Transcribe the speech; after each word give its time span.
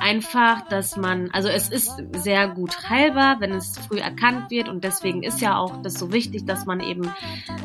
Einfach, 0.00 0.68
dass 0.68 0.96
man, 0.96 1.30
also 1.32 1.48
es 1.48 1.68
ist 1.68 1.92
sehr 2.16 2.48
gut 2.48 2.88
heilbar, 2.88 3.40
wenn 3.40 3.52
es 3.52 3.78
früh 3.78 3.98
erkannt 3.98 4.50
wird 4.50 4.68
und 4.68 4.82
deswegen 4.82 5.22
ist 5.22 5.40
ja 5.40 5.56
auch 5.56 5.82
das 5.82 5.94
so 5.94 6.12
wichtig, 6.12 6.44
dass 6.46 6.66
man 6.66 6.80
eben 6.80 7.10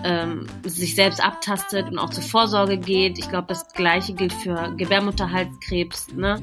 ähm, 0.03 0.47
sich 0.63 0.95
selbst 0.95 1.23
abtastet 1.23 1.87
und 1.87 1.97
auch 1.97 2.09
zur 2.09 2.23
Vorsorge 2.23 2.77
geht. 2.77 3.17
Ich 3.17 3.29
glaube, 3.29 3.47
das 3.47 3.67
gleiche 3.73 4.13
gilt 4.13 4.33
für 4.33 4.73
Gebärmutterhalskrebs, 4.75 6.13
ne? 6.13 6.41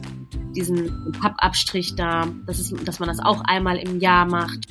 Diesen 0.56 1.12
Pappabstrich 1.20 1.94
da, 1.94 2.26
das 2.46 2.58
ist, 2.58 2.88
dass 2.88 3.00
man 3.00 3.08
das 3.08 3.20
auch 3.20 3.42
einmal 3.44 3.76
im 3.76 4.00
Jahr 4.00 4.26
macht. 4.26 4.68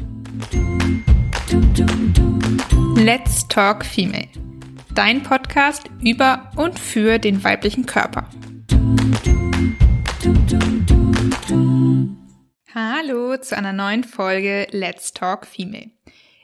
Let's 2.95 3.47
Talk 3.47 3.85
Female. 3.85 4.42
Dein 4.95 5.23
Podcast 5.23 5.89
über 6.03 6.51
und 6.55 6.79
für 6.79 7.17
den 7.17 7.43
weiblichen 7.43 7.87
Körper. 7.87 8.29
Hallo 12.75 13.35
zu 13.37 13.57
einer 13.57 13.73
neuen 13.73 14.03
Folge 14.03 14.67
Let's 14.69 15.11
Talk 15.11 15.47
Female. 15.47 15.89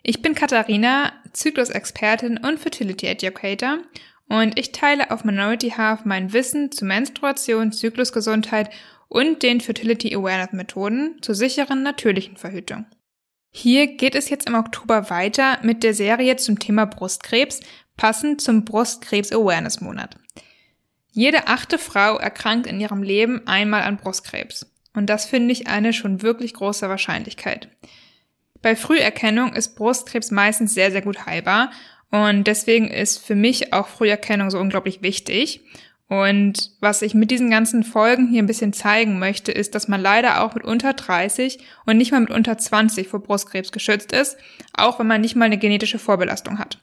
Ich 0.01 0.23
bin 0.23 0.33
Katharina, 0.33 1.13
Zyklusexpertin 1.31 2.39
und 2.39 2.59
Fertility 2.59 3.05
Educator 3.05 3.77
und 4.27 4.57
ich 4.57 4.71
teile 4.71 5.11
auf 5.11 5.23
Minority 5.23 5.69
Half 5.77 6.05
mein 6.05 6.33
Wissen 6.33 6.71
zu 6.71 6.85
Menstruation, 6.85 7.71
Zyklusgesundheit 7.71 8.71
und 9.09 9.43
den 9.43 9.61
Fertility 9.61 10.15
Awareness 10.15 10.53
Methoden 10.53 11.17
zur 11.21 11.35
sicheren 11.35 11.83
natürlichen 11.83 12.35
Verhütung. 12.35 12.87
Hier 13.51 13.87
geht 13.87 14.15
es 14.15 14.29
jetzt 14.29 14.47
im 14.47 14.55
Oktober 14.55 15.09
weiter 15.09 15.57
mit 15.63 15.83
der 15.83 15.93
Serie 15.93 16.35
zum 16.35 16.59
Thema 16.59 16.85
Brustkrebs, 16.85 17.61
passend 17.99 18.39
zum 18.39 18.63
Brustkrebs 18.63 19.33
Awareness 19.33 19.81
Monat. 19.81 20.15
Jede 21.11 21.47
achte 21.47 21.77
Frau 21.77 22.17
erkrankt 22.17 22.65
in 22.65 22.79
ihrem 22.79 23.03
Leben 23.03 23.45
einmal 23.45 23.81
an 23.81 23.97
Brustkrebs. 23.97 24.71
Und 24.93 25.07
das 25.07 25.25
finde 25.25 25.51
ich 25.51 25.67
eine 25.67 25.91
schon 25.91 26.21
wirklich 26.21 26.53
große 26.53 26.87
Wahrscheinlichkeit. 26.87 27.67
Bei 28.61 28.77
Früherkennung 28.77 29.51
ist 29.51 29.75
Brustkrebs 29.75 30.31
meistens 30.31 30.73
sehr, 30.73 30.91
sehr 30.91 31.01
gut 31.01 31.25
heilbar. 31.25 31.71
Und 32.09 32.45
deswegen 32.45 32.87
ist 32.87 33.17
für 33.17 33.35
mich 33.35 33.73
auch 33.73 33.89
Früherkennung 33.89 34.49
so 34.49 34.59
unglaublich 34.59 35.01
wichtig. 35.01 35.61
Und 36.07 36.71
was 36.79 37.01
ich 37.01 37.13
mit 37.13 37.31
diesen 37.31 37.49
ganzen 37.49 37.83
Folgen 37.83 38.29
hier 38.29 38.41
ein 38.41 38.47
bisschen 38.47 38.71
zeigen 38.71 39.19
möchte, 39.19 39.51
ist, 39.51 39.75
dass 39.75 39.89
man 39.89 39.99
leider 39.99 40.41
auch 40.41 40.55
mit 40.55 40.63
unter 40.63 40.93
30 40.93 41.59
und 41.85 41.97
nicht 41.97 42.13
mal 42.13 42.21
mit 42.21 42.31
unter 42.31 42.57
20 42.57 43.09
vor 43.09 43.21
Brustkrebs 43.21 43.73
geschützt 43.73 44.13
ist, 44.13 44.37
auch 44.73 44.99
wenn 44.99 45.07
man 45.07 45.19
nicht 45.19 45.35
mal 45.35 45.45
eine 45.45 45.57
genetische 45.57 45.99
Vorbelastung 45.99 46.59
hat. 46.59 46.79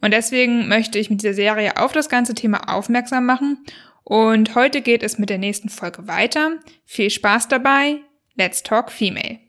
Und 0.00 0.12
deswegen 0.12 0.68
möchte 0.68 0.98
ich 0.98 1.10
mit 1.10 1.22
dieser 1.22 1.34
Serie 1.34 1.76
auf 1.76 1.92
das 1.92 2.08
ganze 2.08 2.34
Thema 2.34 2.72
aufmerksam 2.74 3.26
machen. 3.26 3.64
Und 4.04 4.54
heute 4.54 4.80
geht 4.80 5.02
es 5.02 5.18
mit 5.18 5.28
der 5.28 5.38
nächsten 5.38 5.68
Folge 5.68 6.06
weiter. 6.06 6.58
Viel 6.84 7.10
Spaß 7.10 7.48
dabei. 7.48 8.00
Let's 8.36 8.62
Talk 8.62 8.92
Female. 8.92 9.40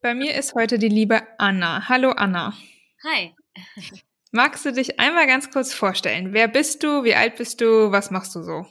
Bei 0.00 0.14
mir 0.14 0.34
ist 0.34 0.54
heute 0.54 0.78
die 0.78 0.88
liebe 0.88 1.20
Anna. 1.38 1.88
Hallo 1.88 2.12
Anna. 2.12 2.54
Hi. 3.04 3.34
Magst 4.30 4.64
du 4.64 4.72
dich 4.72 5.00
einmal 5.00 5.26
ganz 5.26 5.50
kurz 5.50 5.74
vorstellen? 5.74 6.32
Wer 6.32 6.46
bist 6.46 6.82
du? 6.84 7.02
Wie 7.02 7.16
alt 7.16 7.36
bist 7.36 7.60
du? 7.60 7.90
Was 7.90 8.10
machst 8.10 8.34
du 8.36 8.42
so? 8.42 8.66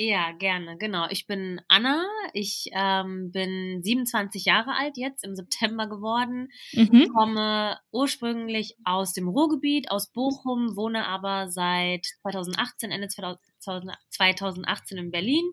Ja, 0.00 0.30
gerne, 0.30 0.78
genau. 0.78 1.08
Ich 1.10 1.26
bin 1.26 1.60
Anna. 1.66 2.06
Ich 2.32 2.66
ähm, 2.70 3.32
bin 3.32 3.82
27 3.82 4.44
Jahre 4.44 4.76
alt 4.76 4.96
jetzt, 4.96 5.24
im 5.24 5.34
September 5.34 5.88
geworden. 5.88 6.50
Mhm. 6.72 7.08
Komme 7.12 7.76
ursprünglich 7.90 8.76
aus 8.84 9.12
dem 9.12 9.26
Ruhrgebiet, 9.26 9.90
aus 9.90 10.12
Bochum, 10.12 10.76
wohne 10.76 11.04
aber 11.08 11.50
seit 11.50 12.06
2018, 12.22 12.92
Ende 12.92 13.08
2018 13.08 14.98
in 14.98 15.10
Berlin. 15.10 15.50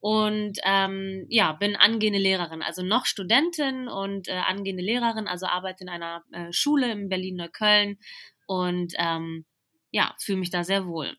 Und 0.00 0.60
ähm, 0.64 1.26
ja, 1.28 1.52
bin 1.52 1.76
angehende 1.76 2.18
Lehrerin, 2.18 2.62
also 2.62 2.82
noch 2.82 3.04
Studentin 3.04 3.88
und 3.88 4.28
äh, 4.28 4.32
angehende 4.32 4.82
Lehrerin, 4.82 5.28
also 5.28 5.44
arbeite 5.44 5.84
in 5.84 5.90
einer 5.90 6.24
äh, 6.32 6.50
Schule 6.54 6.90
in 6.90 7.10
Berlin-Neukölln 7.10 7.98
und 8.46 8.94
ähm, 8.96 9.44
ja, 9.90 10.14
fühle 10.18 10.38
mich 10.38 10.50
da 10.50 10.64
sehr 10.64 10.86
wohl. 10.86 11.18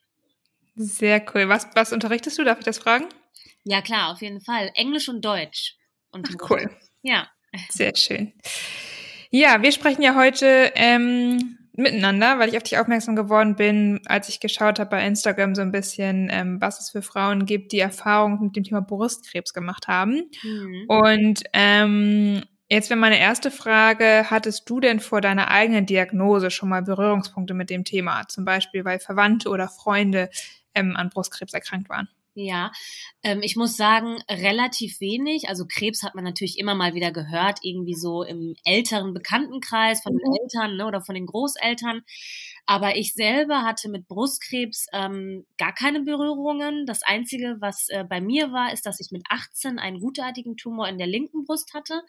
Sehr 0.76 1.26
cool. 1.34 1.50
Was, 1.50 1.68
was 1.76 1.94
unterrichtest 1.94 2.38
du? 2.38 2.44
Darf 2.44 2.60
ich 2.60 2.66
das 2.66 2.78
fragen? 2.78 3.06
Ja, 3.64 3.82
klar, 3.82 4.12
auf 4.12 4.22
jeden 4.22 4.42
Fall. 4.42 4.72
Englisch 4.76 5.10
und 5.10 5.24
Deutsch. 5.24 5.76
Und 6.12 6.30
Ach, 6.30 6.50
cool. 6.50 6.70
Ja. 7.02 7.28
Sehr 7.70 7.96
schön. 7.96 8.34
Ja, 9.32 9.62
wir 9.62 9.72
sprechen 9.72 10.02
ja 10.02 10.16
heute 10.16 10.72
ähm, 10.76 11.58
miteinander, 11.74 12.40
weil 12.40 12.50
ich 12.50 12.58
auf 12.58 12.64
dich 12.64 12.78
aufmerksam 12.78 13.16
geworden 13.16 13.56
bin, 13.56 14.02
als 14.06 14.30
ich 14.30 14.40
geschaut 14.40 14.80
habe 14.80 14.90
bei 14.90 15.06
Instagram 15.06 15.56
so 15.56 15.62
ein 15.62 15.72
bisschen, 15.72 16.30
ähm, 16.32 16.62
was 16.62 16.80
es 16.80 16.90
für 16.90 17.02
Frauen 17.02 17.46
gibt, 17.46 17.72
die 17.72 17.80
Erfahrungen 17.80 18.40
mit 18.42 18.56
dem 18.56 18.64
Thema 18.64 18.82
Brustkrebs 18.82 19.54
gemacht 19.54 19.88
haben. 19.88 20.30
Mhm. 20.44 20.86
Und 20.88 21.44
ähm, 21.54 22.44
Jetzt 22.68 22.90
wäre 22.90 23.00
meine 23.00 23.20
erste 23.20 23.52
Frage, 23.52 24.26
hattest 24.32 24.68
du 24.68 24.80
denn 24.80 25.00
vor 25.00 25.22
deiner 25.22 25.52
eigenen 25.52 25.86
Diagnose 25.86 26.50
schon 26.50 26.70
mal 26.70 26.82
Berührungspunkte 26.82 27.54
mit 27.54 27.70
dem 27.70 27.84
Thema? 27.84 28.28
Zum 28.28 28.44
Beispiel, 28.44 28.84
weil 28.84 29.00
Verwandte 29.00 29.50
oder 29.50 29.68
Freunde 29.68 30.30
ähm, 30.76 30.96
an 30.96 31.10
Brustkrebs 31.10 31.54
erkrankt 31.54 31.90
waren? 31.90 32.10
Ja, 32.38 32.74
ähm, 33.24 33.40
ich 33.42 33.56
muss 33.56 33.78
sagen, 33.78 34.18
relativ 34.30 35.00
wenig. 35.00 35.48
Also 35.48 35.66
Krebs 35.66 36.04
hat 36.04 36.16
man 36.16 36.26
natürlich 36.26 36.60
immer 36.60 36.76
mal 36.76 36.94
wieder 36.94 37.14
gehört, 37.14 37.60
irgendwie 37.62 37.94
so 37.94 38.24
im 38.24 38.56
älteren 38.66 39.14
Bekanntenkreis 39.14 40.04
von 40.04 40.18
den 40.18 40.28
mhm. 40.28 40.38
Eltern 40.42 40.76
ne, 40.76 40.86
oder 40.86 41.02
von 41.02 41.16
den 41.16 41.28
Großeltern. 41.28 42.02
Aber 42.66 42.98
ich 42.98 43.14
selber 43.14 43.62
hatte 43.62 43.88
mit 43.88 44.10
Brustkrebs 44.10 44.88
ähm, 44.92 45.46
gar 45.58 45.74
keine 45.74 46.02
Berührungen. 46.02 46.86
Das 46.86 47.04
Einzige, 47.04 47.56
was 47.62 47.88
äh, 47.88 48.04
bei 48.04 48.20
mir 48.20 48.52
war, 48.52 48.74
ist, 48.74 48.86
dass 48.86 49.00
ich 49.00 49.12
mit 49.12 49.24
18 49.30 49.80
einen 49.80 50.02
gutartigen 50.02 50.58
Tumor 50.58 50.90
in 50.90 50.98
der 50.98 51.08
linken 51.08 51.46
Brust 51.46 51.74
hatte 51.74 52.02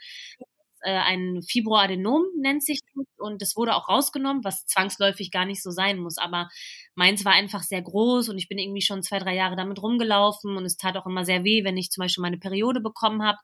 äh, 0.87 0.99
ein 0.99 1.43
Fibroadenom 1.43 2.23
nennt 2.41 2.65
sich 2.65 2.81
das 2.95 3.05
und 3.19 3.43
das 3.43 3.57
wurde 3.57 3.75
auch 3.75 3.89
rausgenommen, 3.89 4.45
was 4.45 4.67
zwangsläufig 4.67 5.33
gar 5.33 5.45
nicht 5.45 5.63
so 5.63 5.71
sein 5.71 5.99
muss. 5.99 6.17
Aber 6.17 6.49
meins 6.95 7.25
war 7.25 7.33
einfach 7.33 7.63
sehr 7.63 7.83
groß 7.83 8.29
und 8.29 8.39
ich 8.39 8.49
bin 8.49 8.59
irgendwie 8.59 8.83
schon 8.83 9.03
zwei, 9.03 9.19
drei 9.19 9.35
Jahre 9.35 9.57
damit 9.57 9.83
rumgelaufen 9.83 10.57
und 10.57 10.65
es 10.65 10.77
tat 10.77 10.97
auch 10.97 11.07
immer 11.07 11.25
sehr 11.25 11.43
weh, 11.43 11.65
wenn 11.65 11.77
ich 11.77 11.91
zum 11.91 12.03
Beispiel 12.03 12.23
meine 12.23 12.39
Periode 12.39 12.81
bekommen 12.81 13.23
habe. 13.25 13.39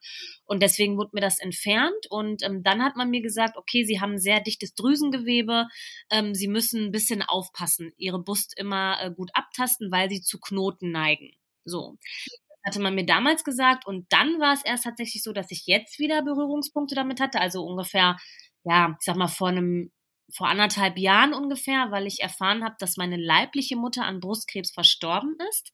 Und 0.44 0.62
deswegen 0.62 0.96
wurde 0.96 1.10
mir 1.14 1.20
das 1.20 1.40
entfernt 1.40 2.06
und 2.10 2.44
ähm, 2.44 2.62
dann 2.62 2.82
hat 2.82 2.96
man 2.96 3.10
mir 3.10 3.22
gesagt, 3.22 3.56
okay, 3.56 3.84
Sie 3.84 4.00
haben 4.00 4.18
sehr 4.18 4.40
dichtes 4.40 4.74
Drüsengewebe, 4.74 5.66
ähm, 6.10 6.34
Sie 6.34 6.48
müssen 6.48 6.86
ein 6.86 6.92
bisschen 6.92 7.22
aufpassen, 7.22 7.92
Ihre 7.96 8.22
Brust 8.22 8.54
immer 8.56 9.02
äh, 9.02 9.10
gut 9.10 9.30
abtasten, 9.34 9.90
weil 9.90 10.08
sie 10.10 10.20
zu 10.20 10.38
Knoten 10.38 10.92
neigen. 10.92 11.32
So 11.64 11.96
hatte 12.64 12.80
man 12.80 12.94
mir 12.94 13.06
damals 13.06 13.44
gesagt. 13.44 13.86
Und 13.86 14.06
dann 14.12 14.38
war 14.40 14.54
es 14.54 14.64
erst 14.64 14.84
tatsächlich 14.84 15.22
so, 15.22 15.32
dass 15.32 15.50
ich 15.50 15.66
jetzt 15.66 15.98
wieder 15.98 16.22
Berührungspunkte 16.22 16.94
damit 16.94 17.20
hatte. 17.20 17.40
Also 17.40 17.64
ungefähr, 17.64 18.16
ja, 18.64 18.96
ich 19.00 19.04
sag 19.04 19.16
mal, 19.16 19.28
vor 19.28 19.48
einem, 19.48 19.92
vor 20.34 20.48
anderthalb 20.48 20.98
Jahren 20.98 21.34
ungefähr, 21.34 21.90
weil 21.90 22.06
ich 22.06 22.20
erfahren 22.20 22.64
habe, 22.64 22.76
dass 22.78 22.96
meine 22.96 23.16
leibliche 23.16 23.76
Mutter 23.76 24.04
an 24.04 24.20
Brustkrebs 24.20 24.72
verstorben 24.72 25.36
ist. 25.50 25.72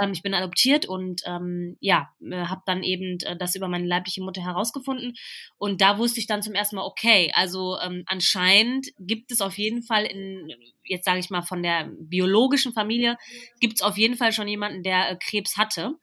Ähm, 0.00 0.12
ich 0.12 0.22
bin 0.22 0.34
adoptiert 0.34 0.86
und 0.86 1.22
ähm, 1.26 1.76
ja, 1.80 2.10
äh, 2.22 2.44
habe 2.44 2.62
dann 2.66 2.82
eben 2.82 3.18
äh, 3.20 3.36
das 3.36 3.54
über 3.54 3.68
meine 3.68 3.86
leibliche 3.86 4.22
Mutter 4.22 4.42
herausgefunden. 4.42 5.14
Und 5.58 5.80
da 5.80 5.98
wusste 5.98 6.20
ich 6.20 6.26
dann 6.26 6.42
zum 6.42 6.54
ersten 6.54 6.76
Mal, 6.76 6.84
okay, 6.84 7.32
also 7.34 7.78
ähm, 7.80 8.04
anscheinend 8.06 8.88
gibt 8.98 9.32
es 9.32 9.40
auf 9.40 9.58
jeden 9.58 9.82
Fall 9.82 10.04
in, 10.04 10.52
jetzt 10.84 11.04
sage 11.04 11.18
ich 11.18 11.30
mal, 11.30 11.42
von 11.42 11.62
der 11.62 11.90
biologischen 11.98 12.72
Familie, 12.72 13.16
gibt 13.60 13.74
es 13.74 13.82
auf 13.82 13.98
jeden 13.98 14.16
Fall 14.16 14.32
schon 14.32 14.48
jemanden, 14.48 14.82
der 14.82 15.10
äh, 15.10 15.16
Krebs 15.16 15.56
hatte. 15.56 15.94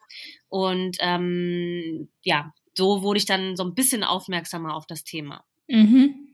Und 0.49 0.97
ähm, 0.99 2.09
ja, 2.23 2.53
so 2.75 3.01
wurde 3.01 3.17
ich 3.17 3.25
dann 3.25 3.55
so 3.55 3.63
ein 3.63 3.75
bisschen 3.75 4.03
aufmerksamer 4.03 4.75
auf 4.75 4.85
das 4.85 5.03
Thema. 5.03 5.43
Mhm. 5.67 6.26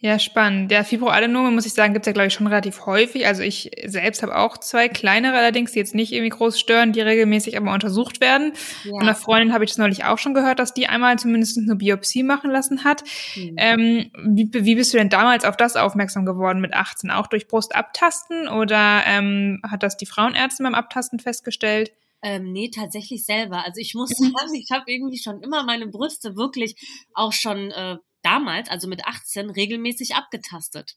Ja, 0.00 0.20
spannend. 0.20 0.70
Der 0.70 0.84
Fibroadenome, 0.84 1.50
muss 1.50 1.66
ich 1.66 1.72
sagen, 1.72 1.92
gibt's 1.92 2.06
ja, 2.06 2.12
glaube 2.12 2.28
ich, 2.28 2.34
schon 2.34 2.46
relativ 2.46 2.86
häufig. 2.86 3.26
Also 3.26 3.42
ich 3.42 3.72
selbst 3.84 4.22
habe 4.22 4.36
auch 4.36 4.56
zwei 4.56 4.88
kleinere 4.88 5.36
allerdings, 5.36 5.72
die 5.72 5.80
jetzt 5.80 5.92
nicht 5.96 6.12
irgendwie 6.12 6.28
groß 6.28 6.56
stören, 6.60 6.92
die 6.92 7.00
regelmäßig 7.00 7.56
aber 7.56 7.74
untersucht 7.74 8.20
werden. 8.20 8.52
Ja. 8.84 8.92
Von 8.92 9.02
einer 9.02 9.16
Freundin 9.16 9.52
habe 9.52 9.64
ich 9.64 9.70
das 9.70 9.78
neulich 9.78 10.04
auch 10.04 10.18
schon 10.18 10.34
gehört, 10.34 10.60
dass 10.60 10.72
die 10.72 10.86
einmal 10.86 11.18
zumindest 11.18 11.58
eine 11.58 11.74
Biopsie 11.74 12.22
machen 12.22 12.52
lassen 12.52 12.84
hat. 12.84 13.02
Mhm. 13.34 13.54
Ähm, 13.56 14.10
wie, 14.24 14.48
wie 14.52 14.76
bist 14.76 14.94
du 14.94 14.98
denn 14.98 15.08
damals 15.08 15.44
auf 15.44 15.56
das 15.56 15.74
aufmerksam 15.74 16.24
geworden 16.24 16.60
mit 16.60 16.74
18? 16.74 17.10
Auch 17.10 17.26
durch 17.26 17.48
Brustabtasten 17.48 18.46
oder 18.46 19.02
ähm, 19.04 19.60
hat 19.68 19.82
das 19.82 19.96
die 19.96 20.06
Frauenärztin 20.06 20.62
beim 20.62 20.76
Abtasten 20.76 21.18
festgestellt? 21.18 21.90
Ähm, 22.22 22.52
nee, 22.52 22.70
tatsächlich 22.70 23.24
selber. 23.24 23.64
Also 23.64 23.80
ich 23.80 23.94
muss 23.94 24.10
sagen, 24.10 24.54
ich 24.54 24.70
habe 24.70 24.84
irgendwie 24.86 25.18
schon 25.18 25.40
immer 25.40 25.64
meine 25.64 25.88
Brüste 25.88 26.36
wirklich 26.36 26.76
auch 27.14 27.32
schon 27.32 27.72
äh, 27.72 27.96
damals, 28.22 28.68
also 28.70 28.88
mit 28.88 29.06
18, 29.06 29.50
regelmäßig 29.50 30.14
abgetastet. 30.14 30.96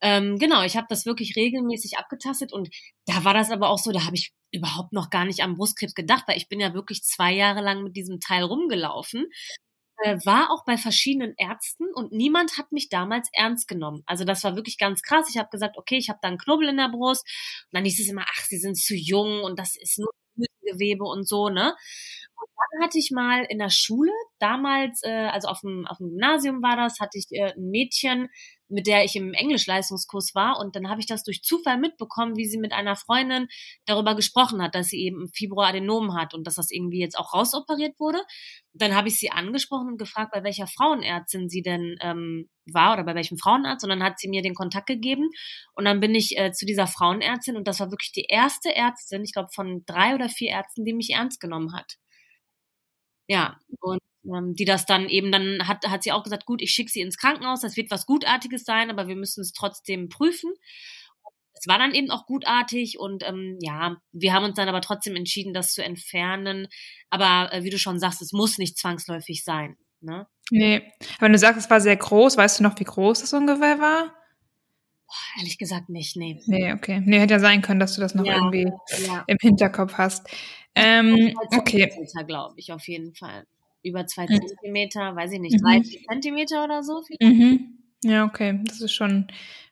Ähm, 0.00 0.38
genau, 0.38 0.62
ich 0.62 0.76
habe 0.76 0.86
das 0.88 1.06
wirklich 1.06 1.34
regelmäßig 1.36 1.98
abgetastet 1.98 2.52
und 2.52 2.68
da 3.06 3.24
war 3.24 3.34
das 3.34 3.50
aber 3.50 3.68
auch 3.68 3.78
so, 3.78 3.90
da 3.90 4.04
habe 4.06 4.14
ich 4.16 4.32
überhaupt 4.52 4.92
noch 4.92 5.10
gar 5.10 5.24
nicht 5.24 5.40
am 5.40 5.54
Brustkrebs 5.56 5.94
gedacht, 5.94 6.24
weil 6.28 6.36
ich 6.36 6.48
bin 6.48 6.60
ja 6.60 6.72
wirklich 6.72 7.02
zwei 7.02 7.32
Jahre 7.34 7.60
lang 7.62 7.82
mit 7.82 7.96
diesem 7.96 8.20
Teil 8.20 8.44
rumgelaufen. 8.44 9.26
äh, 10.04 10.18
war 10.24 10.50
auch 10.52 10.64
bei 10.64 10.76
verschiedenen 10.78 11.34
Ärzten 11.38 11.86
und 11.94 12.12
niemand 12.12 12.58
hat 12.58 12.72
mich 12.72 12.88
damals 12.88 13.28
ernst 13.32 13.68
genommen. 13.68 14.02
Also 14.06 14.24
das 14.24 14.44
war 14.44 14.56
wirklich 14.56 14.78
ganz 14.78 15.02
krass. 15.02 15.28
Ich 15.30 15.38
habe 15.38 15.50
gesagt, 15.50 15.78
okay, 15.78 15.96
ich 15.98 16.08
habe 16.10 16.20
da 16.22 16.28
einen 16.28 16.38
Knubbel 16.38 16.68
in 16.68 16.76
der 16.78 16.88
Brust. 16.90 17.24
Und 17.72 17.76
dann 17.78 17.84
hieß 17.84 18.00
es 18.00 18.08
immer, 18.08 18.24
ach, 18.28 18.42
sie 18.46 18.58
sind 18.58 18.76
zu 18.78 18.94
jung 18.96 19.42
und 19.44 19.58
das 19.58 19.76
ist 19.76 19.98
nur 19.98 20.10
Gewebe 20.64 21.04
und 21.04 21.26
so, 21.28 21.48
ne? 21.48 21.74
Dann 22.72 22.84
hatte 22.84 22.98
ich 22.98 23.10
mal 23.12 23.44
in 23.48 23.58
der 23.58 23.70
Schule, 23.70 24.12
damals, 24.38 25.02
äh, 25.02 25.28
also 25.32 25.48
auf 25.48 25.60
dem, 25.60 25.86
auf 25.86 25.98
dem 25.98 26.10
Gymnasium 26.10 26.62
war 26.62 26.76
das, 26.76 27.00
hatte 27.00 27.18
ich 27.18 27.26
äh, 27.30 27.52
ein 27.56 27.70
Mädchen, 27.70 28.28
mit 28.68 28.86
der 28.86 29.04
ich 29.04 29.16
im 29.16 29.32
Englischleistungskurs 29.32 30.34
war. 30.34 30.58
Und 30.58 30.76
dann 30.76 30.88
habe 30.90 31.00
ich 31.00 31.06
das 31.06 31.24
durch 31.24 31.42
Zufall 31.42 31.78
mitbekommen, 31.78 32.36
wie 32.36 32.46
sie 32.46 32.58
mit 32.58 32.72
einer 32.72 32.96
Freundin 32.96 33.48
darüber 33.86 34.14
gesprochen 34.14 34.62
hat, 34.62 34.74
dass 34.74 34.88
sie 34.88 35.00
eben 35.00 35.28
Fibroadenom 35.34 36.14
hat 36.14 36.34
und 36.34 36.46
dass 36.46 36.56
das 36.56 36.70
irgendwie 36.70 37.00
jetzt 37.00 37.18
auch 37.18 37.32
rausoperiert 37.32 37.98
wurde. 37.98 38.20
Dann 38.74 38.94
habe 38.94 39.08
ich 39.08 39.18
sie 39.18 39.30
angesprochen 39.30 39.88
und 39.88 39.98
gefragt, 39.98 40.32
bei 40.32 40.44
welcher 40.44 40.66
Frauenärztin 40.66 41.48
sie 41.48 41.62
denn 41.62 41.96
ähm, 42.00 42.50
war 42.66 42.92
oder 42.94 43.04
bei 43.04 43.14
welchem 43.14 43.38
Frauenarzt. 43.38 43.84
Und 43.84 43.90
dann 43.90 44.02
hat 44.02 44.18
sie 44.18 44.28
mir 44.28 44.42
den 44.42 44.54
Kontakt 44.54 44.86
gegeben. 44.86 45.28
Und 45.74 45.84
dann 45.86 46.00
bin 46.00 46.14
ich 46.14 46.36
äh, 46.38 46.52
zu 46.52 46.66
dieser 46.66 46.86
Frauenärztin 46.86 47.56
und 47.56 47.66
das 47.66 47.80
war 47.80 47.90
wirklich 47.90 48.12
die 48.12 48.26
erste 48.28 48.74
Ärztin, 48.74 49.22
ich 49.24 49.32
glaube 49.32 49.48
von 49.54 49.84
drei 49.86 50.14
oder 50.14 50.28
vier 50.28 50.50
Ärzten, 50.50 50.84
die 50.84 50.92
mich 50.92 51.10
ernst 51.10 51.40
genommen 51.40 51.72
hat. 51.74 51.96
Ja, 53.28 53.58
und 53.80 54.00
ähm, 54.24 54.54
die 54.54 54.64
das 54.64 54.86
dann 54.86 55.08
eben, 55.08 55.30
dann 55.30 55.68
hat, 55.68 55.86
hat 55.86 56.02
sie 56.02 56.12
auch 56.12 56.24
gesagt, 56.24 56.46
gut, 56.46 56.60
ich 56.62 56.72
schicke 56.72 56.90
sie 56.90 57.00
ins 57.00 57.18
Krankenhaus, 57.18 57.60
das 57.60 57.76
wird 57.76 57.90
was 57.90 58.06
Gutartiges 58.06 58.64
sein, 58.64 58.90
aber 58.90 59.06
wir 59.06 59.16
müssen 59.16 59.42
es 59.42 59.52
trotzdem 59.52 60.08
prüfen. 60.08 60.52
Es 61.54 61.66
war 61.66 61.78
dann 61.78 61.94
eben 61.94 62.10
auch 62.10 62.26
gutartig 62.26 62.98
und 62.98 63.26
ähm, 63.26 63.58
ja, 63.60 63.96
wir 64.12 64.32
haben 64.32 64.44
uns 64.44 64.54
dann 64.54 64.68
aber 64.68 64.80
trotzdem 64.80 65.16
entschieden, 65.16 65.52
das 65.52 65.72
zu 65.72 65.82
entfernen. 65.82 66.68
Aber 67.10 67.52
äh, 67.52 67.64
wie 67.64 67.70
du 67.70 67.78
schon 67.78 67.98
sagst, 67.98 68.22
es 68.22 68.32
muss 68.32 68.58
nicht 68.58 68.78
zwangsläufig 68.78 69.44
sein. 69.44 69.76
Ne? 70.00 70.26
Nee, 70.50 70.92
wenn 71.18 71.32
du 71.32 71.38
sagst, 71.38 71.58
es 71.58 71.70
war 71.70 71.80
sehr 71.80 71.96
groß, 71.96 72.36
weißt 72.36 72.60
du 72.60 72.62
noch, 72.62 72.78
wie 72.78 72.84
groß 72.84 73.22
es 73.22 73.32
ungefähr 73.32 73.80
war? 73.80 74.14
Boah, 75.08 75.40
ehrlich 75.40 75.56
gesagt 75.56 75.88
nicht, 75.88 76.16
nee. 76.16 76.38
Nee, 76.46 76.72
okay. 76.72 77.00
Nee, 77.02 77.18
hätte 77.18 77.34
ja 77.34 77.40
sein 77.40 77.62
können, 77.62 77.80
dass 77.80 77.94
du 77.94 78.02
das 78.02 78.14
noch 78.14 78.26
ja, 78.26 78.36
irgendwie 78.36 78.70
ja. 79.06 79.24
im 79.26 79.38
Hinterkopf 79.40 79.94
hast. 79.94 80.28
Ähm, 80.74 81.34
okay. 81.56 81.90
glaube 82.26 82.54
ich, 82.58 82.72
auf 82.72 82.86
jeden 82.86 83.14
Fall 83.14 83.46
über 83.82 84.06
zwei 84.06 84.24
mhm. 84.24 84.46
Zentimeter, 84.46 85.16
weiß 85.16 85.32
ich 85.32 85.40
nicht, 85.40 85.60
mhm. 85.60 85.64
drei, 85.64 85.82
vier 85.82 86.00
Zentimeter 86.10 86.64
oder 86.64 86.82
so. 86.82 87.02
Mhm. 87.20 87.78
Ja, 88.04 88.26
okay, 88.26 88.60
das 88.64 88.82
ist 88.82 88.92
schon 88.92 89.28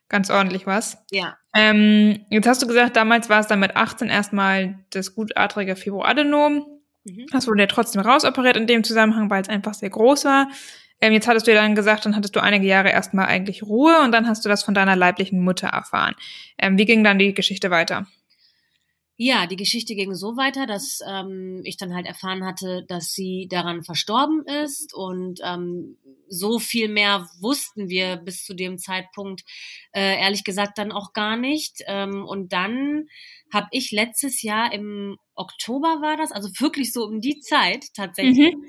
ganz 0.09 0.29
ordentlich 0.29 0.65
was. 0.65 0.97
Ja. 1.11 1.37
Ähm, 1.53 2.25
jetzt 2.29 2.47
hast 2.47 2.61
du 2.63 2.67
gesagt, 2.67 2.95
damals 2.95 3.29
war 3.29 3.39
es 3.39 3.47
dann 3.47 3.59
mit 3.59 3.75
18 3.75 4.09
erstmal 4.09 4.79
das 4.89 5.13
gutartige 5.13 5.75
Fibroadenom. 5.75 6.65
Mhm. 7.03 7.25
Das 7.31 7.47
wurde 7.47 7.61
ja 7.61 7.67
trotzdem 7.67 8.01
rausoperiert 8.01 8.57
in 8.57 8.67
dem 8.67 8.83
Zusammenhang, 8.83 9.29
weil 9.29 9.41
es 9.41 9.49
einfach 9.49 9.75
sehr 9.75 9.89
groß 9.89 10.25
war. 10.25 10.49
Ähm, 10.99 11.13
jetzt 11.13 11.27
hattest 11.27 11.47
du 11.47 11.53
ja 11.53 11.61
dann 11.61 11.75
gesagt, 11.75 12.05
dann 12.05 12.15
hattest 12.15 12.35
du 12.35 12.41
einige 12.41 12.65
Jahre 12.65 12.89
erstmal 12.89 13.27
eigentlich 13.27 13.63
Ruhe 13.63 14.01
und 14.03 14.11
dann 14.11 14.27
hast 14.27 14.43
du 14.45 14.49
das 14.49 14.63
von 14.63 14.73
deiner 14.73 14.95
leiblichen 14.95 15.43
Mutter 15.43 15.67
erfahren. 15.67 16.15
Ähm, 16.57 16.77
wie 16.77 16.85
ging 16.85 17.03
dann 17.03 17.19
die 17.19 17.33
Geschichte 17.33 17.69
weiter? 17.69 18.07
Ja, 19.19 19.47
die 19.47 19.55
Geschichte 19.55 19.95
ging 19.95 20.13
so 20.13 20.37
weiter, 20.37 20.67
dass 20.67 20.99
ähm, 21.07 21.61
ich 21.63 21.75
dann 21.77 21.95
halt 21.95 22.05
erfahren 22.05 22.45
hatte, 22.45 22.85
dass 22.87 23.13
sie 23.13 23.47
daran 23.49 23.83
verstorben 23.83 24.45
ist 24.45 24.93
und 24.93 25.39
ähm, 25.43 25.97
so 26.29 26.59
viel 26.59 26.87
mehr 26.87 27.27
wussten 27.39 27.89
wir 27.89 28.17
bis 28.17 28.43
zu 28.43 28.53
dem 28.53 28.77
Zeitpunkt 28.77 29.43
äh, 29.91 30.19
ehrlich 30.19 30.43
gesagt 30.43 30.77
dann 30.77 30.91
auch 30.91 31.13
gar 31.13 31.35
nicht. 31.35 31.83
Ähm, 31.87 32.25
und 32.25 32.53
dann 32.53 33.07
habe 33.51 33.67
ich 33.71 33.91
letztes 33.91 34.43
Jahr 34.43 34.71
im 34.71 35.17
Oktober 35.37 36.01
war 36.01 36.17
das, 36.17 36.31
also 36.31 36.49
wirklich 36.59 36.91
so 36.91 37.03
um 37.03 37.21
die 37.21 37.39
Zeit 37.39 37.85
tatsächlich, 37.95 38.55
mhm. 38.55 38.65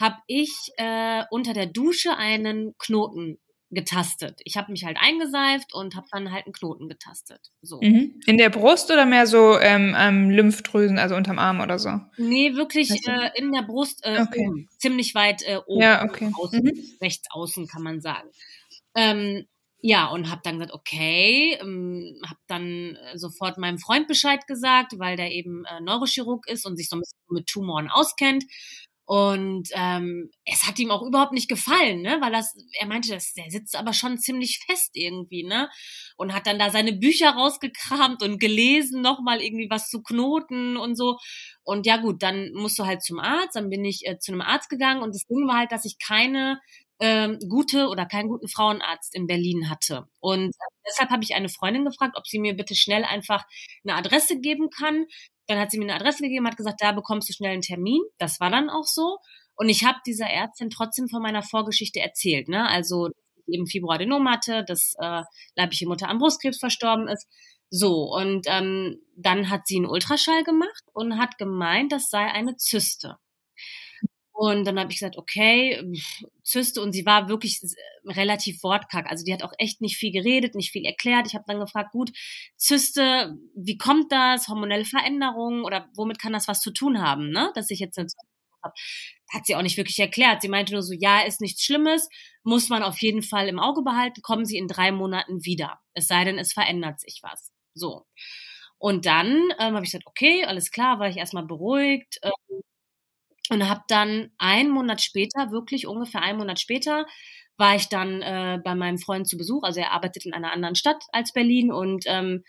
habe 0.00 0.16
ich 0.26 0.52
äh, 0.76 1.24
unter 1.30 1.52
der 1.52 1.66
Dusche 1.66 2.16
einen 2.16 2.74
Knoten 2.78 3.38
getastet. 3.70 4.40
Ich 4.44 4.56
habe 4.56 4.72
mich 4.72 4.84
halt 4.84 4.96
eingeseift 5.00 5.72
und 5.72 5.94
habe 5.94 6.06
dann 6.10 6.32
halt 6.32 6.46
einen 6.46 6.52
Knoten 6.52 6.88
getastet. 6.88 7.40
So. 7.62 7.80
Mhm. 7.80 8.20
In 8.26 8.36
der 8.36 8.50
Brust 8.50 8.90
oder 8.90 9.06
mehr 9.06 9.26
so 9.26 9.58
ähm, 9.58 9.94
ähm, 9.96 10.30
Lymphdrüsen, 10.30 10.98
also 10.98 11.14
unterm 11.14 11.38
Arm 11.38 11.60
oder 11.60 11.78
so? 11.78 11.90
Nee, 12.16 12.54
wirklich 12.56 12.90
äh, 13.06 13.30
in 13.36 13.52
der 13.52 13.62
Brust, 13.62 14.00
äh, 14.04 14.20
okay. 14.20 14.48
oben, 14.48 14.68
ziemlich 14.78 15.14
weit 15.14 15.42
äh, 15.42 15.58
oben, 15.66 15.82
ja, 15.82 16.04
okay. 16.04 16.32
außen, 16.34 16.62
mhm. 16.62 16.84
rechts 17.00 17.28
außen 17.30 17.68
kann 17.68 17.82
man 17.82 18.00
sagen. 18.00 18.28
Ähm, 18.96 19.46
ja, 19.82 20.08
und 20.08 20.30
habe 20.30 20.42
dann 20.44 20.58
gesagt, 20.58 20.74
okay, 20.74 21.56
ähm, 21.60 22.20
habe 22.26 22.40
dann 22.46 22.96
äh, 22.96 23.18
sofort 23.18 23.58
meinem 23.58 23.78
Freund 23.78 24.08
Bescheid 24.08 24.46
gesagt, 24.46 24.92
weil 24.98 25.16
der 25.16 25.32
eben 25.32 25.64
äh, 25.64 25.80
Neurochirurg 25.80 26.46
ist 26.48 26.66
und 26.66 26.76
sich 26.76 26.88
so 26.88 26.96
ein 26.96 27.00
bisschen 27.00 27.18
mit 27.30 27.46
Tumoren 27.46 27.88
auskennt. 27.88 28.44
Und 29.06 29.70
ähm, 29.72 30.30
es 30.44 30.68
hat 30.68 30.78
ihm 30.78 30.92
auch 30.92 31.02
überhaupt 31.02 31.32
nicht 31.32 31.48
gefallen, 31.48 32.00
ne? 32.02 32.18
Weil 32.20 32.30
das, 32.30 32.54
er 32.78 32.86
meinte, 32.86 33.08
das, 33.10 33.32
der 33.32 33.50
sitzt 33.50 33.74
aber 33.74 33.92
schon 33.92 34.18
ziemlich 34.18 34.60
fest 34.64 34.90
irgendwie, 34.92 35.42
ne? 35.42 35.68
Und 36.16 36.32
hat 36.32 36.46
dann 36.46 36.60
da 36.60 36.70
seine 36.70 36.92
Bücher 36.92 37.30
rausgekramt 37.30 38.22
und 38.22 38.38
gelesen, 38.38 39.02
nochmal 39.02 39.42
irgendwie 39.42 39.68
was 39.68 39.88
zu 39.88 40.02
Knoten 40.02 40.76
und 40.76 40.94
so. 40.96 41.18
Und 41.64 41.86
ja 41.86 41.96
gut, 41.96 42.22
dann 42.22 42.52
musst 42.52 42.78
du 42.78 42.86
halt 42.86 43.02
zum 43.02 43.18
Arzt. 43.18 43.56
Dann 43.56 43.68
bin 43.68 43.84
ich 43.84 44.06
äh, 44.06 44.18
zu 44.18 44.30
einem 44.30 44.42
Arzt 44.42 44.68
gegangen 44.68 45.02
und 45.02 45.12
das 45.12 45.26
Ding 45.26 45.48
war 45.48 45.58
halt, 45.58 45.72
dass 45.72 45.84
ich 45.84 45.98
keine 45.98 46.60
ähm, 47.00 47.38
gute 47.48 47.88
oder 47.88 48.06
keinen 48.06 48.28
guten 48.28 48.48
Frauenarzt 48.48 49.14
in 49.14 49.26
Berlin 49.26 49.70
hatte. 49.70 50.06
Und 50.20 50.48
äh, 50.48 50.72
deshalb 50.86 51.10
habe 51.10 51.24
ich 51.24 51.34
eine 51.34 51.48
Freundin 51.48 51.84
gefragt, 51.84 52.14
ob 52.16 52.26
sie 52.26 52.38
mir 52.38 52.54
bitte 52.54 52.74
schnell 52.74 53.04
einfach 53.04 53.44
eine 53.84 53.96
Adresse 53.96 54.38
geben 54.38 54.68
kann, 54.70 55.06
dann 55.50 55.58
hat 55.58 55.72
sie 55.72 55.78
mir 55.78 55.84
eine 55.84 55.96
Adresse 55.96 56.22
gegeben, 56.22 56.46
hat 56.46 56.56
gesagt, 56.56 56.80
da 56.80 56.92
bekommst 56.92 57.28
du 57.28 57.32
schnell 57.32 57.52
einen 57.52 57.62
Termin. 57.62 58.00
Das 58.18 58.38
war 58.38 58.50
dann 58.50 58.70
auch 58.70 58.84
so. 58.84 59.18
Und 59.56 59.68
ich 59.68 59.84
habe 59.84 59.98
dieser 60.06 60.26
Ärztin 60.26 60.70
trotzdem 60.70 61.08
von 61.08 61.20
meiner 61.20 61.42
Vorgeschichte 61.42 61.98
erzählt. 61.98 62.48
Ne? 62.48 62.68
Also 62.68 63.08
eben 63.48 63.66
Fibroadenom 63.66 64.28
hatte, 64.28 64.64
dass 64.64 64.94
äh, 65.00 65.22
leibliche 65.56 65.88
Mutter 65.88 66.08
am 66.08 66.18
Brustkrebs 66.18 66.60
verstorben 66.60 67.08
ist. 67.08 67.26
So, 67.68 68.12
und 68.14 68.46
ähm, 68.46 69.00
dann 69.16 69.50
hat 69.50 69.66
sie 69.66 69.76
einen 69.76 69.86
Ultraschall 69.86 70.44
gemacht 70.44 70.84
und 70.92 71.18
hat 71.18 71.36
gemeint, 71.38 71.92
das 71.92 72.10
sei 72.10 72.26
eine 72.26 72.56
Zyste. 72.56 73.16
Und 74.40 74.64
dann 74.64 74.80
habe 74.80 74.90
ich 74.90 74.98
gesagt, 74.98 75.18
okay, 75.18 75.92
Zyste. 76.44 76.80
Und 76.80 76.92
sie 76.92 77.04
war 77.04 77.28
wirklich 77.28 77.60
relativ 78.06 78.62
wortkack. 78.62 79.04
Also 79.10 79.22
die 79.22 79.34
hat 79.34 79.42
auch 79.42 79.52
echt 79.58 79.82
nicht 79.82 79.98
viel 79.98 80.12
geredet, 80.12 80.54
nicht 80.54 80.70
viel 80.72 80.86
erklärt. 80.86 81.26
Ich 81.26 81.34
habe 81.34 81.44
dann 81.46 81.60
gefragt, 81.60 81.92
gut, 81.92 82.10
Zyste, 82.56 83.36
wie 83.54 83.76
kommt 83.76 84.10
das? 84.10 84.48
Hormonelle 84.48 84.86
Veränderungen 84.86 85.62
oder 85.62 85.90
womit 85.94 86.18
kann 86.18 86.32
das 86.32 86.48
was 86.48 86.62
zu 86.62 86.70
tun 86.72 87.02
haben, 87.02 87.28
ne? 87.30 87.52
Dass 87.54 87.70
ich 87.70 87.80
jetzt 87.80 87.98
eine 87.98 88.06
Zyste 88.06 88.26
habe. 88.64 88.72
Hat 89.30 89.44
sie 89.44 89.56
auch 89.56 89.62
nicht 89.62 89.76
wirklich 89.76 89.98
erklärt. 89.98 90.40
Sie 90.40 90.48
meinte 90.48 90.72
nur 90.72 90.82
so, 90.82 90.94
ja, 90.98 91.20
ist 91.20 91.42
nichts 91.42 91.62
Schlimmes, 91.62 92.08
muss 92.42 92.70
man 92.70 92.82
auf 92.82 92.98
jeden 93.02 93.22
Fall 93.22 93.46
im 93.46 93.58
Auge 93.58 93.82
behalten, 93.82 94.22
kommen 94.22 94.46
Sie 94.46 94.56
in 94.56 94.68
drei 94.68 94.90
Monaten 94.90 95.44
wieder. 95.44 95.80
Es 95.92 96.06
sei 96.08 96.24
denn, 96.24 96.38
es 96.38 96.54
verändert 96.54 96.98
sich 97.00 97.20
was. 97.22 97.52
So. 97.74 98.06
Und 98.78 99.04
dann 99.06 99.50
ähm, 99.58 99.74
habe 99.74 99.84
ich 99.84 99.92
gesagt, 99.92 100.06
okay, 100.06 100.44
alles 100.46 100.70
klar, 100.70 100.98
war 100.98 101.08
ich 101.10 101.18
erstmal 101.18 101.44
beruhigt. 101.46 102.18
Ähm, 102.22 102.62
und 103.50 103.68
habe 103.68 103.82
dann 103.88 104.30
einen 104.38 104.70
Monat 104.70 105.02
später, 105.02 105.50
wirklich 105.50 105.86
ungefähr 105.86 106.22
einen 106.22 106.38
Monat 106.38 106.60
später, 106.60 107.06
war 107.58 107.76
ich 107.76 107.88
dann 107.88 108.22
äh, 108.22 108.58
bei 108.64 108.74
meinem 108.74 108.98
Freund 108.98 109.28
zu 109.28 109.36
Besuch. 109.36 109.62
Also 109.64 109.80
er 109.80 109.92
arbeitet 109.92 110.24
in 110.24 110.32
einer 110.32 110.52
anderen 110.52 110.76
Stadt 110.76 111.02
als 111.12 111.32
Berlin 111.32 111.72
und 111.72 112.04
ähm, 112.06 112.44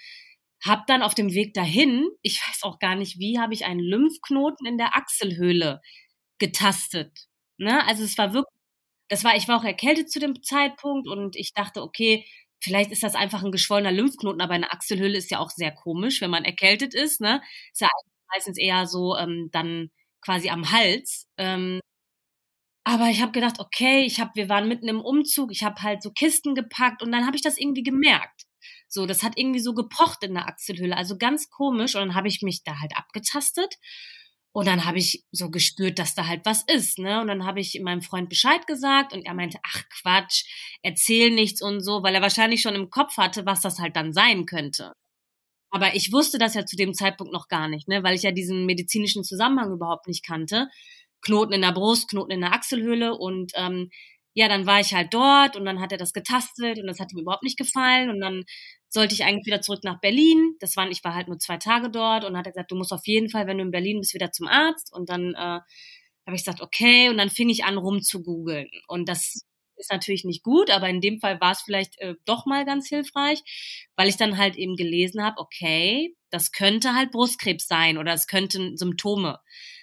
habe 0.63 0.83
dann 0.87 1.01
auf 1.01 1.15
dem 1.15 1.33
Weg 1.33 1.53
dahin, 1.53 2.07
ich 2.21 2.39
weiß 2.47 2.63
auch 2.63 2.79
gar 2.79 2.95
nicht 2.95 3.19
wie, 3.19 3.39
habe 3.39 3.53
ich 3.53 3.65
einen 3.65 3.81
Lymphknoten 3.81 4.65
in 4.65 4.77
der 4.77 4.95
Achselhöhle 4.95 5.81
getastet. 6.39 7.11
Ne? 7.57 7.85
Also 7.87 8.03
es 8.03 8.17
war 8.17 8.33
wirklich, 8.33 8.55
das 9.09 9.23
war, 9.23 9.35
ich 9.35 9.47
war 9.47 9.59
auch 9.59 9.65
erkältet 9.65 10.11
zu 10.11 10.19
dem 10.19 10.41
Zeitpunkt 10.43 11.07
und 11.07 11.35
ich 11.35 11.53
dachte, 11.53 11.81
okay, 11.81 12.25
vielleicht 12.63 12.91
ist 12.91 13.03
das 13.03 13.15
einfach 13.15 13.43
ein 13.43 13.51
geschwollener 13.51 13.91
Lymphknoten, 13.91 14.41
aber 14.41 14.53
eine 14.53 14.71
Achselhöhle 14.71 15.17
ist 15.17 15.31
ja 15.31 15.39
auch 15.39 15.49
sehr 15.49 15.71
komisch, 15.71 16.21
wenn 16.21 16.29
man 16.31 16.45
erkältet 16.45 16.93
ist. 16.93 17.21
Ne? 17.21 17.41
Ist 17.73 17.81
ja 17.81 17.89
meistens 18.33 18.57
eher 18.57 18.87
so 18.87 19.17
ähm, 19.17 19.49
dann 19.51 19.89
quasi 20.21 20.49
am 20.49 20.71
Hals. 20.71 21.27
Ähm, 21.37 21.79
aber 22.83 23.09
ich 23.09 23.21
habe 23.21 23.31
gedacht, 23.31 23.59
okay, 23.59 24.03
ich 24.05 24.19
habe, 24.19 24.31
wir 24.35 24.49
waren 24.49 24.67
mitten 24.67 24.87
im 24.87 25.01
Umzug, 25.01 25.51
ich 25.51 25.63
habe 25.63 25.81
halt 25.81 26.01
so 26.01 26.11
Kisten 26.11 26.55
gepackt 26.55 27.03
und 27.03 27.11
dann 27.11 27.25
habe 27.25 27.35
ich 27.35 27.43
das 27.43 27.57
irgendwie 27.57 27.83
gemerkt. 27.83 28.45
So, 28.87 29.05
das 29.05 29.23
hat 29.23 29.37
irgendwie 29.37 29.59
so 29.59 29.73
gepocht 29.73 30.23
in 30.23 30.33
der 30.33 30.47
Achselhöhle, 30.47 30.97
also 30.97 31.17
ganz 31.17 31.49
komisch. 31.49 31.95
Und 31.95 32.01
dann 32.01 32.15
habe 32.15 32.27
ich 32.27 32.41
mich 32.41 32.63
da 32.63 32.79
halt 32.79 32.97
abgetastet 32.97 33.77
und 34.53 34.67
dann 34.67 34.85
habe 34.85 34.97
ich 34.97 35.23
so 35.31 35.49
gespürt, 35.49 35.97
dass 35.99 36.13
da 36.15 36.27
halt 36.27 36.41
was 36.45 36.63
ist, 36.63 36.99
ne? 36.99 37.21
Und 37.21 37.27
dann 37.27 37.45
habe 37.45 37.61
ich 37.61 37.79
meinem 37.81 38.01
Freund 38.01 38.29
Bescheid 38.29 38.67
gesagt 38.67 39.13
und 39.13 39.25
er 39.25 39.33
meinte, 39.33 39.59
ach 39.63 39.83
Quatsch, 40.01 40.43
erzähl 40.81 41.31
nichts 41.31 41.61
und 41.61 41.81
so, 41.81 42.03
weil 42.03 42.15
er 42.15 42.21
wahrscheinlich 42.21 42.61
schon 42.61 42.75
im 42.75 42.89
Kopf 42.89 43.17
hatte, 43.17 43.45
was 43.45 43.61
das 43.61 43.79
halt 43.79 43.95
dann 43.95 44.11
sein 44.13 44.45
könnte. 44.45 44.93
Aber 45.71 45.95
ich 45.95 46.11
wusste 46.11 46.37
das 46.37 46.53
ja 46.53 46.65
zu 46.65 46.75
dem 46.75 46.93
Zeitpunkt 46.93 47.33
noch 47.33 47.47
gar 47.47 47.67
nicht, 47.69 47.87
ne, 47.87 48.03
weil 48.03 48.15
ich 48.15 48.23
ja 48.23 48.31
diesen 48.31 48.65
medizinischen 48.65 49.23
Zusammenhang 49.23 49.71
überhaupt 49.71 50.07
nicht 50.07 50.25
kannte. 50.25 50.67
Knoten 51.21 51.53
in 51.53 51.61
der 51.61 51.71
Brust, 51.71 52.09
Knoten 52.09 52.31
in 52.31 52.41
der 52.41 52.53
Achselhöhle 52.53 53.15
und 53.15 53.51
ähm, 53.55 53.89
ja, 54.33 54.47
dann 54.47 54.65
war 54.65 54.79
ich 54.79 54.93
halt 54.93 55.13
dort 55.13 55.55
und 55.57 55.65
dann 55.65 55.81
hat 55.81 55.91
er 55.91 55.97
das 55.97 56.13
getastet 56.13 56.79
und 56.79 56.87
das 56.87 56.99
hat 56.99 57.11
ihm 57.11 57.19
überhaupt 57.19 57.43
nicht 57.43 57.57
gefallen 57.57 58.09
und 58.09 58.19
dann 58.21 58.43
sollte 58.89 59.13
ich 59.13 59.23
eigentlich 59.23 59.45
wieder 59.45 59.61
zurück 59.61 59.83
nach 59.83 59.99
Berlin. 59.99 60.55
Das 60.59 60.75
waren, 60.77 60.91
ich 60.91 61.03
war 61.03 61.15
halt 61.15 61.27
nur 61.27 61.39
zwei 61.39 61.57
Tage 61.57 61.89
dort 61.89 62.25
und 62.25 62.37
hat 62.37 62.45
er 62.45 62.51
gesagt, 62.51 62.71
du 62.71 62.75
musst 62.75 62.93
auf 62.93 63.05
jeden 63.05 63.29
Fall, 63.29 63.47
wenn 63.47 63.57
du 63.57 63.63
in 63.63 63.71
Berlin 63.71 63.99
bist, 63.99 64.13
wieder 64.13 64.31
zum 64.31 64.47
Arzt 64.47 64.93
und 64.93 65.09
dann 65.09 65.33
äh, 65.35 65.59
habe 66.25 66.35
ich 66.35 66.43
gesagt, 66.43 66.61
okay, 66.61 67.09
und 67.09 67.17
dann 67.17 67.29
fing 67.29 67.49
ich 67.49 67.65
an 67.65 67.77
rum 67.77 68.01
zu 68.01 68.23
googeln 68.23 68.69
und 68.87 69.09
das 69.09 69.45
ist 69.81 69.91
natürlich 69.91 70.23
nicht 70.25 70.43
gut, 70.43 70.69
aber 70.71 70.89
in 70.89 71.01
dem 71.01 71.19
Fall 71.19 71.41
war 71.41 71.51
es 71.51 71.61
vielleicht 71.61 71.99
äh, 71.99 72.15
doch 72.25 72.45
mal 72.45 72.65
ganz 72.65 72.87
hilfreich, 72.87 73.41
weil 73.95 74.07
ich 74.09 74.17
dann 74.17 74.37
halt 74.37 74.55
eben 74.55 74.75
gelesen 74.75 75.23
habe, 75.23 75.39
okay, 75.39 76.15
das 76.29 76.51
könnte 76.51 76.95
halt 76.95 77.11
Brustkrebs 77.11 77.67
sein 77.67 77.97
oder 77.97 78.13
es 78.13 78.27
könnten 78.27 78.77
Symptome 78.77 79.39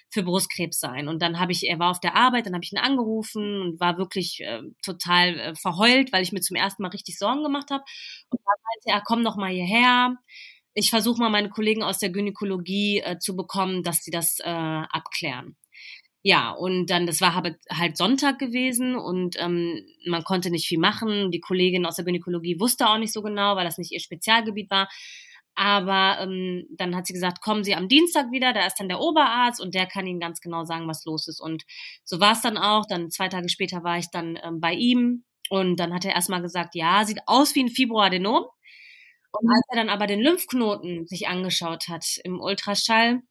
für 0.09 0.23
Brustkrebs 0.23 0.79
sein. 0.79 1.07
Und 1.07 1.21
dann 1.21 1.39
habe 1.39 1.51
ich, 1.51 1.67
er 1.67 1.79
war 1.79 1.91
auf 1.91 1.99
der 1.99 2.15
Arbeit, 2.15 2.45
dann 2.47 2.53
habe 2.53 2.63
ich 2.63 2.71
ihn 2.71 2.79
angerufen 2.79 3.61
und 3.61 3.79
war 3.79 3.97
wirklich 3.97 4.39
äh, 4.41 4.61
total 4.83 5.39
äh, 5.39 5.55
verheult, 5.55 6.11
weil 6.11 6.23
ich 6.23 6.31
mir 6.31 6.41
zum 6.41 6.55
ersten 6.55 6.81
Mal 6.81 6.89
richtig 6.89 7.17
Sorgen 7.17 7.43
gemacht 7.43 7.69
habe. 7.71 7.83
Und 8.29 8.39
dann 8.43 8.55
meinte 8.63 8.97
er, 8.97 9.03
komm 9.05 9.21
noch 9.21 9.35
mal 9.37 9.51
hierher. 9.51 10.15
Ich 10.73 10.89
versuche 10.89 11.19
mal 11.19 11.29
meine 11.29 11.49
Kollegen 11.49 11.83
aus 11.83 11.99
der 11.99 12.09
Gynäkologie 12.09 12.99
äh, 13.01 13.19
zu 13.19 13.35
bekommen, 13.35 13.83
dass 13.83 14.03
sie 14.03 14.11
das 14.11 14.39
äh, 14.39 14.49
abklären. 14.49 15.55
Ja, 16.21 16.51
und 16.51 16.87
dann, 16.89 17.07
das 17.07 17.21
war 17.21 17.41
halt 17.71 17.97
Sonntag 17.97 18.39
gewesen 18.39 18.95
und 18.95 19.37
ähm, 19.39 19.85
man 20.05 20.23
konnte 20.25 20.49
nicht 20.51 20.67
viel 20.67 20.79
machen. 20.79 21.31
Die 21.31 21.39
Kollegin 21.39 21.85
aus 21.85 21.95
der 21.95 22.03
Gynäkologie 22.05 22.59
wusste 22.59 22.89
auch 22.89 22.97
nicht 22.97 23.13
so 23.13 23.21
genau, 23.21 23.55
weil 23.55 23.63
das 23.63 23.77
nicht 23.77 23.91
ihr 23.93 24.01
Spezialgebiet 24.01 24.69
war. 24.69 24.89
Aber 25.55 26.19
ähm, 26.21 26.65
dann 26.77 26.95
hat 26.95 27.05
sie 27.07 27.13
gesagt, 27.13 27.41
kommen 27.41 27.63
Sie 27.63 27.75
am 27.75 27.87
Dienstag 27.89 28.31
wieder, 28.31 28.53
da 28.53 28.65
ist 28.65 28.75
dann 28.79 28.89
der 28.89 28.99
Oberarzt 28.99 29.61
und 29.61 29.75
der 29.75 29.87
kann 29.87 30.07
Ihnen 30.07 30.19
ganz 30.19 30.41
genau 30.41 30.63
sagen, 30.65 30.87
was 30.87 31.05
los 31.05 31.27
ist. 31.27 31.41
Und 31.41 31.63
so 32.03 32.19
war 32.19 32.33
es 32.33 32.41
dann 32.41 32.57
auch. 32.57 32.85
Dann 32.87 33.11
zwei 33.11 33.27
Tage 33.29 33.49
später 33.49 33.83
war 33.83 33.97
ich 33.97 34.09
dann 34.11 34.37
ähm, 34.43 34.59
bei 34.61 34.73
ihm 34.73 35.23
und 35.49 35.77
dann 35.79 35.93
hat 35.93 36.05
er 36.05 36.15
erstmal 36.15 36.41
gesagt, 36.41 36.75
ja, 36.75 37.03
sieht 37.05 37.19
aus 37.27 37.55
wie 37.55 37.63
ein 37.63 37.69
Fibroadenom. 37.69 38.45
Und 39.31 39.49
als 39.51 39.65
er 39.69 39.77
dann 39.77 39.89
aber 39.89 40.07
den 40.07 40.21
Lymphknoten 40.21 41.05
sich 41.07 41.27
angeschaut 41.27 41.87
hat 41.87 42.05
im 42.23 42.39
Ultraschall, 42.41 43.21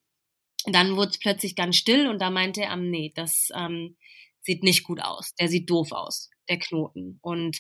dann 0.67 0.97
wurde 0.97 1.11
es 1.11 1.19
plötzlich 1.19 1.55
ganz 1.55 1.77
still 1.77 2.09
und 2.09 2.21
da 2.21 2.31
meinte 2.31 2.63
er, 2.63 2.77
nee, 2.77 3.13
das 3.15 3.49
ähm, 3.55 3.97
sieht 4.41 4.63
nicht 4.63 4.85
gut 4.85 5.01
aus. 5.03 5.35
Der 5.39 5.49
sieht 5.49 5.69
doof 5.71 5.93
aus, 5.93 6.31
der 6.49 6.59
Knoten. 6.59 7.19
Und 7.23 7.59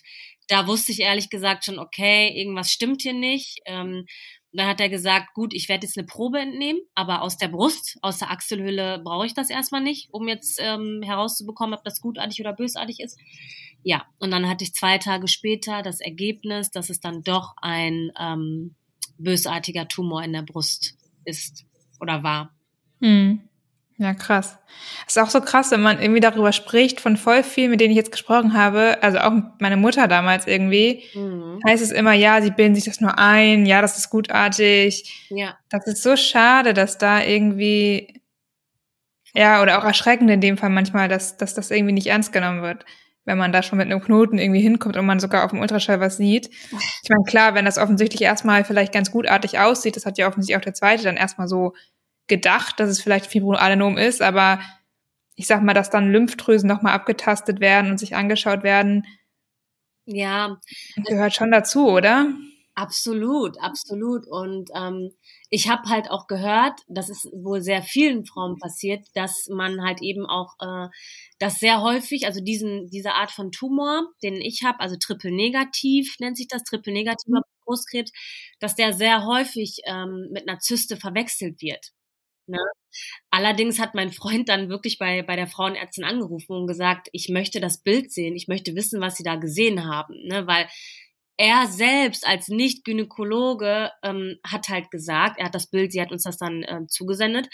da 0.48 0.66
wusste 0.66 0.92
ich 0.92 1.00
ehrlich 1.00 1.30
gesagt 1.30 1.64
schon, 1.64 1.78
okay, 1.78 2.28
irgendwas 2.34 2.70
stimmt 2.70 3.02
hier 3.02 3.12
nicht. 3.12 3.60
Ähm, 3.66 4.06
dann 4.52 4.66
hat 4.66 4.80
er 4.80 4.88
gesagt, 4.88 5.34
gut, 5.34 5.52
ich 5.52 5.68
werde 5.68 5.86
jetzt 5.86 5.98
eine 5.98 6.06
Probe 6.06 6.38
entnehmen, 6.38 6.80
aber 6.94 7.22
aus 7.22 7.36
der 7.36 7.48
Brust, 7.48 7.98
aus 8.00 8.18
der 8.18 8.30
Achselhülle 8.30 9.00
brauche 9.04 9.26
ich 9.26 9.34
das 9.34 9.50
erstmal 9.50 9.82
nicht, 9.82 10.08
um 10.10 10.26
jetzt 10.26 10.58
ähm, 10.60 11.02
herauszubekommen, 11.04 11.74
ob 11.78 11.84
das 11.84 12.00
gutartig 12.00 12.40
oder 12.40 12.54
bösartig 12.54 13.00
ist. 13.00 13.18
Ja, 13.82 14.06
und 14.18 14.30
dann 14.30 14.48
hatte 14.48 14.64
ich 14.64 14.72
zwei 14.72 14.98
Tage 14.98 15.28
später 15.28 15.82
das 15.82 16.00
Ergebnis, 16.00 16.70
dass 16.70 16.90
es 16.90 17.00
dann 17.00 17.22
doch 17.22 17.52
ein 17.58 18.10
ähm, 18.18 18.74
bösartiger 19.18 19.86
Tumor 19.86 20.22
in 20.24 20.32
der 20.32 20.42
Brust 20.42 20.96
ist 21.24 21.66
oder 22.00 22.22
war. 22.22 22.57
Hm. 23.00 23.40
Ja, 24.00 24.14
krass. 24.14 24.56
Es 25.08 25.16
ist 25.16 25.22
auch 25.22 25.30
so 25.30 25.40
krass, 25.40 25.72
wenn 25.72 25.82
man 25.82 26.00
irgendwie 26.00 26.20
darüber 26.20 26.52
spricht, 26.52 27.00
von 27.00 27.16
voll 27.16 27.42
vielen, 27.42 27.72
mit 27.72 27.80
denen 27.80 27.90
ich 27.90 27.96
jetzt 27.96 28.12
gesprochen 28.12 28.54
habe, 28.54 28.98
also 29.02 29.18
auch 29.18 29.32
meine 29.58 29.76
Mutter 29.76 30.06
damals 30.06 30.46
irgendwie, 30.46 31.02
mhm. 31.14 31.60
heißt 31.66 31.82
es 31.82 31.90
immer, 31.90 32.12
ja, 32.12 32.40
sie 32.40 32.52
bilden 32.52 32.76
sich 32.76 32.84
das 32.84 33.00
nur 33.00 33.18
ein, 33.18 33.66
ja, 33.66 33.82
das 33.82 33.98
ist 33.98 34.10
gutartig. 34.10 35.26
Ja. 35.30 35.58
Das 35.68 35.84
ist 35.88 36.04
so 36.04 36.14
schade, 36.14 36.74
dass 36.74 36.98
da 36.98 37.24
irgendwie, 37.24 38.22
ja, 39.34 39.62
oder 39.62 39.80
auch 39.80 39.84
erschreckend 39.84 40.30
in 40.30 40.40
dem 40.40 40.58
Fall 40.58 40.70
manchmal, 40.70 41.08
dass, 41.08 41.36
dass 41.36 41.54
das 41.54 41.72
irgendwie 41.72 41.92
nicht 41.92 42.06
ernst 42.06 42.32
genommen 42.32 42.62
wird, 42.62 42.84
wenn 43.24 43.36
man 43.36 43.50
da 43.50 43.64
schon 43.64 43.78
mit 43.78 43.90
einem 43.90 44.00
Knoten 44.00 44.38
irgendwie 44.38 44.60
hinkommt 44.60 44.96
und 44.96 45.06
man 45.06 45.18
sogar 45.18 45.44
auf 45.44 45.50
dem 45.50 45.58
Ultraschall 45.58 45.98
was 45.98 46.18
sieht. 46.18 46.50
Ich 46.50 47.10
meine, 47.10 47.24
klar, 47.24 47.56
wenn 47.56 47.64
das 47.64 47.78
offensichtlich 47.78 48.22
erstmal 48.22 48.62
vielleicht 48.62 48.92
ganz 48.92 49.10
gutartig 49.10 49.58
aussieht, 49.58 49.96
das 49.96 50.06
hat 50.06 50.18
ja 50.18 50.28
offensichtlich 50.28 50.56
auch 50.56 50.64
der 50.64 50.74
zweite 50.74 51.02
dann 51.02 51.16
erstmal 51.16 51.48
so 51.48 51.74
gedacht, 52.28 52.78
dass 52.80 52.90
es 52.90 53.00
vielleicht 53.00 53.26
Fibroadenom 53.26 53.96
ist, 53.98 54.22
aber 54.22 54.60
ich 55.34 55.46
sag 55.46 55.62
mal, 55.62 55.74
dass 55.74 55.90
dann 55.90 56.10
Lymphdrüsen 56.10 56.68
nochmal 56.68 56.94
abgetastet 56.94 57.60
werden 57.60 57.90
und 57.90 57.98
sich 57.98 58.16
angeschaut 58.16 58.62
werden. 58.62 59.06
Ja. 60.04 60.58
Gehört 60.96 61.34
schon 61.34 61.50
dazu, 61.50 61.88
oder? 61.88 62.32
Absolut, 62.78 63.60
absolut. 63.60 64.26
Und 64.28 64.70
ähm, 64.72 65.10
ich 65.50 65.68
habe 65.68 65.88
halt 65.88 66.10
auch 66.10 66.28
gehört, 66.28 66.80
dass 66.86 67.08
es 67.08 67.28
wohl 67.32 67.60
sehr 67.60 67.82
vielen 67.82 68.24
Frauen 68.24 68.56
passiert, 68.56 69.04
dass 69.14 69.48
man 69.50 69.82
halt 69.82 70.00
eben 70.00 70.26
auch 70.26 70.54
äh, 70.60 70.88
das 71.40 71.58
sehr 71.58 71.82
häufig, 71.82 72.24
also 72.24 72.40
diesen 72.40 72.88
diese 72.88 73.14
Art 73.14 73.32
von 73.32 73.50
Tumor, 73.50 74.06
den 74.22 74.34
ich 74.34 74.62
habe, 74.64 74.78
also 74.78 74.94
triple 74.96 75.32
negativ 75.32 76.16
nennt 76.20 76.36
sich 76.36 76.46
das, 76.46 76.62
triple 76.62 76.92
negativer 76.92 77.38
mhm. 77.38 77.64
Brustkrebs, 77.64 78.12
dass 78.60 78.76
der 78.76 78.92
sehr 78.92 79.24
häufig 79.26 79.80
ähm, 79.84 80.28
mit 80.30 80.48
einer 80.48 80.60
Zyste 80.60 80.96
verwechselt 80.96 81.60
wird. 81.60 81.92
Ne? 82.48 82.58
Allerdings 83.30 83.78
hat 83.78 83.94
mein 83.94 84.12
Freund 84.12 84.48
dann 84.48 84.68
wirklich 84.68 84.98
bei, 84.98 85.22
bei 85.22 85.36
der 85.36 85.46
Frauenärztin 85.46 86.04
angerufen 86.04 86.56
und 86.56 86.66
gesagt, 86.66 87.08
ich 87.12 87.28
möchte 87.28 87.60
das 87.60 87.82
Bild 87.82 88.12
sehen, 88.12 88.34
ich 88.34 88.48
möchte 88.48 88.74
wissen, 88.74 89.00
was 89.00 89.16
sie 89.16 89.22
da 89.24 89.36
gesehen 89.36 89.84
haben, 89.84 90.14
ne? 90.24 90.46
weil 90.46 90.68
er 91.36 91.66
selbst 91.68 92.26
als 92.26 92.48
Nicht-Gynäkologe 92.48 93.92
ähm, 94.02 94.38
hat 94.44 94.68
halt 94.68 94.90
gesagt, 94.90 95.38
er 95.38 95.46
hat 95.46 95.54
das 95.54 95.68
Bild, 95.68 95.92
sie 95.92 96.00
hat 96.00 96.10
uns 96.10 96.24
das 96.24 96.36
dann 96.36 96.62
äh, 96.64 96.80
zugesendet, 96.88 97.48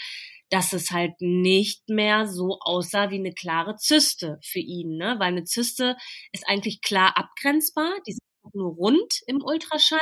dass 0.49 0.73
es 0.73 0.91
halt 0.91 1.13
nicht 1.19 1.87
mehr 1.87 2.27
so 2.27 2.57
aussah 2.61 3.11
wie 3.11 3.19
eine 3.19 3.33
klare 3.33 3.75
Zyste 3.75 4.39
für 4.43 4.59
ihn, 4.59 4.97
ne? 4.97 5.15
weil 5.19 5.27
eine 5.27 5.43
Zyste 5.43 5.97
ist 6.31 6.47
eigentlich 6.47 6.81
klar 6.81 7.17
abgrenzbar, 7.17 7.91
die 8.07 8.11
ist 8.11 8.19
nur 8.53 8.73
rund 8.73 9.21
im 9.27 9.41
Ultraschall 9.43 9.99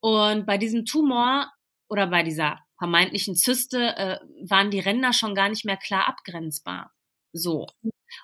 und 0.00 0.46
bei 0.46 0.58
diesem 0.58 0.84
Tumor 0.84 1.50
oder 1.88 2.08
bei 2.08 2.22
dieser 2.22 2.58
vermeintlichen 2.82 3.36
Zyste 3.36 3.96
äh, 3.96 4.18
waren 4.42 4.72
die 4.72 4.80
Ränder 4.80 5.12
schon 5.12 5.36
gar 5.36 5.48
nicht 5.48 5.64
mehr 5.64 5.76
klar 5.76 6.08
abgrenzbar. 6.08 6.90
So. 7.32 7.68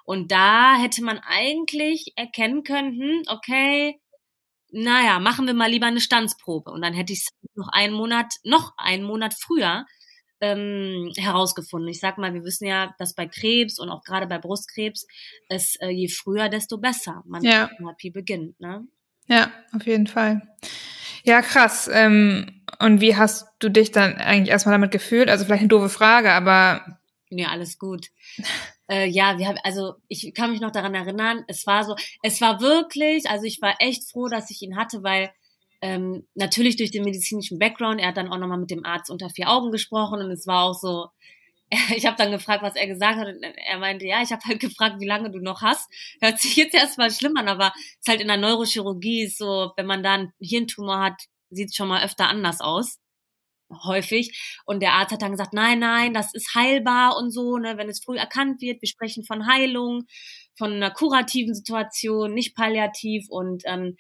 Und 0.05 0.33
da 0.33 0.77
hätte 0.77 1.05
man 1.05 1.21
eigentlich 1.21 2.13
erkennen 2.17 2.65
können, 2.65 3.01
hm, 3.01 3.23
okay, 3.29 4.01
naja, 4.73 5.21
machen 5.21 5.47
wir 5.47 5.55
mal 5.55 5.71
lieber 5.71 5.87
eine 5.87 6.01
Stanzprobe. 6.01 6.73
Und 6.73 6.83
dann 6.83 6.93
hätte 6.93 7.13
ich 7.13 7.21
es 7.21 7.29
noch 7.55 7.69
einen 7.69 7.95
Monat, 7.95 8.35
noch 8.43 8.73
einen 8.79 9.05
Monat 9.05 9.33
früher 9.41 9.87
ähm, 10.41 11.13
herausgefunden. 11.17 11.89
Ich 11.89 12.01
sag 12.01 12.19
mal, 12.19 12.35
wir 12.35 12.43
wissen 12.43 12.67
ja, 12.67 12.93
dass 12.99 13.15
bei 13.15 13.29
Krebs 13.29 13.79
und 13.79 13.91
auch 13.91 14.03
gerade 14.03 14.27
bei 14.27 14.39
Brustkrebs 14.39 15.07
es 15.49 15.77
äh, 15.77 15.91
je 15.91 16.09
früher, 16.09 16.49
desto 16.49 16.79
besser 16.79 17.23
man 17.27 17.45
ja. 17.45 17.69
Therapie 17.69 18.11
beginnt. 18.11 18.59
Ne? 18.59 18.89
Ja, 19.29 19.53
auf 19.73 19.87
jeden 19.87 20.09
Fall. 20.09 20.43
Ja, 21.23 21.43
krass. 21.43 21.89
Ähm, 21.93 22.58
und 22.81 23.01
wie 23.01 23.17
hast 23.17 23.47
du 23.59 23.69
dich 23.69 23.91
dann 23.91 24.17
eigentlich 24.17 24.51
erstmal 24.51 24.75
damit 24.75 24.91
gefühlt? 24.91 25.29
Also 25.29 25.45
vielleicht 25.45 25.61
eine 25.61 25.69
doofe 25.69 25.89
Frage, 25.89 26.33
aber. 26.33 26.99
Ja, 27.31 27.49
alles 27.49 27.79
gut. 27.79 28.09
äh, 28.89 29.07
ja, 29.07 29.39
wir 29.39 29.49
haben, 29.49 29.59
also 29.65 29.95
ich 30.09 30.33
kann 30.35 30.51
mich 30.51 30.61
noch 30.61 30.71
daran 30.71 30.95
erinnern, 30.95 31.45
es 31.49 31.67
war 31.67 31.85
so, 31.85 31.97
es 32.23 32.41
war 32.41 32.61
wirklich, 32.61 33.29
also 33.29 33.45
ich 33.45 33.61
war 33.61 33.77
echt 33.81 34.11
froh, 34.11 34.29
dass 34.29 34.51
ich 34.51 34.63
ihn 34.63 34.77
hatte, 34.77 35.03
weil 35.03 35.31
ähm, 35.81 36.27
natürlich 36.35 36.77
durch 36.77 36.91
den 36.91 37.05
medizinischen 37.05 37.59
Background, 37.59 38.01
er 38.01 38.09
hat 38.09 38.17
dann 38.17 38.33
auch 38.33 38.39
nochmal 38.39 38.59
mit 38.59 38.71
dem 38.71 38.85
Arzt 38.85 39.11
unter 39.11 39.29
vier 39.31 39.49
Augen 39.51 39.71
gesprochen 39.71 40.21
und 40.21 40.31
es 40.31 40.47
war 40.47 40.65
auch 40.65 40.75
so, 40.75 41.09
ich 41.95 42.07
habe 42.07 42.17
dann 42.17 42.31
gefragt, 42.31 42.63
was 42.63 42.77
er 42.77 42.87
gesagt 42.87 43.19
hat 43.19 43.29
und 43.29 43.43
er 43.43 43.79
meinte, 43.79 44.07
ja, 44.07 44.23
ich 44.23 44.33
habe 44.33 44.43
halt 44.47 44.61
gefragt, 44.61 45.01
wie 45.01 45.07
lange 45.07 45.31
du 45.31 45.39
noch 45.39 45.63
hast. 45.63 45.91
Hört 46.21 46.41
sich 46.41 46.57
jetzt 46.57 46.75
erstmal 46.75 47.11
schlimm 47.11 47.37
an, 47.37 47.49
aber 47.49 47.73
es 47.77 47.99
ist 48.01 48.09
halt 48.09 48.21
in 48.21 48.29
der 48.29 48.39
Neurochirurgie 48.39 49.27
so, 49.27 49.73
wenn 49.77 49.87
man 49.87 50.03
da 50.03 50.15
einen 50.15 50.33
Hirntumor 50.41 51.01
hat, 51.01 51.25
sieht 51.51 51.75
schon 51.75 51.89
mal 51.89 52.05
öfter 52.05 52.29
anders 52.29 52.61
aus. 52.61 52.99
Häufig. 53.85 54.61
Und 54.65 54.81
der 54.81 54.95
Arzt 54.95 55.13
hat 55.13 55.23
dann 55.23 55.33
gesagt, 55.33 55.53
nein, 55.53 55.79
nein, 55.79 56.15
das 56.15 56.33
ist 56.33 56.55
heilbar 56.55 57.17
und 57.19 57.31
so, 57.31 57.59
ne, 57.59 57.77
wenn 57.77 57.91
es 57.91 58.03
früh 58.03 58.17
erkannt 58.17 58.63
wird. 58.63 58.81
Wir 58.81 58.89
sprechen 58.89 59.25
von 59.25 59.47
Heilung, 59.47 60.07
von 60.57 60.73
einer 60.73 60.91
kurativen 60.91 61.55
Situation, 61.55 62.33
nicht 62.33 62.57
palliativ. 62.57 63.27
Und 63.29 63.63
ähm, 63.67 63.97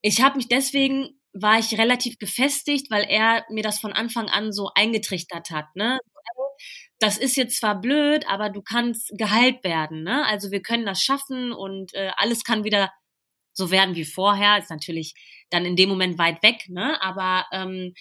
ich 0.00 0.22
habe 0.22 0.36
mich 0.36 0.48
deswegen 0.48 1.20
war 1.34 1.58
ich 1.58 1.76
relativ 1.78 2.18
gefestigt, 2.18 2.90
weil 2.90 3.04
er 3.08 3.44
mir 3.50 3.62
das 3.62 3.80
von 3.80 3.92
Anfang 3.92 4.28
an 4.28 4.52
so 4.52 4.70
eingetrichtert 4.74 5.50
hat. 5.50 5.66
Ne? 5.74 5.98
Das 6.98 7.18
ist 7.18 7.36
jetzt 7.36 7.58
zwar 7.58 7.80
blöd, 7.80 8.24
aber 8.28 8.50
du 8.50 8.62
kannst 8.62 9.10
geheilt 9.18 9.64
werden. 9.64 10.04
Ne? 10.04 10.24
Also 10.26 10.50
wir 10.50 10.62
können 10.62 10.86
das 10.86 11.02
schaffen 11.02 11.52
und 11.52 11.92
äh, 11.94 12.12
alles 12.16 12.44
kann 12.44 12.64
wieder 12.64 12.90
so 13.54 13.70
werden 13.70 13.94
wie 13.96 14.04
vorher. 14.04 14.58
Ist 14.58 14.70
natürlich 14.70 15.14
dann 15.50 15.64
in 15.64 15.76
dem 15.76 15.88
Moment 15.88 16.18
weit 16.18 16.42
weg, 16.42 16.68
ne? 16.68 17.00
Aber 17.02 17.46
ähm, 17.52 17.94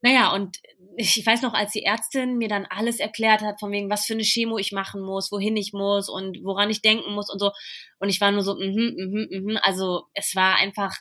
naja, 0.00 0.32
und 0.32 0.58
ich 0.96 1.24
weiß 1.26 1.42
noch, 1.42 1.54
als 1.54 1.72
die 1.72 1.82
Ärztin 1.84 2.38
mir 2.38 2.48
dann 2.48 2.66
alles 2.66 3.00
erklärt 3.00 3.40
hat, 3.42 3.58
von 3.60 3.72
wegen, 3.72 3.90
was 3.90 4.06
für 4.06 4.12
eine 4.14 4.22
Chemo 4.22 4.56
ich 4.58 4.70
machen 4.72 5.00
muss, 5.02 5.32
wohin 5.32 5.56
ich 5.56 5.72
muss 5.72 6.08
und 6.08 6.38
woran 6.44 6.70
ich 6.70 6.82
denken 6.82 7.12
muss 7.14 7.30
und 7.30 7.40
so. 7.40 7.50
Und 7.98 8.08
ich 8.08 8.20
war 8.20 8.30
nur 8.30 8.42
so, 8.42 8.54
mhm, 8.54 8.94
mhm, 8.96 9.28
mhm. 9.30 9.58
Also 9.62 10.04
es 10.14 10.36
war 10.36 10.56
einfach, 10.56 10.96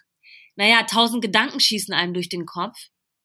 naja, 0.55 0.83
tausend 0.83 1.21
Gedanken 1.21 1.59
schießen 1.59 1.93
einem 1.93 2.13
durch 2.13 2.29
den 2.29 2.45
Kopf. 2.45 2.75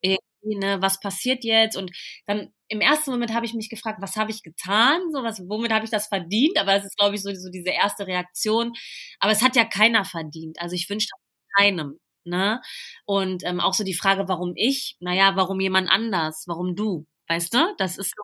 Irgendwie, 0.03 0.59
ne, 0.59 0.83
was 0.83 1.01
passiert 1.01 1.45
jetzt? 1.45 1.77
Und 1.77 1.91
dann 2.27 2.53
im 2.73 2.81
ersten 2.81 3.11
Moment 3.11 3.35
habe 3.35 3.45
ich 3.47 3.53
mich 3.55 3.69
gefragt, 3.69 4.01
was 4.01 4.17
habe 4.17 4.31
ich 4.31 4.43
getan? 4.43 5.01
So 5.13 5.23
was, 5.23 5.41
womit 5.49 5.73
habe 5.73 5.85
ich 5.85 5.91
das 5.91 6.07
verdient? 6.09 6.59
Aber 6.59 6.75
es 6.75 6.85
ist, 6.87 6.97
glaube 6.97 7.15
ich, 7.15 7.23
so, 7.23 7.31
so 7.35 7.51
diese 7.51 7.69
erste 7.71 8.07
Reaktion. 8.07 8.73
Aber 9.21 9.33
es 9.33 9.43
hat 9.43 9.57
ja 9.57 9.65
keiner 9.67 10.05
verdient. 10.07 10.59
Also 10.61 10.75
ich 10.75 10.89
wünsche 10.89 11.09
keinem. 11.59 11.99
Ne? 12.25 12.63
Und 13.05 13.45
ähm, 13.45 13.61
auch 13.61 13.75
so 13.75 13.85
die 13.85 13.93
Frage, 13.95 14.27
warum 14.29 14.55
ich? 14.57 14.97
Naja, 15.01 15.37
warum 15.37 15.61
jemand 15.61 15.91
anders? 15.91 16.45
Warum 16.47 16.75
du? 16.77 17.07
Weißt 17.29 17.53
du? 17.55 17.75
Das 17.79 17.99
ist 17.99 18.13
so, 18.17 18.23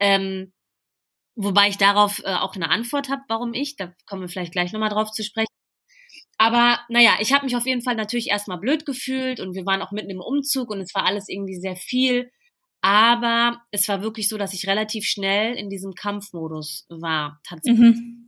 ähm, 0.00 0.52
wobei 1.36 1.68
ich 1.68 1.78
darauf 1.78 2.20
äh, 2.24 2.34
auch 2.36 2.56
eine 2.56 2.70
Antwort 2.70 3.08
habe, 3.10 3.22
warum 3.28 3.54
ich. 3.54 3.76
Da 3.76 3.94
kommen 4.06 4.22
wir 4.22 4.28
vielleicht 4.28 4.52
gleich 4.52 4.72
nochmal 4.72 4.90
drauf 4.90 5.12
zu 5.12 5.24
sprechen. 5.24 5.48
Aber 6.38 6.80
naja, 6.88 7.16
ich 7.20 7.32
habe 7.32 7.44
mich 7.46 7.56
auf 7.56 7.66
jeden 7.66 7.82
Fall 7.82 7.94
natürlich 7.96 8.28
erstmal 8.28 8.58
blöd 8.58 8.86
gefühlt 8.86 9.40
und 9.40 9.54
wir 9.54 9.66
waren 9.66 9.82
auch 9.82 9.92
mitten 9.92 10.10
im 10.10 10.20
Umzug 10.20 10.70
und 10.70 10.80
es 10.80 10.94
war 10.94 11.04
alles 11.06 11.28
irgendwie 11.28 11.56
sehr 11.60 11.76
viel. 11.76 12.30
Aber 12.82 13.62
es 13.70 13.88
war 13.88 14.02
wirklich 14.02 14.28
so, 14.28 14.36
dass 14.36 14.52
ich 14.52 14.66
relativ 14.66 15.06
schnell 15.06 15.54
in 15.54 15.70
diesem 15.70 15.94
Kampfmodus 15.94 16.86
war, 16.88 17.40
tatsächlich. 17.46 17.96
Mhm. 17.96 18.26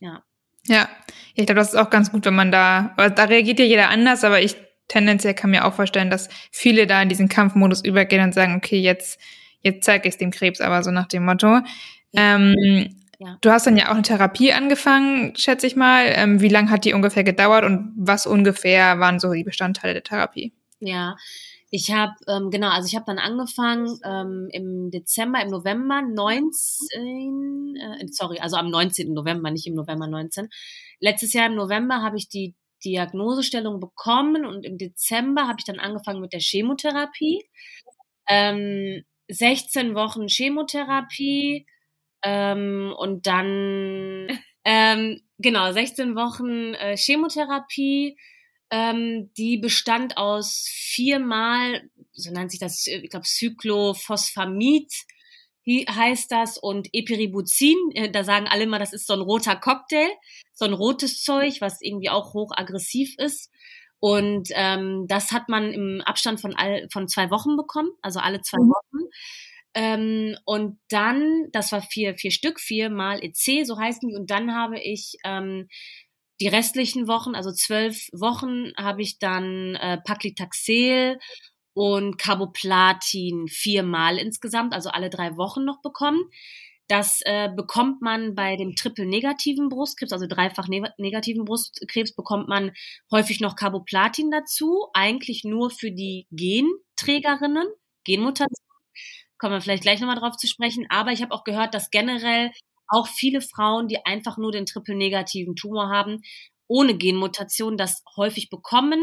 Ja. 0.00 0.22
Ja, 0.66 0.88
ich 1.34 1.46
glaube, 1.46 1.58
das 1.60 1.70
ist 1.70 1.78
auch 1.78 1.90
ganz 1.90 2.12
gut, 2.12 2.24
wenn 2.26 2.34
man 2.34 2.52
da, 2.52 2.94
da 2.96 3.24
reagiert 3.24 3.58
ja 3.58 3.64
jeder 3.64 3.88
anders, 3.88 4.22
aber 4.22 4.40
ich 4.40 4.56
tendenziell 4.86 5.34
kann 5.34 5.50
mir 5.50 5.64
auch 5.64 5.74
vorstellen, 5.74 6.10
dass 6.10 6.28
viele 6.50 6.86
da 6.86 7.00
in 7.02 7.08
diesen 7.08 7.28
Kampfmodus 7.28 7.82
übergehen 7.82 8.22
und 8.22 8.34
sagen, 8.34 8.54
okay, 8.56 8.78
jetzt, 8.78 9.18
jetzt 9.62 9.84
zeige 9.84 10.06
ich 10.08 10.14
es 10.14 10.18
dem 10.18 10.30
Krebs, 10.30 10.60
aber 10.60 10.82
so 10.82 10.90
nach 10.90 11.08
dem 11.08 11.24
Motto. 11.24 11.60
Ähm, 12.14 13.02
ja. 13.18 13.38
Du 13.40 13.50
hast 13.50 13.66
dann 13.66 13.76
ja 13.76 13.86
auch 13.86 13.94
eine 13.94 14.02
Therapie 14.02 14.52
angefangen, 14.52 15.34
schätze 15.36 15.66
ich 15.66 15.76
mal. 15.76 16.04
Ähm, 16.08 16.40
wie 16.40 16.48
lange 16.48 16.70
hat 16.70 16.84
die 16.84 16.92
ungefähr 16.92 17.24
gedauert 17.24 17.64
und 17.64 17.92
was 17.96 18.26
ungefähr 18.26 18.98
waren 19.00 19.18
so 19.18 19.32
die 19.32 19.44
Bestandteile 19.44 19.94
der 19.94 20.02
Therapie? 20.02 20.52
Ja, 20.80 21.16
ich 21.74 21.90
habe, 21.90 22.12
ähm, 22.28 22.50
genau, 22.50 22.68
also 22.68 22.86
ich 22.86 22.94
habe 22.94 23.06
dann 23.06 23.18
angefangen 23.18 23.98
ähm, 24.04 24.46
im 24.52 24.90
Dezember, 24.90 25.40
im 25.40 25.48
November 25.48 26.02
19, 26.02 27.76
äh, 27.80 28.06
sorry, 28.10 28.40
also 28.40 28.56
am 28.56 28.68
19. 28.68 29.14
November, 29.14 29.50
nicht 29.50 29.66
im 29.66 29.74
November 29.74 30.06
19. 30.06 30.50
Letztes 31.00 31.32
Jahr 31.32 31.46
im 31.46 31.54
November 31.54 32.02
habe 32.02 32.18
ich 32.18 32.28
die 32.28 32.54
Diagnosestellung 32.84 33.80
bekommen 33.80 34.44
und 34.44 34.66
im 34.66 34.76
Dezember 34.76 35.48
habe 35.48 35.56
ich 35.60 35.64
dann 35.64 35.78
angefangen 35.78 36.20
mit 36.20 36.34
der 36.34 36.40
Chemotherapie. 36.40 37.42
Ähm, 38.28 39.02
16 39.30 39.94
Wochen 39.94 40.28
Chemotherapie 40.28 41.66
ähm, 42.22 42.92
und 42.98 43.26
dann, 43.26 44.28
ähm, 44.66 45.22
genau, 45.38 45.72
16 45.72 46.16
Wochen 46.16 46.74
äh, 46.74 46.98
Chemotherapie 46.98 48.18
ähm, 48.72 49.30
die 49.36 49.58
bestand 49.58 50.16
aus 50.16 50.66
viermal, 50.66 51.82
so 52.12 52.32
nennt 52.32 52.50
sich 52.50 52.58
das, 52.58 52.86
ich 52.86 53.10
glaube, 53.10 53.26
Cyclophosphamid 53.26 54.90
heißt 55.68 56.32
das 56.32 56.56
und 56.56 56.88
Epiribuzin, 56.92 57.76
äh, 57.92 58.10
da 58.10 58.24
sagen 58.24 58.48
alle 58.48 58.64
immer, 58.64 58.78
das 58.78 58.94
ist 58.94 59.06
so 59.06 59.12
ein 59.12 59.20
roter 59.20 59.56
Cocktail, 59.56 60.08
so 60.54 60.64
ein 60.64 60.72
rotes 60.72 61.22
Zeug, 61.22 61.60
was 61.60 61.82
irgendwie 61.82 62.08
auch 62.08 62.32
hochaggressiv 62.32 63.14
ist. 63.18 63.50
Und 64.00 64.48
ähm, 64.54 65.04
das 65.06 65.32
hat 65.32 65.48
man 65.50 65.72
im 65.72 66.00
Abstand 66.00 66.40
von, 66.40 66.56
all, 66.56 66.88
von 66.90 67.06
zwei 67.08 67.30
Wochen 67.30 67.56
bekommen, 67.56 67.90
also 68.00 68.20
alle 68.20 68.40
zwei 68.40 68.58
mhm. 68.58 68.70
Wochen. 68.70 69.08
Ähm, 69.74 70.36
und 70.44 70.80
dann, 70.88 71.48
das 71.52 71.72
war 71.72 71.82
vier, 71.82 72.16
vier 72.16 72.30
Stück, 72.30 72.58
viermal 72.58 73.22
EC, 73.22 73.66
so 73.66 73.78
heißen 73.78 74.08
die. 74.08 74.16
Und 74.16 74.30
dann 74.30 74.54
habe 74.54 74.80
ich 74.80 75.16
ähm, 75.24 75.68
die 76.42 76.48
restlichen 76.48 77.06
Wochen, 77.06 77.36
also 77.36 77.52
zwölf 77.52 78.08
Wochen, 78.12 78.72
habe 78.76 79.00
ich 79.00 79.20
dann 79.20 79.76
äh, 79.76 79.98
Paclitaxel 79.98 81.20
und 81.72 82.18
Carboplatin 82.18 83.46
viermal 83.46 84.18
insgesamt, 84.18 84.74
also 84.74 84.90
alle 84.90 85.08
drei 85.08 85.36
Wochen 85.36 85.64
noch 85.64 85.80
bekommen. 85.82 86.20
Das 86.88 87.20
äh, 87.24 87.48
bekommt 87.54 88.02
man 88.02 88.34
bei 88.34 88.56
dem 88.56 88.74
triple-negativen 88.74 89.68
Brustkrebs, 89.68 90.12
also 90.12 90.26
dreifach 90.26 90.66
ne 90.66 90.92
negativen 90.98 91.44
Brustkrebs, 91.44 92.12
bekommt 92.16 92.48
man 92.48 92.72
häufig 93.12 93.38
noch 93.38 93.54
Carboplatin 93.54 94.32
dazu, 94.32 94.88
eigentlich 94.94 95.44
nur 95.44 95.70
für 95.70 95.92
die 95.92 96.26
Genträgerinnen, 96.32 97.68
Genmutationen. 98.04 98.56
Kommen 99.38 99.54
wir 99.54 99.60
vielleicht 99.60 99.84
gleich 99.84 100.00
nochmal 100.00 100.18
drauf 100.18 100.36
zu 100.36 100.48
sprechen. 100.48 100.86
Aber 100.88 101.12
ich 101.12 101.22
habe 101.22 101.32
auch 101.32 101.44
gehört, 101.44 101.72
dass 101.74 101.90
generell 101.90 102.50
auch 102.92 103.08
viele 103.08 103.40
Frauen, 103.40 103.88
die 103.88 104.04
einfach 104.04 104.36
nur 104.36 104.52
den 104.52 104.66
triple-negativen 104.66 105.56
Tumor 105.56 105.88
haben, 105.88 106.22
ohne 106.68 106.96
Genmutation 106.96 107.76
das 107.76 108.02
häufig 108.16 108.50
bekommen, 108.50 109.00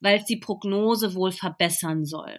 weil 0.00 0.18
es 0.18 0.24
die 0.24 0.38
Prognose 0.38 1.14
wohl 1.14 1.32
verbessern 1.32 2.04
soll. 2.04 2.38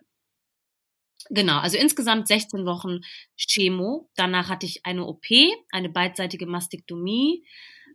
Genau, 1.30 1.60
also 1.60 1.78
insgesamt 1.78 2.28
16 2.28 2.66
Wochen 2.66 3.02
Chemo. 3.38 4.10
Danach 4.16 4.50
hatte 4.50 4.66
ich 4.66 4.86
eine 4.86 5.06
OP, 5.06 5.26
eine 5.72 5.90
beidseitige 5.90 6.48
Mastektomie 6.48 7.46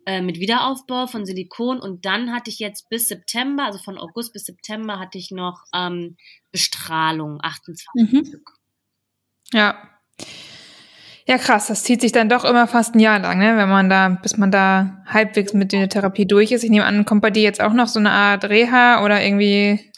äh, 0.07 0.23
mit 0.23 0.39
Wiederaufbau 0.39 1.07
von 1.07 1.27
Silikon 1.27 1.81
und 1.81 2.05
dann 2.07 2.33
hatte 2.33 2.51
ich 2.51 2.61
jetzt 2.61 2.89
bis 2.89 3.09
September, 3.09 3.65
also 3.65 3.79
von 3.79 3.99
August 3.99 4.33
bis 4.33 4.45
September 4.45 4.99
hatte 4.99 5.19
ich 5.19 5.33
noch 5.33 5.65
ähm, 5.75 6.17
Bestrahlung, 6.53 7.41
28 7.43 8.13
mhm. 8.13 8.25
Stück. 8.25 8.53
Ja. 9.53 9.91
Ja, 11.29 11.39
krass, 11.39 11.67
das 11.67 11.83
zieht 11.83 12.01
sich 12.01 12.13
dann 12.13 12.29
doch 12.29 12.45
immer 12.45 12.69
fast 12.69 12.95
ein 12.95 13.01
Jahr 13.01 13.19
lang, 13.19 13.41
ne? 13.41 13.57
wenn 13.57 13.69
man 13.69 13.91
da, 13.91 14.11
bis 14.11 14.37
man 14.37 14.53
da 14.53 15.03
halbwegs 15.07 15.53
mit 15.55 15.73
der 15.73 15.89
Therapie 15.89 16.25
durch 16.25 16.53
ist. 16.53 16.63
Ich 16.63 16.71
nehme 16.71 16.85
an, 16.85 17.05
kommt 17.05 17.23
bei 17.23 17.31
dir 17.31 17.43
jetzt 17.43 17.61
auch 17.61 17.73
noch 17.73 17.89
so 17.89 17.99
eine 17.99 18.13
Art 18.13 18.45
Reha 18.45 19.05
oder 19.05 19.25
irgendwie? 19.25 19.93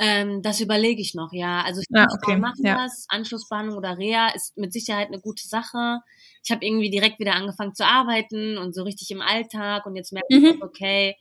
Ähm, 0.00 0.42
das 0.42 0.60
überlege 0.60 1.00
ich 1.00 1.14
noch, 1.14 1.32
ja. 1.32 1.62
Also 1.62 1.80
ich 1.80 1.86
ah, 1.96 2.08
okay. 2.12 2.36
machen 2.36 2.64
ja. 2.64 2.74
das. 2.74 3.06
Anschlussbehandlung 3.08 3.78
oder 3.78 3.96
Reha 3.96 4.30
ist 4.34 4.56
mit 4.56 4.72
Sicherheit 4.72 5.08
eine 5.08 5.20
gute 5.20 5.46
Sache. 5.46 6.00
Ich 6.44 6.50
habe 6.50 6.66
irgendwie 6.66 6.90
direkt 6.90 7.20
wieder 7.20 7.34
angefangen 7.34 7.74
zu 7.74 7.86
arbeiten 7.86 8.58
und 8.58 8.74
so 8.74 8.82
richtig 8.82 9.12
im 9.12 9.22
Alltag 9.22 9.86
und 9.86 9.94
jetzt 9.94 10.12
merke 10.12 10.26
mhm. 10.36 10.44
ich, 10.44 10.62
okay, 10.62 11.16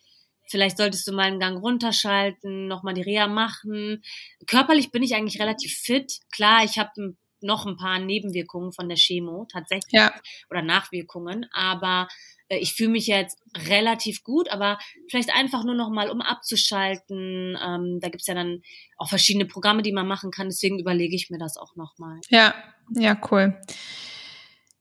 vielleicht 0.50 0.78
solltest 0.78 1.08
du 1.08 1.12
mal 1.12 1.28
einen 1.28 1.40
Gang 1.40 1.62
runterschalten, 1.62 2.68
nochmal 2.68 2.96
die 2.96 3.04
Reha 3.04 3.28
machen. 3.28 4.02
Körperlich 4.48 4.90
bin 4.90 5.04
ich 5.04 5.14
eigentlich 5.14 5.40
relativ 5.40 5.74
fit. 5.76 6.12
Klar, 6.32 6.64
ich 6.64 6.80
habe 6.80 6.90
ein 6.98 7.18
noch 7.44 7.66
ein 7.66 7.78
paar 7.78 8.00
Nebenwirkungen 8.00 8.74
von 8.74 8.88
der 8.90 8.98
Chemo 8.98 9.46
tatsächlich 9.52 9.94
ja. 9.94 10.14
oder 10.50 10.62
Nachwirkungen, 10.62 11.48
aber 11.52 12.08
äh, 12.50 12.58
ich 12.58 12.74
fühle 12.74 12.92
mich 12.92 13.08
jetzt 13.08 13.42
relativ 13.70 14.24
gut, 14.24 14.50
aber 14.50 14.80
vielleicht 15.10 15.34
einfach 15.34 15.64
nur 15.64 15.76
noch 15.76 15.90
mal, 15.90 16.10
um 16.10 16.22
abzuschalten. 16.22 17.58
Ähm, 17.62 18.00
da 18.02 18.10
gibt's 18.10 18.28
ja 18.28 18.34
dann 18.34 18.62
auch 18.98 19.10
verschiedene 19.10 19.46
Programme, 19.46 19.82
die 19.82 19.92
man 19.92 20.08
machen 20.08 20.32
kann, 20.32 20.48
deswegen 20.48 20.80
überlege 20.80 21.16
ich 21.16 21.30
mir 21.30 21.38
das 21.38 21.58
auch 21.58 21.76
noch 21.76 21.98
mal. 21.98 22.20
Ja, 22.30 22.54
ja, 22.96 23.20
cool. 23.32 23.60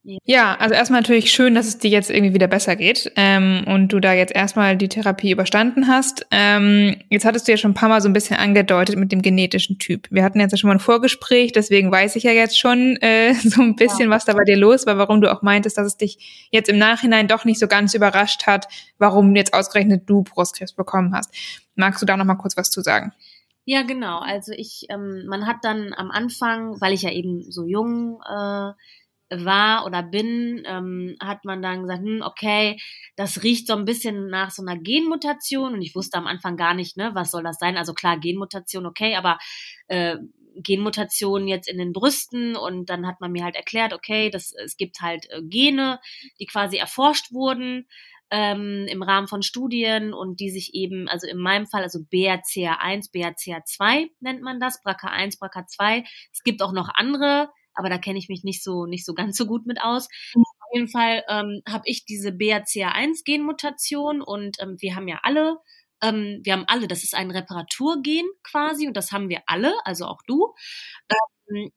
Ja, 0.04 0.56
also 0.56 0.74
erstmal 0.74 1.00
natürlich 1.00 1.30
schön, 1.30 1.54
dass 1.54 1.66
es 1.66 1.78
dir 1.78 1.90
jetzt 1.90 2.10
irgendwie 2.10 2.34
wieder 2.34 2.48
besser 2.48 2.74
geht 2.74 3.12
ähm, 3.14 3.62
und 3.68 3.88
du 3.92 4.00
da 4.00 4.12
jetzt 4.12 4.34
erstmal 4.34 4.76
die 4.76 4.88
Therapie 4.88 5.30
überstanden 5.30 5.86
hast. 5.86 6.26
Ähm, 6.32 6.96
jetzt 7.08 7.24
hattest 7.24 7.46
du 7.46 7.52
ja 7.52 7.56
schon 7.56 7.70
ein 7.70 7.74
paar 7.74 7.88
Mal 7.88 8.00
so 8.00 8.08
ein 8.08 8.12
bisschen 8.12 8.36
angedeutet 8.36 8.96
mit 8.96 9.12
dem 9.12 9.22
genetischen 9.22 9.78
Typ. 9.78 10.08
Wir 10.10 10.24
hatten 10.24 10.40
jetzt 10.40 10.50
ja 10.50 10.58
schon 10.58 10.68
mal 10.68 10.74
ein 10.74 10.80
Vorgespräch, 10.80 11.52
deswegen 11.52 11.92
weiß 11.92 12.16
ich 12.16 12.24
ja 12.24 12.32
jetzt 12.32 12.58
schon 12.58 12.96
äh, 12.96 13.34
so 13.44 13.62
ein 13.62 13.76
bisschen, 13.76 14.06
ja. 14.06 14.10
was 14.10 14.24
da 14.24 14.32
bei 14.32 14.42
dir 14.42 14.56
los 14.56 14.86
war, 14.86 14.98
warum 14.98 15.20
du 15.20 15.32
auch 15.32 15.42
meintest, 15.42 15.78
dass 15.78 15.86
es 15.86 15.96
dich 15.96 16.48
jetzt 16.50 16.68
im 16.68 16.78
Nachhinein 16.78 17.28
doch 17.28 17.44
nicht 17.44 17.60
so 17.60 17.68
ganz 17.68 17.94
überrascht 17.94 18.48
hat, 18.48 18.66
warum 18.98 19.36
jetzt 19.36 19.54
ausgerechnet 19.54 20.10
du 20.10 20.24
Brustkrebs 20.24 20.72
bekommen 20.72 21.14
hast. 21.14 21.32
Magst 21.76 22.02
du 22.02 22.06
da 22.06 22.16
noch 22.16 22.24
mal 22.24 22.34
kurz 22.34 22.56
was 22.56 22.70
zu 22.70 22.80
sagen? 22.80 23.12
Ja, 23.64 23.82
genau. 23.82 24.18
Also 24.18 24.52
ich, 24.52 24.86
ähm, 24.88 25.26
man 25.26 25.46
hat 25.46 25.58
dann 25.62 25.94
am 25.96 26.10
Anfang, 26.10 26.80
weil 26.80 26.92
ich 26.92 27.02
ja 27.02 27.12
eben 27.12 27.48
so 27.52 27.64
jung 27.64 28.20
äh, 28.28 28.72
war 29.32 29.86
oder 29.86 30.02
bin, 30.02 30.62
ähm, 30.66 31.16
hat 31.20 31.44
man 31.44 31.62
dann 31.62 31.82
gesagt, 31.82 32.02
hm, 32.02 32.22
okay, 32.22 32.78
das 33.16 33.42
riecht 33.42 33.66
so 33.66 33.74
ein 33.74 33.84
bisschen 33.84 34.28
nach 34.28 34.50
so 34.50 34.62
einer 34.62 34.78
Genmutation 34.78 35.74
und 35.74 35.82
ich 35.82 35.94
wusste 35.94 36.18
am 36.18 36.26
Anfang 36.26 36.56
gar 36.56 36.74
nicht, 36.74 36.96
ne, 36.96 37.10
was 37.14 37.30
soll 37.30 37.42
das 37.42 37.58
sein? 37.58 37.76
Also 37.76 37.94
klar, 37.94 38.18
Genmutation, 38.18 38.86
okay, 38.86 39.16
aber 39.16 39.38
äh, 39.88 40.16
Genmutation 40.56 41.48
jetzt 41.48 41.68
in 41.68 41.78
den 41.78 41.92
Brüsten 41.92 42.56
und 42.56 42.90
dann 42.90 43.06
hat 43.06 43.20
man 43.20 43.32
mir 43.32 43.44
halt 43.44 43.56
erklärt, 43.56 43.92
okay, 43.92 44.30
das, 44.30 44.52
es 44.52 44.76
gibt 44.76 45.00
halt 45.00 45.26
äh, 45.30 45.42
Gene, 45.42 45.98
die 46.38 46.46
quasi 46.46 46.76
erforscht 46.76 47.32
wurden 47.32 47.86
ähm, 48.32 48.86
im 48.88 49.02
Rahmen 49.02 49.28
von 49.28 49.42
Studien 49.42 50.14
und 50.14 50.40
die 50.40 50.50
sich 50.50 50.74
eben, 50.74 51.06
also 51.06 51.26
in 51.26 51.38
meinem 51.38 51.66
Fall, 51.66 51.82
also 51.82 51.98
BRCA1, 52.00 53.12
BRCA2 53.12 54.10
nennt 54.20 54.42
man 54.42 54.58
das, 54.58 54.82
BRCA1, 54.82 55.38
BRCA2. 55.38 56.04
Es 56.32 56.42
gibt 56.42 56.62
auch 56.62 56.72
noch 56.72 56.88
andere 56.94 57.50
aber 57.74 57.88
da 57.88 57.98
kenne 57.98 58.18
ich 58.18 58.28
mich 58.28 58.44
nicht 58.44 58.62
so 58.62 58.86
nicht 58.86 59.04
so 59.04 59.14
ganz 59.14 59.36
so 59.36 59.46
gut 59.46 59.66
mit 59.66 59.80
aus. 59.82 60.08
Mhm. 60.34 60.42
Auf 60.42 60.74
jeden 60.74 60.88
Fall 60.88 61.24
ähm, 61.28 61.62
habe 61.68 61.84
ich 61.86 62.04
diese 62.04 62.30
BRCA1-Genmutation 62.30 64.22
und 64.22 64.56
ähm, 64.60 64.76
wir 64.80 64.94
haben 64.96 65.08
ja 65.08 65.20
alle, 65.22 65.58
ähm, 66.02 66.40
wir 66.44 66.54
haben 66.54 66.64
alle, 66.66 66.88
das 66.88 67.02
ist 67.04 67.14
ein 67.14 67.30
Reparaturgen 67.30 68.24
quasi 68.42 68.86
und 68.86 68.96
das 68.96 69.12
haben 69.12 69.28
wir 69.28 69.42
alle, 69.46 69.74
also 69.84 70.06
auch 70.06 70.22
du. 70.26 70.54
Ähm, 71.50 71.70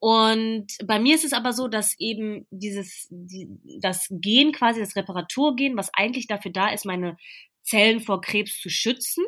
und 0.00 0.66
bei 0.86 0.98
mir 0.98 1.14
ist 1.14 1.24
es 1.24 1.34
aber 1.34 1.52
so, 1.52 1.68
dass 1.68 1.94
eben 1.98 2.46
dieses, 2.50 3.06
die, 3.10 3.48
das 3.80 4.08
Gen 4.10 4.52
quasi, 4.52 4.80
das 4.80 4.96
Reparaturgen, 4.96 5.76
was 5.76 5.92
eigentlich 5.92 6.26
dafür 6.26 6.52
da 6.52 6.70
ist, 6.70 6.86
meine 6.86 7.18
Zellen 7.62 8.00
vor 8.00 8.22
Krebs 8.22 8.60
zu 8.60 8.70
schützen, 8.70 9.24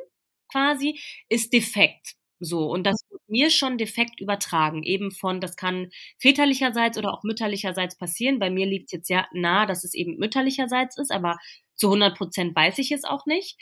quasi, 0.50 0.98
ist 1.28 1.52
defekt. 1.52 2.14
So, 2.40 2.70
und 2.70 2.85
das 2.85 3.04
mir 3.33 3.51
schon 3.51 3.79
defekt 3.79 4.21
übertragen, 4.21 4.85
eben 4.85 5.11
von, 5.11 5.40
das 5.40 5.57
kann 5.57 5.90
väterlicherseits 6.18 6.99
oder 6.99 7.12
auch 7.12 7.25
mütterlicherseits 7.25 7.97
passieren. 7.99 8.38
Bei 8.38 8.51
mir 8.51 8.66
liegt 8.66 8.92
jetzt 8.92 9.09
sehr 9.09 9.27
nah, 9.33 9.66
dass 9.66 9.83
es 9.83 9.95
eben 9.95 10.18
mütterlicherseits 10.18 10.99
ist, 10.99 11.11
aber 11.11 11.38
zu 11.75 11.88
100 11.88 12.16
Prozent 12.16 12.55
weiß 12.55 12.79
ich 12.79 12.92
es 12.92 13.05
auch 13.05 13.27
nicht. 13.27 13.59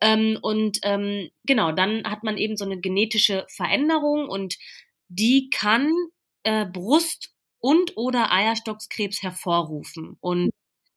Ähm, 0.00 0.38
und 0.42 0.78
ähm, 0.82 1.30
genau, 1.44 1.72
dann 1.72 2.04
hat 2.04 2.24
man 2.24 2.38
eben 2.38 2.56
so 2.56 2.64
eine 2.64 2.80
genetische 2.80 3.46
Veränderung 3.54 4.28
und 4.28 4.56
die 5.08 5.50
kann 5.50 5.92
äh, 6.42 6.66
Brust 6.66 7.34
und 7.60 7.96
oder 7.96 8.32
Eierstockskrebs 8.32 9.22
hervorrufen. 9.22 10.16
Und 10.20 10.50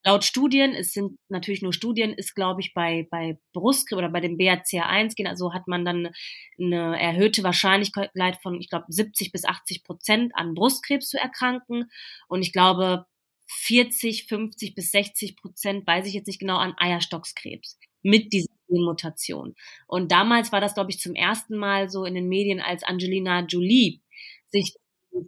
laut 0.04 0.24
Studien, 0.24 0.74
es 0.74 0.92
sind 0.92 1.18
natürlich 1.28 1.62
nur 1.62 1.72
Studien, 1.72 2.12
ist 2.12 2.34
glaube 2.34 2.60
ich 2.60 2.74
bei, 2.74 3.08
bei 3.10 3.38
Brustkrebs 3.52 3.98
oder 3.98 4.08
bei 4.10 4.20
dem 4.20 4.36
BRCA1 4.36 5.14
gen 5.16 5.26
also 5.26 5.52
hat 5.54 5.66
man 5.66 5.84
dann 5.84 6.10
eine 6.58 7.00
erhöhte 7.00 7.42
Wahrscheinlichkeit 7.42 8.10
von, 8.42 8.60
ich 8.60 8.68
glaube, 8.68 8.86
70 8.88 9.32
bis 9.32 9.44
80 9.44 9.84
Prozent 9.84 10.32
an 10.34 10.54
Brustkrebs 10.54 11.08
zu 11.08 11.18
erkranken. 11.18 11.90
Und 12.28 12.42
ich 12.42 12.52
glaube, 12.52 13.06
40, 13.46 14.26
50 14.26 14.74
bis 14.74 14.90
60 14.90 15.36
Prozent, 15.36 15.86
weiß 15.86 16.06
ich 16.06 16.14
jetzt 16.14 16.26
nicht 16.26 16.40
genau, 16.40 16.56
an 16.56 16.74
Eierstockskrebs 16.76 17.78
mit 18.02 18.32
dieser 18.32 18.52
Genmutation. 18.68 19.54
Und 19.86 20.12
damals 20.12 20.52
war 20.52 20.60
das, 20.60 20.74
glaube 20.74 20.90
ich, 20.90 20.98
zum 20.98 21.14
ersten 21.14 21.56
Mal 21.56 21.88
so 21.88 22.04
in 22.04 22.14
den 22.14 22.28
Medien, 22.28 22.60
als 22.60 22.82
Angelina 22.82 23.40
Jolie 23.46 24.00
sich 24.48 24.74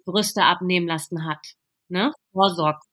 Brüste 0.05 0.45
abnehmen 0.45 0.87
lassen 0.87 1.27
hat. 1.27 1.55
Ne? 1.89 2.13
Vorsorgt. 2.37 2.85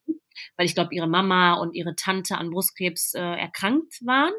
Weil 0.56 0.66
ich 0.66 0.74
glaube, 0.74 0.94
ihre 0.94 1.06
Mama 1.08 1.54
und 1.54 1.74
ihre 1.74 1.94
Tante 1.94 2.36
an 2.38 2.50
Brustkrebs 2.50 3.14
äh, 3.14 3.20
erkrankt 3.20 3.94
waren. 4.04 4.32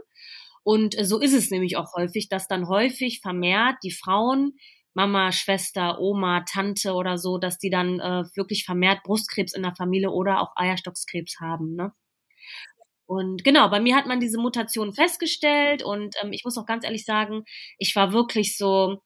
Und 0.63 0.97
äh, 0.97 1.05
so 1.05 1.19
ist 1.19 1.33
es 1.33 1.51
nämlich 1.51 1.77
auch 1.77 1.93
häufig, 1.95 2.27
dass 2.27 2.47
dann 2.47 2.67
häufig 2.67 3.21
vermehrt 3.21 3.77
die 3.83 3.91
Frauen 3.91 4.53
Mama, 4.95 5.31
Schwester, 5.33 5.99
Oma, 5.99 6.45
Tante 6.49 6.93
oder 6.93 7.17
so, 7.17 7.37
dass 7.37 7.57
die 7.57 7.69
dann 7.69 7.99
äh, 7.99 8.23
wirklich 8.35 8.63
vermehrt 8.65 9.03
Brustkrebs 9.03 9.53
in 9.53 9.63
der 9.63 9.75
Familie 9.75 10.09
oder 10.09 10.39
auch 10.41 10.53
Eierstockskrebs 10.55 11.35
haben. 11.41 11.75
Ne? 11.75 11.91
Und 13.05 13.43
genau, 13.43 13.69
bei 13.69 13.79
mir 13.79 13.95
hat 13.95 14.07
man 14.07 14.19
diese 14.19 14.39
Mutation 14.39 14.93
festgestellt 14.93 15.83
und 15.83 16.15
ähm, 16.23 16.33
ich 16.33 16.43
muss 16.43 16.57
auch 16.57 16.65
ganz 16.65 16.85
ehrlich 16.85 17.05
sagen, 17.05 17.43
ich 17.77 17.95
war 17.95 18.13
wirklich 18.13 18.57
so, 18.57 19.01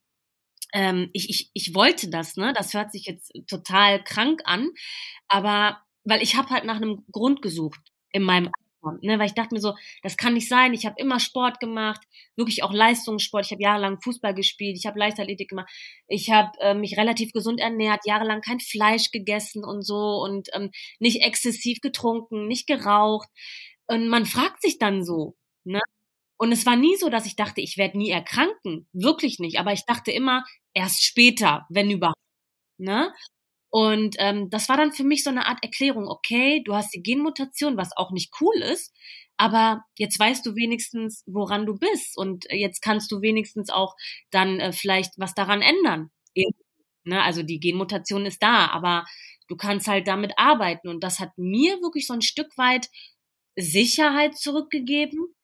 ähm, 0.73 1.09
ich, 1.13 1.29
ich, 1.29 1.51
ich 1.53 1.75
wollte 1.75 2.09
das, 2.09 2.37
ne? 2.37 2.53
Das 2.55 2.73
hört 2.73 2.91
sich 2.91 3.05
jetzt 3.05 3.31
total 3.49 4.03
krank 4.03 4.41
an, 4.45 4.69
aber 5.27 5.81
weil 6.03 6.21
ich 6.21 6.35
habe 6.35 6.49
halt 6.49 6.65
nach 6.65 6.77
einem 6.77 7.05
Grund 7.11 7.41
gesucht 7.41 7.79
in 8.11 8.23
meinem 8.23 8.49
Ne, 9.01 9.19
weil 9.19 9.25
ich 9.27 9.33
dachte 9.33 9.53
mir 9.53 9.59
so, 9.59 9.75
das 10.03 10.15
kann 10.15 10.33
nicht 10.33 10.47
sein. 10.47 10.73
Ich 10.73 10.85
habe 10.85 10.95
immer 10.97 11.19
Sport 11.19 11.59
gemacht, 11.59 12.01
wirklich 12.37 12.63
auch 12.63 12.71
Leistungssport. 12.71 13.45
Ich 13.45 13.51
habe 13.51 13.61
jahrelang 13.61 13.99
Fußball 14.01 14.33
gespielt, 14.33 14.77
ich 14.77 14.85
habe 14.85 14.97
Leichtathletik 14.99 15.49
gemacht, 15.49 15.69
ich 16.07 16.31
habe 16.31 16.51
äh, 16.61 16.73
mich 16.73 16.97
relativ 16.97 17.33
gesund 17.33 17.59
ernährt, 17.59 18.05
jahrelang 18.05 18.41
kein 18.41 18.59
Fleisch 18.61 19.11
gegessen 19.11 19.65
und 19.65 19.81
so 19.85 20.21
und 20.23 20.47
ähm, 20.53 20.71
nicht 20.99 21.21
exzessiv 21.23 21.81
getrunken, 21.81 22.47
nicht 22.47 22.67
geraucht. 22.67 23.27
Und 23.87 24.07
man 24.07 24.25
fragt 24.25 24.61
sich 24.61 24.77
dann 24.79 25.03
so, 25.03 25.35
ne? 25.65 25.81
Und 26.37 26.53
es 26.53 26.65
war 26.65 26.77
nie 26.77 26.95
so, 26.95 27.09
dass 27.09 27.25
ich 27.25 27.35
dachte, 27.35 27.59
ich 27.61 27.77
werde 27.77 27.97
nie 27.97 28.11
erkranken, 28.11 28.87
wirklich 28.93 29.39
nicht. 29.39 29.59
Aber 29.59 29.73
ich 29.73 29.85
dachte 29.85 30.11
immer 30.11 30.45
erst 30.73 31.03
später, 31.03 31.65
wenn 31.69 31.91
überhaupt. 31.91 32.15
Ne? 32.77 33.13
Und 33.69 34.15
ähm, 34.19 34.49
das 34.49 34.67
war 34.69 34.77
dann 34.77 34.91
für 34.93 35.03
mich 35.03 35.23
so 35.23 35.29
eine 35.29 35.45
Art 35.45 35.59
Erklärung, 35.63 36.07
okay, 36.07 36.61
du 36.65 36.75
hast 36.75 36.93
die 36.93 37.03
Genmutation, 37.03 37.77
was 37.77 37.95
auch 37.97 38.11
nicht 38.11 38.33
cool 38.41 38.55
ist, 38.61 38.93
aber 39.37 39.83
jetzt 39.97 40.19
weißt 40.19 40.45
du 40.45 40.55
wenigstens, 40.55 41.23
woran 41.27 41.65
du 41.65 41.77
bist 41.77 42.17
und 42.17 42.45
jetzt 42.51 42.81
kannst 42.81 43.11
du 43.11 43.21
wenigstens 43.21 43.69
auch 43.69 43.95
dann 44.31 44.59
äh, 44.59 44.73
vielleicht 44.73 45.13
was 45.17 45.35
daran 45.35 45.61
ändern. 45.61 46.09
Ne? 47.05 47.21
Also 47.23 47.43
die 47.43 47.59
Genmutation 47.59 48.25
ist 48.25 48.41
da, 48.43 48.67
aber 48.67 49.05
du 49.47 49.55
kannst 49.55 49.87
halt 49.87 50.07
damit 50.07 50.33
arbeiten 50.37 50.89
und 50.89 51.03
das 51.03 51.19
hat 51.19 51.31
mir 51.37 51.81
wirklich 51.81 52.07
so 52.07 52.13
ein 52.13 52.21
Stück 52.21 52.57
weit 52.57 52.89
Sicherheit 53.55 54.37
zurückgegeben, 54.37 55.35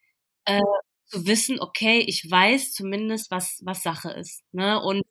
äh, 0.46 0.62
zu 1.08 1.28
wissen, 1.28 1.60
okay, 1.60 2.00
ich 2.00 2.30
weiß 2.30 2.74
zumindest, 2.74 3.32
was, 3.32 3.62
was 3.66 3.84
Sache 3.84 4.12
ist. 4.12 4.44
Ne? 4.54 4.82
Und 4.82 5.04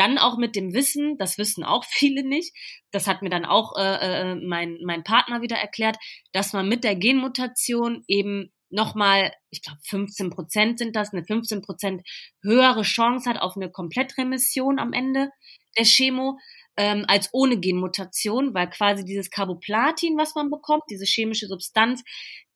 dann 0.00 0.16
auch 0.16 0.38
mit 0.38 0.56
dem 0.56 0.72
Wissen, 0.72 1.18
das 1.18 1.36
wissen 1.36 1.62
auch 1.62 1.84
viele 1.88 2.26
nicht, 2.26 2.56
das 2.90 3.06
hat 3.06 3.20
mir 3.20 3.28
dann 3.28 3.44
auch 3.44 3.76
äh, 3.76 4.30
äh, 4.30 4.34
mein, 4.34 4.78
mein 4.82 5.04
Partner 5.04 5.42
wieder 5.42 5.56
erklärt, 5.56 5.96
dass 6.32 6.54
man 6.54 6.68
mit 6.68 6.84
der 6.84 6.96
Genmutation 6.96 8.02
eben 8.08 8.50
nochmal, 8.70 9.32
ich 9.50 9.62
glaube 9.62 9.80
15 9.84 10.30
Prozent 10.30 10.78
sind 10.78 10.96
das, 10.96 11.12
eine 11.12 11.24
15 11.24 11.60
Prozent 11.60 12.02
höhere 12.42 12.82
Chance 12.82 13.28
hat 13.28 13.42
auf 13.42 13.56
eine 13.56 13.70
Komplettremission 13.70 14.78
am 14.78 14.92
Ende 14.92 15.28
der 15.76 15.84
Chemo 15.84 16.38
ähm, 16.76 17.04
als 17.06 17.28
ohne 17.32 17.58
Genmutation, 17.58 18.54
weil 18.54 18.70
quasi 18.70 19.04
dieses 19.04 19.30
Carboplatin, 19.30 20.16
was 20.16 20.34
man 20.34 20.50
bekommt, 20.50 20.84
diese 20.88 21.04
chemische 21.04 21.46
Substanz, 21.46 22.02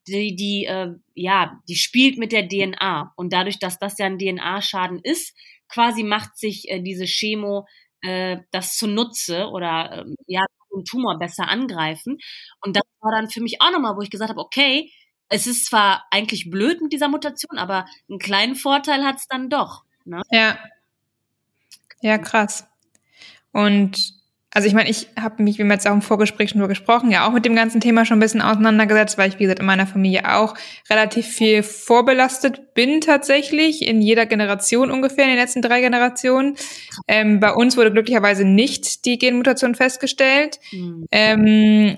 die, 0.06 0.36
die, 0.36 0.64
äh, 0.66 0.92
ja, 1.14 1.60
die 1.68 1.76
spielt 1.76 2.16
mit 2.16 2.32
der 2.32 2.48
DNA. 2.48 3.12
Und 3.16 3.32
dadurch, 3.32 3.58
dass 3.58 3.78
das 3.78 3.98
ja 3.98 4.06
ein 4.06 4.18
DNA-Schaden 4.18 5.00
ist, 5.02 5.34
quasi 5.68 6.02
macht 6.02 6.38
sich 6.38 6.68
äh, 6.70 6.80
diese 6.80 7.04
Chemo 7.04 7.66
äh, 8.02 8.38
das 8.50 8.76
zunutze 8.76 9.48
oder 9.48 10.04
äh, 10.06 10.14
ja, 10.26 10.44
den 10.74 10.84
Tumor 10.84 11.18
besser 11.18 11.48
angreifen. 11.48 12.18
Und 12.60 12.76
das 12.76 12.82
war 13.00 13.12
dann 13.12 13.30
für 13.30 13.40
mich 13.40 13.60
auch 13.60 13.70
nochmal, 13.70 13.96
wo 13.96 14.02
ich 14.02 14.10
gesagt 14.10 14.30
habe, 14.30 14.40
okay, 14.40 14.92
es 15.28 15.46
ist 15.46 15.66
zwar 15.66 16.04
eigentlich 16.10 16.50
blöd 16.50 16.80
mit 16.80 16.92
dieser 16.92 17.08
Mutation, 17.08 17.58
aber 17.58 17.86
einen 18.08 18.18
kleinen 18.18 18.54
Vorteil 18.54 19.04
hat 19.04 19.16
es 19.16 19.26
dann 19.26 19.48
doch. 19.48 19.84
Ne? 20.04 20.22
Ja. 20.30 20.58
Ja, 22.02 22.18
krass. 22.18 22.66
Und 23.52 24.12
also 24.54 24.68
ich 24.68 24.74
meine, 24.74 24.88
ich 24.88 25.08
habe 25.20 25.42
mich, 25.42 25.58
wie 25.58 25.64
wir 25.64 25.72
jetzt 25.72 25.86
auch 25.88 25.92
im 25.92 26.00
Vorgespräch 26.00 26.50
schon 26.50 26.66
gesprochen, 26.68 27.10
ja 27.10 27.26
auch 27.26 27.32
mit 27.32 27.44
dem 27.44 27.56
ganzen 27.56 27.80
Thema 27.80 28.04
schon 28.04 28.18
ein 28.18 28.20
bisschen 28.20 28.40
auseinandergesetzt, 28.40 29.18
weil 29.18 29.28
ich, 29.28 29.40
wie 29.40 29.42
gesagt, 29.42 29.58
in 29.58 29.66
meiner 29.66 29.88
Familie 29.88 30.32
auch 30.32 30.54
relativ 30.88 31.26
viel 31.26 31.64
vorbelastet 31.64 32.72
bin 32.72 33.00
tatsächlich, 33.00 33.84
in 33.86 34.00
jeder 34.00 34.26
Generation 34.26 34.92
ungefähr, 34.92 35.24
in 35.24 35.30
den 35.30 35.40
letzten 35.40 35.60
drei 35.60 35.80
Generationen. 35.80 36.54
Ähm, 37.08 37.40
bei 37.40 37.52
uns 37.52 37.76
wurde 37.76 37.90
glücklicherweise 37.90 38.44
nicht 38.44 39.04
die 39.06 39.18
Genmutation 39.18 39.74
festgestellt. 39.74 40.60
Mhm. 40.70 41.06
Ähm, 41.10 41.96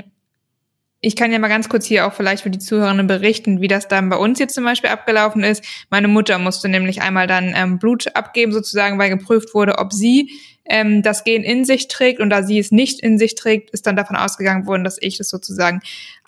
ich 1.03 1.15
kann 1.15 1.31
ja 1.33 1.39
mal 1.39 1.49
ganz 1.49 1.69
kurz 1.69 1.85
hier 1.85 2.07
auch 2.07 2.15
vielleicht 2.15 2.43
für 2.43 2.51
die 2.51 2.59
Zuhörerinnen 2.59 3.07
berichten, 3.07 3.61
wie 3.61 3.69
das 3.69 3.87
dann 3.87 4.09
bei 4.09 4.17
uns 4.17 4.39
jetzt 4.39 4.55
zum 4.55 4.65
Beispiel 4.65 4.89
abgelaufen 4.89 5.45
ist. 5.45 5.63
Meine 5.91 6.09
Mutter 6.09 6.39
musste 6.39 6.71
nämlich 6.71 7.03
einmal 7.03 7.27
dann 7.27 7.53
ähm, 7.55 7.79
Blut 7.79 8.17
abgeben, 8.17 8.51
sozusagen, 8.51 8.99
weil 8.99 9.11
geprüft 9.11 9.53
wurde, 9.53 9.77
ob 9.79 9.93
sie 9.93 10.31
ähm, 10.69 11.03
das 11.03 11.25
Gen 11.25 11.43
in 11.43 11.65
sich 11.65 11.89
trägt 11.89 12.21
und 12.21 12.31
da 12.31 12.43
sie 12.43 12.59
es 12.59 12.71
nicht 12.71 13.01
in 13.01 13.19
sich 13.19 13.35
trägt, 13.35 13.71
ist 13.71 13.87
dann 13.87 13.97
davon 13.97 14.17
ausgegangen 14.17 14.67
worden, 14.67 14.85
dass 14.85 14.99
ich 15.01 15.19
das 15.19 15.29
sozusagen 15.29 15.81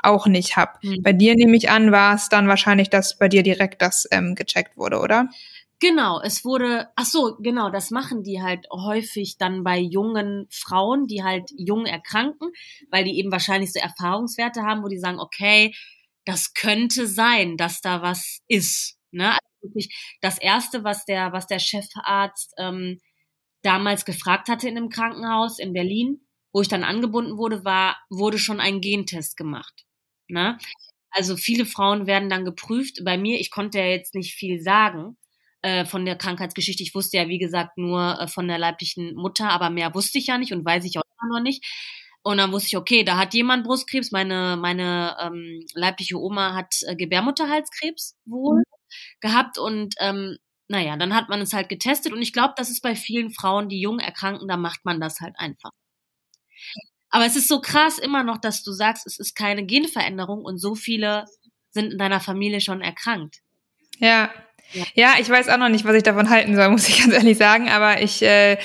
auch 0.03 0.27
nicht 0.27 0.57
habe. 0.57 0.73
Mhm. 0.83 1.03
Bei 1.03 1.13
dir 1.13 1.35
nehme 1.35 1.57
ich 1.57 1.71
an, 1.71 1.93
war 1.93 2.15
es 2.15 2.29
dann 2.29 2.49
wahrscheinlich, 2.49 2.91
dass 2.91 3.19
bei 3.19 3.29
dir 3.29 3.43
direkt 3.43 3.83
das 3.83 4.07
ähm, 4.11 4.35
gecheckt 4.35 4.77
wurde, 4.77 5.01
oder? 5.01 5.29
Genau, 5.81 6.21
es 6.21 6.45
wurde, 6.45 6.89
ach 6.97 7.05
so, 7.05 7.37
genau, 7.41 7.71
das 7.71 7.93
machen 7.93 8.25
die 8.25 8.43
halt 8.43 8.67
häufig 8.73 9.39
dann 9.39 9.63
bei 9.63 9.79
jungen 9.79 10.49
Frauen, 10.51 11.07
die 11.07 11.23
halt 11.23 11.51
jung 11.57 11.87
erkranken, 11.87 12.51
weil 12.91 13.05
die 13.05 13.17
eben 13.17 13.31
wahrscheinlich 13.31 13.73
so 13.73 13.79
Erfahrungswerte 13.79 14.63
haben, 14.63 14.83
wo 14.83 14.89
die 14.89 14.99
sagen, 14.99 15.21
okay, 15.21 15.73
das 16.25 16.53
könnte 16.53 17.07
sein, 17.07 17.57
dass 17.57 17.81
da 17.81 18.03
was 18.03 18.41
ist. 18.49 18.99
Ne? 19.13 19.31
Also 19.31 19.63
wirklich 19.63 20.19
das 20.21 20.39
erste, 20.39 20.83
was 20.83 21.05
der, 21.05 21.33
was 21.33 21.47
der 21.47 21.61
Chefarzt 21.61 22.55
ähm, 22.59 22.99
damals 23.63 24.05
gefragt 24.05 24.49
hatte 24.49 24.69
in 24.69 24.77
einem 24.77 24.89
Krankenhaus 24.89 25.59
in 25.59 25.73
Berlin, 25.73 26.21
wo 26.53 26.61
ich 26.61 26.69
dann 26.69 26.85
angebunden 26.85 27.37
wurde, 27.37 27.65
war, 27.65 27.97
wurde 28.11 28.39
schon 28.39 28.61
ein 28.61 28.81
Gentest 28.81 29.37
gemacht. 29.37 29.85
Ne? 30.29 30.59
Also 31.11 31.37
viele 31.37 31.67
Frauen 31.67 32.07
werden 32.07 32.31
dann 32.31 32.45
geprüft. 32.45 33.03
Bei 33.05 33.17
mir, 33.17 33.41
ich 33.41 33.51
konnte 33.51 33.79
ja 33.79 33.87
jetzt 33.87 34.15
nicht 34.15 34.35
viel 34.35 34.61
sagen 34.61 35.17
äh, 35.63 35.85
von 35.85 36.05
der 36.05 36.17
Krankheitsgeschichte. 36.17 36.83
Ich 36.83 36.95
wusste 36.95 37.17
ja, 37.17 37.29
wie 37.29 37.39
gesagt, 37.39 37.79
nur 37.79 38.21
äh, 38.21 38.29
von 38.29 38.49
der 38.49 38.59
leiblichen 38.59 39.15
Mutter, 39.15 39.51
aber 39.51 39.71
mehr 39.71 39.95
wusste 39.95 40.19
ich 40.19 40.27
ja 40.27 40.39
nicht 40.39 40.53
und 40.53 40.65
weiß 40.65 40.85
ich 40.85 40.99
auch 40.99 41.03
immer 41.21 41.39
noch 41.39 41.43
nicht. 41.43 41.65
Und 42.23 42.39
dann 42.39 42.53
wusste 42.53 42.69
ich, 42.69 42.77
okay, 42.77 43.05
da 43.05 43.17
hat 43.17 43.35
jemand 43.35 43.65
Brustkrebs. 43.65 44.11
Meine, 44.11 44.57
meine 44.61 45.17
ähm, 45.21 45.65
leibliche 45.75 46.19
Oma 46.21 46.55
hat 46.55 46.75
äh, 46.87 46.95
Gebärmutterhalskrebs 46.95 48.17
wohl 48.27 48.59
mhm. 48.59 48.63
gehabt 49.21 49.59
und 49.59 49.95
ähm, 50.01 50.37
naja, 50.69 50.97
dann 50.97 51.15
hat 51.15 51.29
man 51.29 51.41
es 51.41 51.53
halt 51.53 51.69
getestet 51.69 52.13
und 52.13 52.23
ich 52.23 52.33
glaube, 52.33 52.55
das 52.57 52.71
ist 52.71 52.83
bei 52.83 52.95
vielen 52.95 53.31
Frauen, 53.31 53.69
die 53.69 53.81
jung 53.81 53.99
erkranken, 53.99 54.47
da 54.49 54.57
macht 54.57 54.85
man 54.85 55.01
das 55.01 55.21
halt 55.21 55.35
einfach. 55.39 55.71
Aber 57.11 57.25
es 57.25 57.37
ist 57.37 57.49
so 57.49 57.61
krass 57.61 57.99
immer 57.99 58.23
noch, 58.23 58.39
dass 58.39 58.63
du 58.63 58.73
sagst, 58.73 59.07
es 59.07 59.19
ist 59.19 59.35
keine 59.35 59.65
Genveränderung 59.65 60.45
und 60.45 60.59
so 60.59 60.75
viele 60.75 61.25
sind 61.71 61.93
in 61.93 61.99
deiner 61.99 62.21
Familie 62.21 62.61
schon 62.61 62.83
erkrankt. 62.83 63.39
Ja. 63.99 64.31
Ja, 64.73 64.85
ja 64.95 65.15
ich 65.19 65.31
weiß 65.31 65.49
auch 65.49 65.57
noch 65.57 65.71
nicht, 65.71 65.87
was 65.87 65.97
ich 65.97 66.03
davon 66.03 66.29
halten 66.29 66.55
soll, 66.55 66.69
muss 66.71 66.89
ich 66.89 67.01
ganz 67.01 67.15
ehrlich 67.15 67.39
sagen, 67.39 67.71
aber 67.71 68.03
ich 68.03 68.21
äh, 68.21 68.59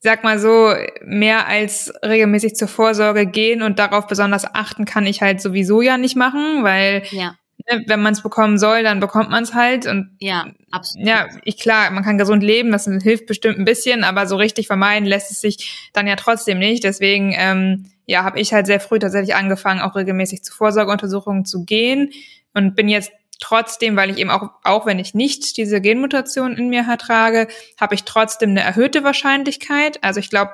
sag 0.00 0.24
mal 0.24 0.38
so, 0.38 0.74
mehr 1.04 1.46
als 1.46 1.92
regelmäßig 2.02 2.54
zur 2.54 2.68
Vorsorge 2.68 3.26
gehen 3.26 3.60
und 3.60 3.78
darauf 3.78 4.06
besonders 4.06 4.46
achten 4.46 4.86
kann 4.86 5.06
ich 5.06 5.20
halt 5.20 5.42
sowieso 5.42 5.82
ja 5.82 5.98
nicht 5.98 6.16
machen, 6.16 6.64
weil 6.64 7.02
ja 7.10 7.36
Ne, 7.70 7.82
wenn 7.86 8.02
man 8.02 8.12
es 8.12 8.22
bekommen 8.22 8.58
soll, 8.58 8.82
dann 8.82 9.00
bekommt 9.00 9.30
man 9.30 9.42
es 9.42 9.54
halt. 9.54 9.86
Und 9.86 10.16
ja, 10.20 10.46
absolut. 10.70 11.08
Ja, 11.08 11.28
ich 11.44 11.58
klar, 11.58 11.90
man 11.90 12.04
kann 12.04 12.18
gesund 12.18 12.42
leben, 12.42 12.70
das 12.70 12.84
hilft 12.84 13.26
bestimmt 13.26 13.58
ein 13.58 13.64
bisschen, 13.64 14.04
aber 14.04 14.26
so 14.26 14.36
richtig 14.36 14.66
vermeiden 14.66 15.08
lässt 15.08 15.30
es 15.30 15.40
sich 15.40 15.90
dann 15.94 16.06
ja 16.06 16.16
trotzdem 16.16 16.58
nicht. 16.58 16.84
Deswegen 16.84 17.34
ähm, 17.36 17.90
ja, 18.06 18.22
habe 18.22 18.38
ich 18.38 18.52
halt 18.52 18.66
sehr 18.66 18.80
früh 18.80 18.98
tatsächlich 18.98 19.34
angefangen, 19.34 19.80
auch 19.80 19.96
regelmäßig 19.96 20.44
zu 20.44 20.52
Vorsorgeuntersuchungen 20.52 21.46
zu 21.46 21.64
gehen 21.64 22.10
und 22.52 22.76
bin 22.76 22.88
jetzt 22.88 23.12
trotzdem, 23.40 23.96
weil 23.96 24.10
ich 24.10 24.18
eben 24.18 24.30
auch, 24.30 24.50
auch 24.62 24.86
wenn 24.86 24.98
ich 24.98 25.14
nicht 25.14 25.56
diese 25.56 25.80
Genmutation 25.80 26.56
in 26.56 26.68
mir 26.68 26.84
ertrage, 26.88 27.48
habe 27.80 27.94
ich 27.94 28.04
trotzdem 28.04 28.50
eine 28.50 28.60
erhöhte 28.62 29.04
Wahrscheinlichkeit. 29.04 30.02
Also 30.02 30.20
ich 30.20 30.30
glaube, 30.30 30.52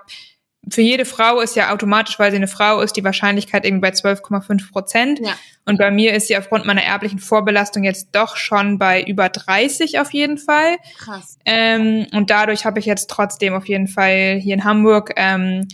für 0.68 0.82
jede 0.82 1.04
Frau 1.04 1.40
ist 1.40 1.56
ja 1.56 1.72
automatisch, 1.72 2.18
weil 2.18 2.30
sie 2.30 2.36
eine 2.36 2.48
Frau 2.48 2.80
ist, 2.80 2.96
die 2.96 3.04
Wahrscheinlichkeit 3.04 3.64
irgendwie 3.64 3.88
bei 3.88 3.94
12,5 3.94 4.70
Prozent. 4.70 5.20
Ja. 5.20 5.32
Und 5.64 5.78
bei 5.78 5.90
mir 5.90 6.14
ist 6.14 6.28
sie 6.28 6.36
aufgrund 6.36 6.66
meiner 6.66 6.82
erblichen 6.82 7.18
Vorbelastung 7.18 7.82
jetzt 7.82 8.10
doch 8.12 8.36
schon 8.36 8.78
bei 8.78 9.02
über 9.02 9.28
30 9.28 10.00
auf 10.00 10.12
jeden 10.12 10.36
Fall. 10.36 10.76
Krass. 10.98 11.38
Ähm, 11.44 12.06
und 12.12 12.30
dadurch 12.30 12.66
habe 12.66 12.78
ich 12.78 12.86
jetzt 12.86 13.08
trotzdem 13.08 13.54
auf 13.54 13.66
jeden 13.68 13.88
Fall 13.88 14.38
hier 14.40 14.54
in 14.54 14.64
Hamburg 14.64 15.12
ähm, 15.16 15.66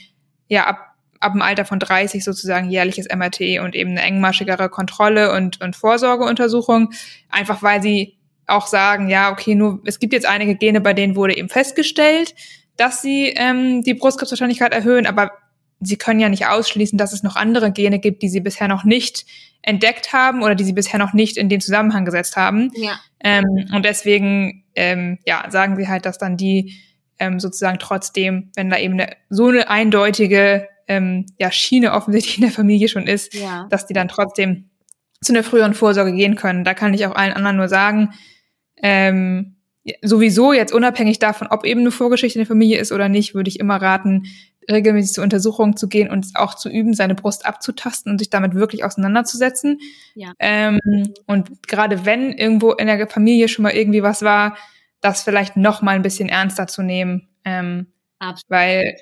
ja 0.49 0.67
ab 0.67 0.87
ab 1.19 1.33
dem 1.33 1.43
Alter 1.43 1.65
von 1.65 1.79
30 1.79 2.23
sozusagen 2.23 2.71
jährliches 2.71 3.07
MRT 3.09 3.61
und 3.65 3.75
eben 3.75 3.93
eine 3.93 4.03
engmaschigere 4.03 4.69
Kontrolle 4.69 5.33
und, 5.33 5.61
und 5.63 5.75
Vorsorgeuntersuchung, 5.75 6.93
einfach 7.31 7.63
weil 7.63 7.83
sie 7.83 8.17
auch 8.47 8.67
sagen, 8.67 9.09
ja, 9.09 9.33
okay, 9.33 9.55
nur 9.55 9.81
es 9.87 9.99
gibt 9.99 10.13
jetzt 10.13 10.27
einige 10.27 10.55
Gene, 10.55 10.81
bei 10.81 10.93
denen 10.93 11.17
wurde 11.17 11.37
eben 11.37 11.49
festgestellt, 11.49 12.35
dass 12.77 13.03
sie 13.03 13.29
ähm, 13.37 13.83
die 13.83 13.95
Brustkrebswahrscheinlichkeit 13.95 14.73
erhöhen, 14.73 15.07
aber 15.07 15.33
sie 15.81 15.97
können 15.97 16.21
ja 16.21 16.29
nicht 16.29 16.47
ausschließen, 16.47 16.99
dass 16.99 17.13
es 17.13 17.23
noch 17.23 17.37
andere 17.37 17.73
Gene 17.73 17.99
gibt, 17.99 18.23
die 18.23 18.29
sie 18.29 18.41
bisher 18.41 18.69
noch 18.69 18.85
nicht 18.85 19.27
entdeckt 19.63 20.13
haben 20.13 20.43
oder 20.43 20.55
die 20.55 20.65
sie 20.65 20.73
bisher 20.73 20.99
noch 20.99 21.13
nicht 21.13 21.37
in 21.37 21.49
den 21.49 21.61
Zusammenhang 21.61 22.05
gesetzt 22.05 22.37
haben. 22.37 22.71
Ja. 22.75 22.99
Ähm, 23.21 23.45
und 23.75 23.85
deswegen 23.85 24.65
ähm, 24.75 25.19
ja, 25.27 25.51
sagen 25.51 25.77
sie 25.77 25.89
halt, 25.89 26.07
dass 26.07 26.19
dann 26.19 26.37
die 26.37 26.75
ähm, 27.19 27.41
sozusagen 27.41 27.79
trotzdem, 27.79 28.51
wenn 28.55 28.71
da 28.71 28.79
eben 28.79 28.95
eine, 28.95 29.17
so 29.31 29.49
eine 29.49 29.69
eindeutige 29.69 30.69
ähm, 30.87 31.27
ja, 31.39 31.51
Schiene 31.51 31.93
offensichtlich 31.93 32.39
in 32.39 32.43
der 32.43 32.53
Familie 32.53 32.89
schon 32.89 33.07
ist, 33.07 33.35
ja. 33.35 33.67
dass 33.71 33.87
die 33.87 33.95
dann 33.95 34.09
trotzdem 34.09 34.71
zu 35.21 35.33
einer 35.33 35.43
früheren 35.43 35.75
Vorsorge 35.75 36.13
gehen 36.13 36.37
können. 36.37 36.63
Da 36.63 36.75
kann 36.75 36.95
ich 36.95 37.07
auch 37.07 37.15
allen 37.15 37.33
anderen 37.33 37.57
nur 37.57 37.69
sagen, 37.69 38.13
ähm, 38.83 39.56
sowieso 40.03 40.53
jetzt 40.53 40.73
unabhängig 40.73 41.19
davon, 41.19 41.49
ob 41.49 41.65
eben 41.65 41.81
eine 41.81 41.91
Vorgeschichte 41.91 42.39
in 42.39 42.45
der 42.45 42.49
Familie 42.49 42.79
ist 42.79 42.93
oder 42.93 43.09
nicht, 43.09 43.35
würde 43.35 43.49
ich 43.49 43.61
immer 43.61 43.81
raten, 43.81 44.25
regelmäßig 44.71 45.15
zur 45.15 45.25
Untersuchung 45.25 45.77
zu 45.77 45.89
gehen 45.89 46.11
und 46.11 46.27
auch 46.35 46.55
zu 46.55 46.69
üben, 46.69 46.95
seine 46.95 47.15
Brust 47.15 47.47
abzutasten 47.47 48.13
und 48.13 48.19
sich 48.19 48.31
damit 48.31 48.55
wirklich 48.55 48.85
auseinanderzusetzen. 48.85 49.79
Ja. 50.15 50.33
Ähm, 50.39 50.81
und 51.27 51.69
gerade 51.69 52.05
wenn 52.05 52.33
irgendwo 52.33 52.73
in 52.73 52.87
der 52.87 53.09
Familie 53.09 53.49
schon 53.49 53.63
mal 53.63 53.73
irgendwie 53.73 54.03
was 54.03 54.23
war, 54.23 54.57
das 55.01 55.23
vielleicht 55.23 55.57
noch 55.57 55.83
mal 55.83 55.95
ein 55.95 56.03
bisschen 56.03 56.29
ernster 56.29 56.67
zu 56.67 56.83
nehmen. 56.83 57.29
Ähm. 57.45 57.87
Weil 58.49 58.97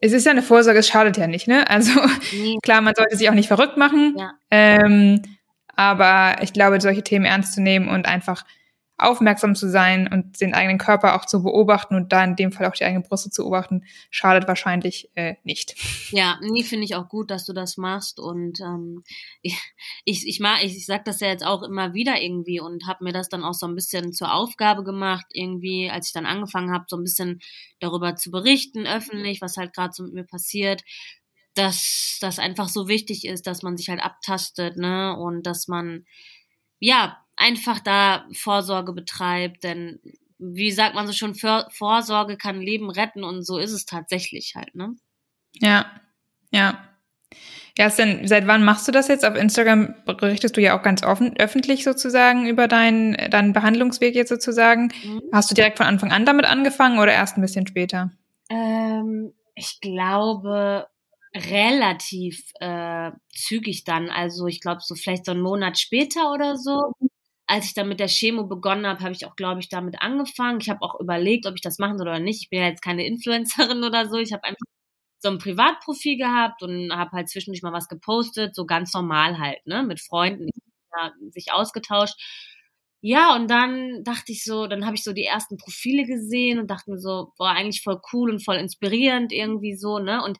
es 0.00 0.12
ist 0.12 0.26
ja 0.26 0.32
eine 0.32 0.42
Vorsorge, 0.42 0.80
es 0.80 0.88
schadet 0.88 1.16
ja 1.16 1.26
nicht, 1.26 1.48
ne? 1.48 1.68
Also 1.70 1.92
nee. 2.32 2.58
klar, 2.62 2.82
man 2.82 2.94
sollte 2.94 3.16
sich 3.16 3.30
auch 3.30 3.34
nicht 3.34 3.48
verrückt 3.48 3.78
machen. 3.78 4.16
Ja. 4.18 4.32
Ähm, 4.50 5.22
aber 5.74 6.42
ich 6.42 6.52
glaube, 6.52 6.80
solche 6.80 7.02
Themen 7.02 7.24
ernst 7.24 7.54
zu 7.54 7.62
nehmen 7.62 7.88
und 7.88 8.06
einfach 8.06 8.44
aufmerksam 9.04 9.54
zu 9.54 9.68
sein 9.68 10.08
und 10.12 10.40
den 10.40 10.54
eigenen 10.54 10.78
Körper 10.78 11.16
auch 11.16 11.24
zu 11.24 11.42
beobachten 11.42 11.94
und 11.94 12.12
da 12.12 12.24
in 12.24 12.36
dem 12.36 12.52
Fall 12.52 12.66
auch 12.66 12.72
die 12.72 12.84
eigene 12.84 13.02
Brust 13.02 13.32
zu 13.32 13.42
beobachten, 13.42 13.84
schadet 14.10 14.48
wahrscheinlich 14.48 15.10
äh, 15.14 15.34
nicht. 15.44 15.74
Ja, 16.10 16.38
nee, 16.42 16.62
finde 16.62 16.84
ich 16.84 16.94
auch 16.94 17.08
gut, 17.08 17.30
dass 17.30 17.44
du 17.44 17.52
das 17.52 17.76
machst 17.76 18.20
und 18.20 18.60
ähm, 18.60 19.02
ich, 19.42 19.58
ich, 20.04 20.26
ich, 20.26 20.40
mag, 20.40 20.62
ich, 20.64 20.76
ich 20.76 20.86
sag 20.86 21.04
das 21.04 21.20
ja 21.20 21.28
jetzt 21.28 21.44
auch 21.44 21.62
immer 21.62 21.94
wieder 21.94 22.20
irgendwie 22.20 22.60
und 22.60 22.86
habe 22.86 23.04
mir 23.04 23.12
das 23.12 23.28
dann 23.28 23.44
auch 23.44 23.54
so 23.54 23.66
ein 23.66 23.74
bisschen 23.74 24.12
zur 24.12 24.32
Aufgabe 24.32 24.84
gemacht, 24.84 25.26
irgendwie, 25.32 25.90
als 25.90 26.08
ich 26.08 26.12
dann 26.12 26.26
angefangen 26.26 26.72
habe, 26.72 26.84
so 26.88 26.96
ein 26.96 27.04
bisschen 27.04 27.40
darüber 27.80 28.16
zu 28.16 28.30
berichten, 28.30 28.86
öffentlich, 28.86 29.40
was 29.40 29.56
halt 29.56 29.74
gerade 29.74 29.92
so 29.92 30.04
mit 30.04 30.14
mir 30.14 30.24
passiert 30.24 30.82
dass 31.54 32.18
das 32.20 32.38
einfach 32.38 32.68
so 32.68 32.88
wichtig 32.88 33.26
ist, 33.26 33.46
dass 33.46 33.62
man 33.62 33.76
sich 33.76 33.88
halt 33.88 34.02
abtastet, 34.02 34.76
ne, 34.76 35.16
und 35.16 35.46
dass 35.46 35.68
man 35.68 36.06
ja 36.78 37.21
einfach 37.36 37.80
da 37.80 38.26
Vorsorge 38.32 38.92
betreibt, 38.92 39.64
denn 39.64 40.00
wie 40.38 40.72
sagt 40.72 40.94
man 40.94 41.06
so 41.06 41.12
schon, 41.12 41.34
Vorsorge 41.34 42.36
kann 42.36 42.60
Leben 42.60 42.90
retten 42.90 43.22
und 43.22 43.44
so 43.44 43.58
ist 43.58 43.72
es 43.72 43.86
tatsächlich 43.86 44.54
halt, 44.56 44.74
ne? 44.74 44.96
Ja, 45.54 45.86
ja. 46.50 46.88
Ja, 47.78 47.88
denn, 47.88 48.26
seit 48.28 48.46
wann 48.46 48.64
machst 48.64 48.86
du 48.86 48.92
das 48.92 49.08
jetzt? 49.08 49.24
Auf 49.24 49.34
Instagram 49.34 49.94
berichtest 50.04 50.56
du 50.56 50.60
ja 50.60 50.78
auch 50.78 50.82
ganz 50.82 51.02
offen, 51.02 51.34
öffentlich 51.38 51.84
sozusagen 51.84 52.46
über 52.46 52.68
deinen, 52.68 53.14
deinen 53.30 53.54
Behandlungsweg 53.54 54.14
jetzt 54.14 54.28
sozusagen. 54.28 54.92
Mhm. 55.04 55.22
Hast 55.32 55.50
du 55.50 55.54
direkt 55.54 55.78
von 55.78 55.86
Anfang 55.86 56.12
an 56.12 56.26
damit 56.26 56.44
angefangen 56.44 56.98
oder 56.98 57.12
erst 57.12 57.38
ein 57.38 57.40
bisschen 57.40 57.66
später? 57.66 58.10
Ähm, 58.50 59.32
ich 59.54 59.80
glaube 59.80 60.86
relativ 61.34 62.52
äh, 62.60 63.10
zügig 63.34 63.84
dann, 63.84 64.10
also 64.10 64.46
ich 64.48 64.60
glaube 64.60 64.82
so 64.82 64.94
vielleicht 64.94 65.24
so 65.24 65.32
einen 65.32 65.40
Monat 65.40 65.78
später 65.78 66.30
oder 66.30 66.58
so 66.58 66.92
als 67.52 67.66
ich 67.66 67.74
dann 67.74 67.86
mit 67.88 68.00
der 68.00 68.08
Chemo 68.08 68.44
begonnen 68.44 68.86
habe, 68.86 69.00
habe 69.00 69.12
ich 69.12 69.26
auch, 69.26 69.36
glaube 69.36 69.60
ich, 69.60 69.68
damit 69.68 70.00
angefangen. 70.00 70.60
Ich 70.62 70.70
habe 70.70 70.80
auch 70.80 70.98
überlegt, 70.98 71.44
ob 71.46 71.54
ich 71.54 71.60
das 71.60 71.78
machen 71.78 71.98
soll 71.98 72.08
oder 72.08 72.18
nicht. 72.18 72.40
Ich 72.44 72.48
bin 72.48 72.60
ja 72.60 72.68
jetzt 72.68 72.80
keine 72.80 73.04
Influencerin 73.06 73.84
oder 73.84 74.08
so. 74.08 74.16
Ich 74.16 74.32
habe 74.32 74.44
einfach 74.44 74.64
so 75.20 75.28
ein 75.28 75.36
Privatprofil 75.38 76.16
gehabt 76.16 76.62
und 76.62 76.90
habe 76.96 77.10
halt 77.12 77.28
zwischendurch 77.28 77.62
mal 77.62 77.74
was 77.74 77.88
gepostet, 77.88 78.54
so 78.54 78.64
ganz 78.64 78.94
normal 78.94 79.38
halt, 79.38 79.66
ne, 79.66 79.82
mit 79.82 80.00
Freunden, 80.00 80.48
ja, 80.96 81.12
sich 81.30 81.52
ausgetauscht. 81.52 82.14
Ja, 83.02 83.34
und 83.36 83.50
dann 83.50 84.02
dachte 84.04 84.32
ich 84.32 84.44
so, 84.44 84.66
dann 84.66 84.86
habe 84.86 84.94
ich 84.96 85.04
so 85.04 85.12
die 85.12 85.24
ersten 85.24 85.58
Profile 85.58 86.06
gesehen 86.06 86.58
und 86.58 86.70
dachte 86.70 86.90
mir 86.90 86.98
so, 86.98 87.32
boah, 87.36 87.50
eigentlich 87.50 87.82
voll 87.82 88.00
cool 88.14 88.30
und 88.30 88.42
voll 88.42 88.56
inspirierend 88.56 89.30
irgendwie 89.30 89.74
so, 89.76 89.98
ne? 89.98 90.24
Und 90.24 90.38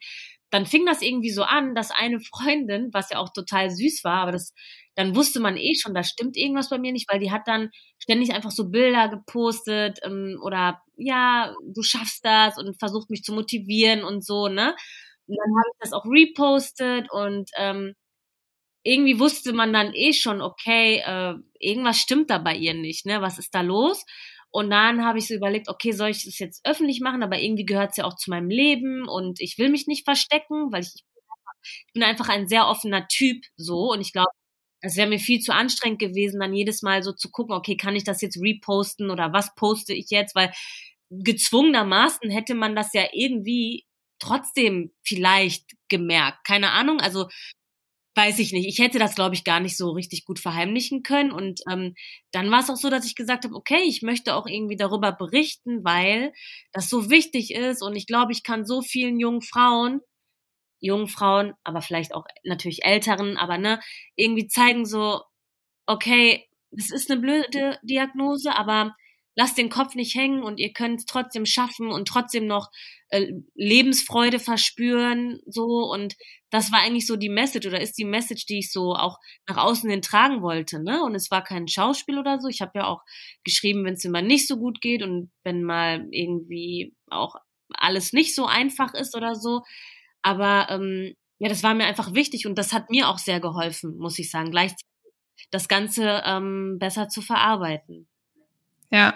dann 0.51 0.65
fing 0.67 0.87
das 0.87 1.03
irgendwie 1.03 1.31
so 1.31 1.43
an, 1.43 1.75
dass 1.75 1.91
eine 1.91 2.21
Freundin, 2.21 2.89
was 2.95 3.11
ja 3.11 3.19
auch 3.19 3.33
total 3.35 3.71
süß 3.71 4.03
war, 4.05 4.23
aber 4.23 4.33
das, 4.33 4.55
dann 4.95 5.17
wusste 5.17 5.41
man 5.41 5.57
eh 5.57 5.75
schon, 5.75 5.95
da 5.95 6.03
stimmt 6.05 6.37
irgendwas 6.37 6.71
bei 6.71 6.79
mir 6.79 6.93
nicht, 6.93 7.11
weil 7.11 7.21
die 7.21 7.31
hat 7.33 7.43
dann 7.47 7.71
ständig 7.99 8.33
einfach 8.35 8.51
so 8.51 8.71
Bilder 8.71 9.09
gepostet 9.09 10.01
ähm, 10.05 10.39
oder 10.43 10.81
ja, 10.97 11.55
du 11.75 11.83
schaffst 11.83 12.25
das 12.25 12.59
und 12.59 12.79
versucht 12.79 13.11
mich 13.11 13.23
zu 13.23 13.33
motivieren 13.33 14.05
und 14.05 14.25
so, 14.25 14.49
ne? 14.49 14.75
Und 15.27 15.37
dann 15.39 15.51
habe 15.57 15.71
ich 15.73 15.79
das 15.81 15.93
auch 15.93 16.05
repostet 16.07 17.11
und 17.11 17.51
ähm, 17.57 17.95
irgendwie 18.85 19.19
wusste 19.21 19.53
man 19.53 19.73
dann 19.73 19.95
eh 19.95 20.13
schon, 20.13 20.43
okay, 20.43 21.03
äh, 21.07 21.35
irgendwas 21.61 21.99
stimmt 21.99 22.31
da 22.31 22.39
bei 22.39 22.55
ihr 22.57 22.75
nicht, 22.75 23.07
ne? 23.07 23.21
Was 23.23 23.39
ist 23.39 23.55
da 23.55 23.61
los? 23.63 24.05
Und 24.51 24.71
dann 24.71 25.05
habe 25.05 25.19
ich 25.19 25.29
so 25.29 25.35
überlegt, 25.35 25.69
okay, 25.69 25.93
soll 25.93 26.11
ich 26.11 26.25
das 26.25 26.39
jetzt 26.39 26.61
öffentlich 26.67 27.01
machen? 27.01 27.23
Aber 27.23 27.39
irgendwie 27.39 27.65
gehört 27.65 27.93
es 27.93 27.97
ja 27.99 28.05
auch 28.05 28.17
zu 28.17 28.31
meinem 28.31 28.51
Leben 28.51 29.09
und 29.09 29.41
ich 29.41 29.57
will 29.59 29.71
mich 29.71 29.87
nicht 29.87 30.05
verstecken, 30.05 30.73
weil 30.73 30.83
ich, 30.83 30.93
ich 31.87 31.93
bin 31.95 32.03
einfach 32.03 32.29
ein 32.29 32.49
sehr 32.49 32.67
offener 32.69 33.07
Typ 33.09 33.45
so 33.57 33.93
und 33.93 34.01
ich 34.01 34.13
glaube, 34.13 34.31
es 34.83 34.97
wäre 34.97 35.09
mir 35.09 35.19
viel 35.19 35.41
zu 35.41 35.55
anstrengend 35.55 36.01
gewesen, 36.01 36.41
dann 36.41 36.55
jedes 36.55 36.83
Mal 36.83 37.03
so 37.03 37.13
zu 37.13 37.31
gucken, 37.31 37.55
okay, 37.55 37.77
kann 37.77 37.97
ich 37.97 38.05
das 38.05 38.21
jetzt 38.21 38.41
reposten 38.41 39.11
oder 39.11 39.33
was 39.33 39.55
poste 39.55 39.95
ich 39.95 40.11
jetzt? 40.11 40.35
Weil 40.35 40.53
gezwungenermaßen 41.11 42.31
hätte 42.31 42.55
man 42.55 42.75
das 42.77 42.93
ja 42.95 43.05
irgendwie 43.13 43.87
trotzdem 44.19 44.93
vielleicht 45.03 45.73
gemerkt. 45.89 46.45
Keine 46.45 46.71
Ahnung. 46.71 47.01
Also 47.01 47.29
weiß 48.15 48.39
ich 48.41 48.53
nicht. 48.53 48.67
Ich 48.69 48.79
hätte 48.79 48.99
das, 48.99 49.15
glaube 49.15 49.35
ich, 49.35 49.45
gar 49.45 49.61
nicht 49.61 49.77
so 49.77 49.91
richtig 49.91 50.25
gut 50.27 50.39
verheimlichen 50.39 51.03
können. 51.03 51.33
Und 51.33 51.61
ähm, 51.71 51.95
dann 52.33 52.51
war 52.51 52.61
es 52.61 52.69
auch 52.71 52.77
so, 52.77 52.91
dass 52.91 53.07
ich 53.07 53.15
gesagt 53.15 53.45
habe, 53.45 53.55
okay, 53.55 53.83
ich 53.87 54.03
möchte 54.03 54.35
auch 54.35 54.47
irgendwie 54.47 54.77
darüber 54.77 55.13
berichten, 55.13 55.83
weil 55.85 56.33
das 56.73 56.91
so 56.91 57.09
wichtig 57.11 57.55
ist. 57.55 57.83
Und 57.83 57.97
ich 57.97 58.07
glaube, 58.07 58.33
ich 58.33 58.43
kann 58.43 58.67
so 58.67 58.83
vielen 58.83 59.19
jungen 59.19 59.41
Frauen, 59.43 60.01
jungen 60.83 61.09
Frauen, 61.09 61.55
aber 61.65 61.81
vielleicht 61.81 62.15
auch 62.15 62.27
natürlich 62.45 62.85
älteren, 62.85 63.39
aber 63.39 63.57
ne, 63.57 63.81
irgendwie 64.17 64.49
zeigen 64.49 64.85
so, 64.85 65.23
okay, 65.87 66.47
es 66.77 66.91
ist 66.91 67.11
eine 67.11 67.21
blöde 67.21 67.79
Diagnose, 67.83 68.55
aber 68.55 68.95
lasst 69.35 69.57
den 69.57 69.71
Kopf 69.71 69.95
nicht 69.95 70.15
hängen 70.15 70.43
und 70.43 70.61
ihr 70.61 70.73
könnt 70.73 71.01
es 71.01 71.07
trotzdem 71.07 71.47
schaffen 71.47 71.91
und 71.91 72.07
trotzdem 72.07 72.47
noch 72.47 72.71
äh, 73.09 73.33
Lebensfreude 73.55 74.39
verspüren, 74.39 75.41
so 75.47 75.91
und 75.91 76.17
das 76.51 76.71
war 76.71 76.81
eigentlich 76.81 77.07
so 77.07 77.17
die 77.17 77.31
Message 77.31 77.67
oder 77.67 77.81
ist 77.81 77.97
die 77.97 78.05
Message, 78.05 78.45
die 78.45 78.59
ich 78.59 78.73
so 78.73 78.95
auch 78.95 79.19
nach 79.49 79.57
außen 79.57 79.89
hin 79.89 80.03
tragen 80.03 80.43
wollte, 80.43 80.83
ne? 80.83 81.03
Und 81.03 81.15
es 81.15 81.31
war 81.31 81.43
kein 81.43 81.67
Schauspiel 81.67 82.19
oder 82.19 82.41
so. 82.41 82.49
Ich 82.49 82.61
habe 82.61 82.73
ja 82.75 82.87
auch 82.87 83.01
geschrieben, 83.43 83.85
wenn 83.87 83.95
es 83.95 84.05
mir 84.05 84.21
nicht 84.23 84.47
so 84.47 84.59
gut 84.59 84.83
geht 84.83 85.03
und 85.03 85.31
wenn 85.45 85.63
mal 85.65 86.07
irgendwie 86.11 86.95
auch 87.09 87.37
alles 87.71 88.13
nicht 88.13 88.35
so 88.35 88.45
einfach 88.45 88.93
ist 88.93 89.17
oder 89.17 89.35
so. 89.35 89.63
Aber 90.23 90.69
ähm, 90.71 91.15
ja, 91.39 91.49
das 91.49 91.63
war 91.63 91.75
mir 91.75 91.87
einfach 91.87 92.15
wichtig 92.15 92.47
und 92.47 92.57
das 92.57 92.73
hat 92.73 92.91
mir 92.91 93.09
auch 93.09 93.19
sehr 93.19 93.41
geholfen, 93.41 93.99
muss 93.99 94.19
ich 94.19 94.31
sagen, 94.31 94.51
gleichzeitig 94.51 94.87
das 95.51 95.69
Ganze 95.69 96.23
ähm, 96.25 96.79
besser 96.79 97.09
zu 97.09 97.21
verarbeiten. 97.21 98.07
Ja. 98.91 99.15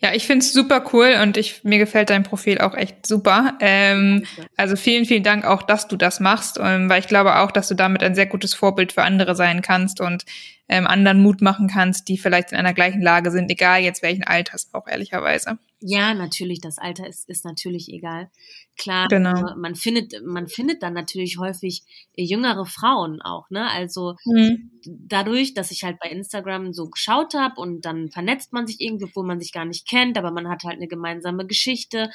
Ja, 0.00 0.12
ich 0.12 0.26
find's 0.26 0.52
super 0.52 0.84
cool 0.92 1.16
und 1.22 1.36
ich, 1.36 1.64
mir 1.64 1.78
gefällt 1.78 2.10
dein 2.10 2.24
Profil 2.24 2.58
auch 2.58 2.74
echt 2.74 3.06
super. 3.06 3.56
Ähm, 3.60 4.24
also 4.56 4.76
vielen, 4.76 5.06
vielen 5.06 5.22
Dank 5.22 5.44
auch, 5.44 5.62
dass 5.62 5.88
du 5.88 5.96
das 5.96 6.20
machst, 6.20 6.58
ähm, 6.60 6.88
weil 6.88 7.00
ich 7.00 7.08
glaube 7.08 7.38
auch, 7.38 7.50
dass 7.52 7.68
du 7.68 7.74
damit 7.74 8.02
ein 8.02 8.14
sehr 8.14 8.26
gutes 8.26 8.52
Vorbild 8.52 8.92
für 8.92 9.02
andere 9.02 9.34
sein 9.34 9.62
kannst 9.62 10.00
und 10.00 10.24
ähm, 10.68 10.86
anderen 10.86 11.22
Mut 11.22 11.40
machen 11.40 11.68
kannst, 11.68 12.08
die 12.08 12.18
vielleicht 12.18 12.52
in 12.52 12.58
einer 12.58 12.74
gleichen 12.74 13.00
Lage 13.00 13.30
sind, 13.30 13.50
egal 13.50 13.80
jetzt 13.80 14.02
welchen 14.02 14.24
Alters 14.24 14.70
auch, 14.72 14.88
ehrlicherweise. 14.88 15.58
Ja, 15.84 16.14
natürlich, 16.14 16.60
das 16.60 16.78
Alter 16.78 17.08
ist, 17.08 17.28
ist 17.28 17.44
natürlich 17.44 17.88
egal. 17.88 18.30
Klar, 18.76 19.08
genau. 19.08 19.56
man 19.56 19.74
findet, 19.74 20.14
man 20.24 20.46
findet 20.46 20.82
dann 20.82 20.94
natürlich 20.94 21.38
häufig 21.38 21.82
jüngere 22.16 22.64
Frauen 22.66 23.20
auch, 23.20 23.50
ne? 23.50 23.68
Also 23.68 24.14
mhm. 24.24 24.70
dadurch, 24.84 25.54
dass 25.54 25.72
ich 25.72 25.82
halt 25.82 25.98
bei 25.98 26.08
Instagram 26.08 26.72
so 26.72 26.88
geschaut 26.88 27.34
habe 27.34 27.60
und 27.60 27.84
dann 27.84 28.10
vernetzt 28.10 28.52
man 28.52 28.68
sich 28.68 28.80
irgendwie, 28.80 29.10
wo 29.14 29.24
man 29.24 29.40
sich 29.40 29.52
gar 29.52 29.64
nicht 29.64 29.88
kennt, 29.88 30.16
aber 30.16 30.30
man 30.30 30.48
hat 30.48 30.62
halt 30.62 30.76
eine 30.76 30.88
gemeinsame 30.88 31.46
Geschichte 31.46 32.10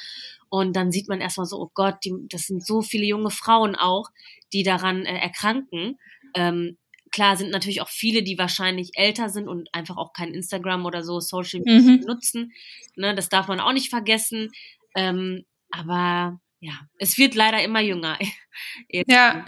und 0.48 0.74
dann 0.74 0.90
sieht 0.90 1.08
man 1.08 1.20
erstmal 1.20 1.46
so, 1.46 1.60
oh 1.60 1.70
Gott, 1.74 1.96
die, 2.04 2.14
das 2.30 2.46
sind 2.46 2.64
so 2.64 2.80
viele 2.80 3.04
junge 3.04 3.30
Frauen 3.30 3.76
auch, 3.76 4.08
die 4.54 4.62
daran 4.62 5.04
äh, 5.04 5.18
erkranken. 5.18 5.98
Ähm, 6.34 6.78
klar 7.10 7.36
sind 7.36 7.50
natürlich 7.50 7.80
auch 7.80 7.88
viele, 7.88 8.22
die 8.22 8.38
wahrscheinlich 8.38 8.90
älter 8.94 9.28
sind 9.28 9.48
und 9.48 9.68
einfach 9.74 9.96
auch 9.96 10.12
kein 10.12 10.32
Instagram 10.32 10.84
oder 10.86 11.02
so 11.02 11.20
Social 11.20 11.60
Media 11.60 11.92
mhm. 11.92 12.00
nutzen. 12.06 12.52
Ne, 12.96 13.14
das 13.14 13.28
darf 13.28 13.48
man 13.48 13.60
auch 13.60 13.72
nicht 13.72 13.90
vergessen. 13.90 14.50
Ähm, 14.94 15.44
aber 15.70 16.40
ja, 16.60 16.72
es 16.98 17.18
wird 17.18 17.34
leider 17.34 17.62
immer 17.62 17.80
jünger. 17.80 18.18
ja, 18.88 19.44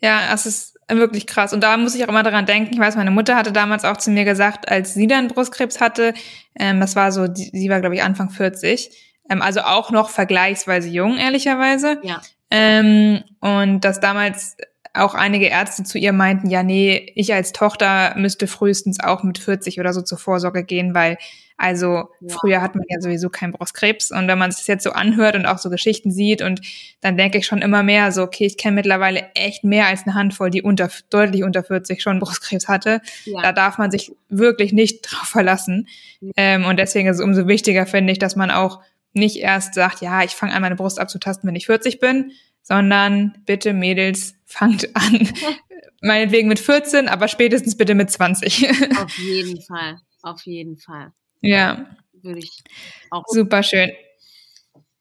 ja, 0.00 0.34
es 0.34 0.46
ist 0.46 0.76
wirklich 0.88 1.26
krass. 1.26 1.52
Und 1.52 1.62
da 1.62 1.76
muss 1.76 1.94
ich 1.94 2.04
auch 2.04 2.08
immer 2.08 2.22
daran 2.22 2.46
denken. 2.46 2.74
Ich 2.74 2.78
weiß, 2.78 2.96
meine 2.96 3.10
Mutter 3.10 3.36
hatte 3.36 3.52
damals 3.52 3.84
auch 3.84 3.96
zu 3.96 4.10
mir 4.10 4.24
gesagt, 4.24 4.68
als 4.68 4.94
sie 4.94 5.06
dann 5.06 5.28
Brustkrebs 5.28 5.80
hatte, 5.80 6.14
ähm, 6.58 6.80
das 6.80 6.94
war 6.94 7.10
so, 7.10 7.26
die, 7.26 7.50
sie 7.52 7.70
war, 7.70 7.80
glaube 7.80 7.94
ich, 7.94 8.02
Anfang 8.02 8.30
40, 8.30 8.90
ähm, 9.30 9.40
also 9.40 9.60
auch 9.60 9.90
noch 9.90 10.10
vergleichsweise 10.10 10.88
jung, 10.88 11.16
ehrlicherweise. 11.16 12.00
Ja. 12.02 12.20
Ähm, 12.50 13.24
und 13.40 13.80
dass 13.80 14.00
damals 14.00 14.56
auch 14.94 15.14
einige 15.14 15.46
Ärzte 15.46 15.82
zu 15.82 15.98
ihr 15.98 16.12
meinten, 16.12 16.48
ja, 16.48 16.62
nee, 16.62 17.12
ich 17.14 17.34
als 17.34 17.52
Tochter 17.52 18.14
müsste 18.16 18.46
frühestens 18.46 19.00
auch 19.00 19.24
mit 19.24 19.38
40 19.38 19.80
oder 19.80 19.92
so 19.92 20.02
zur 20.02 20.18
Vorsorge 20.18 20.64
gehen, 20.64 20.94
weil 20.94 21.18
also 21.56 22.08
ja. 22.20 22.34
früher 22.36 22.62
hat 22.62 22.74
man 22.74 22.84
ja 22.88 23.00
sowieso 23.00 23.28
keinen 23.28 23.52
Brustkrebs 23.52 24.10
und 24.10 24.26
wenn 24.26 24.38
man 24.38 24.50
es 24.50 24.66
jetzt 24.66 24.82
so 24.82 24.90
anhört 24.90 25.36
und 25.36 25.46
auch 25.46 25.58
so 25.58 25.70
Geschichten 25.70 26.10
sieht 26.10 26.42
und 26.42 26.60
dann 27.00 27.16
denke 27.16 27.38
ich 27.38 27.46
schon 27.46 27.62
immer 27.62 27.82
mehr 27.82 28.10
so, 28.10 28.22
okay, 28.22 28.44
ich 28.44 28.56
kenne 28.56 28.76
mittlerweile 28.76 29.30
echt 29.34 29.62
mehr 29.62 29.86
als 29.86 30.04
eine 30.04 30.14
Handvoll, 30.14 30.50
die 30.50 30.62
unter 30.62 30.88
deutlich 31.10 31.44
unter 31.44 31.62
40 31.62 32.02
schon 32.02 32.18
Brustkrebs 32.18 32.66
hatte. 32.66 33.00
Ja. 33.24 33.40
Da 33.40 33.52
darf 33.52 33.78
man 33.78 33.92
sich 33.92 34.12
wirklich 34.28 34.72
nicht 34.72 35.02
drauf 35.10 35.28
verlassen 35.28 35.88
ja. 36.20 36.30
ähm, 36.36 36.64
und 36.64 36.78
deswegen 36.78 37.08
ist 37.08 37.18
es 37.18 37.22
umso 37.22 37.46
wichtiger 37.46 37.86
finde 37.86 38.12
ich, 38.12 38.18
dass 38.18 38.34
man 38.36 38.50
auch 38.50 38.80
nicht 39.12 39.36
erst 39.36 39.74
sagt, 39.74 40.00
ja, 40.00 40.24
ich 40.24 40.32
fange 40.32 40.52
an 40.54 40.62
meine 40.62 40.74
Brust 40.74 40.98
abzutasten, 40.98 41.48
wenn 41.48 41.54
ich 41.54 41.66
40 41.66 42.00
bin, 42.00 42.32
sondern 42.64 43.36
bitte 43.46 43.72
Mädels, 43.72 44.34
fangt 44.46 44.88
an. 44.96 45.28
Meinetwegen 46.00 46.48
mit 46.48 46.58
14, 46.58 47.08
aber 47.08 47.28
spätestens 47.28 47.76
bitte 47.76 47.94
mit 47.94 48.10
20. 48.10 48.68
Auf 48.98 49.16
jeden 49.18 49.60
Fall, 49.62 49.98
auf 50.22 50.42
jeden 50.44 50.76
Fall. 50.76 51.12
Ja. 51.40 51.86
Würde 52.12 52.40
ich 52.40 52.62
auch. 53.10 53.22
Super 53.26 53.62
schön. 53.62 53.90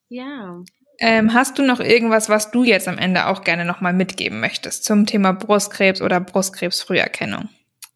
Ja. 0.09 0.61
Ähm, 0.99 1.33
hast 1.33 1.57
du 1.57 1.63
noch 1.63 1.79
irgendwas, 1.79 2.29
was 2.29 2.51
du 2.51 2.63
jetzt 2.63 2.87
am 2.87 2.97
Ende 2.97 3.27
auch 3.27 3.43
gerne 3.43 3.65
nochmal 3.65 3.93
mitgeben 3.93 4.39
möchtest 4.39 4.83
zum 4.83 5.05
Thema 5.05 5.33
Brustkrebs 5.33 6.01
oder 6.01 6.19
Brustkrebsfrüherkennung? 6.19 7.49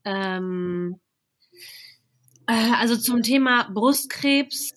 Ähm, 0.03 0.99
äh, 2.47 2.71
also 2.79 2.97
zum 2.97 3.21
Thema 3.21 3.69
Brustkrebs 3.73 4.73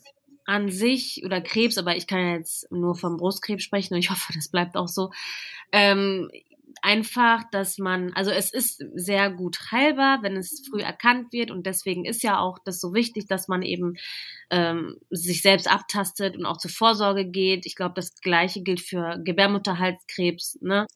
an 0.51 0.69
sich 0.69 1.23
oder 1.25 1.41
Krebs, 1.41 1.79
aber 1.79 1.97
ich 1.97 2.09
kann 2.09 2.33
jetzt 2.33 2.71
nur 2.73 2.97
vom 2.97 3.17
Brustkrebs 3.17 3.63
sprechen 3.63 3.95
und 3.95 4.01
ich 4.01 4.11
hoffe, 4.11 4.33
das 4.35 4.51
bleibt 4.51 4.77
auch 4.77 4.89
so. 4.89 5.11
Ähm, 5.73 6.29
einfach, 6.83 7.43
dass 7.51 7.79
man, 7.79 8.13
also 8.15 8.31
es 8.31 8.53
ist 8.53 8.83
sehr 8.95 9.31
gut 9.31 9.59
heilbar, 9.71 10.23
wenn 10.23 10.37
es 10.37 10.67
früh 10.69 10.81
erkannt 10.81 11.33
wird 11.33 11.51
und 11.51 11.67
deswegen 11.67 12.05
ist 12.05 12.23
ja 12.23 12.39
auch 12.39 12.59
das 12.65 12.81
so 12.81 12.95
wichtig, 12.95 13.27
dass 13.27 13.49
man 13.49 13.63
eben 13.63 13.95
ähm, 14.51 14.97
sich 15.11 15.43
selbst 15.43 15.71
abtastet 15.71 16.37
und 16.37 16.47
auch 16.47 16.59
zur 16.59 16.71
Vorsorge 16.71 17.27
geht. 17.27 17.67
Ich 17.67 17.77
glaube, 17.77 17.95
das 17.95 18.15
Gleiche 18.21 18.63
gilt 18.63 18.81
für 18.81 19.21
Gebärmutterhalskrebs, 19.25 20.59
ne? 20.63 20.87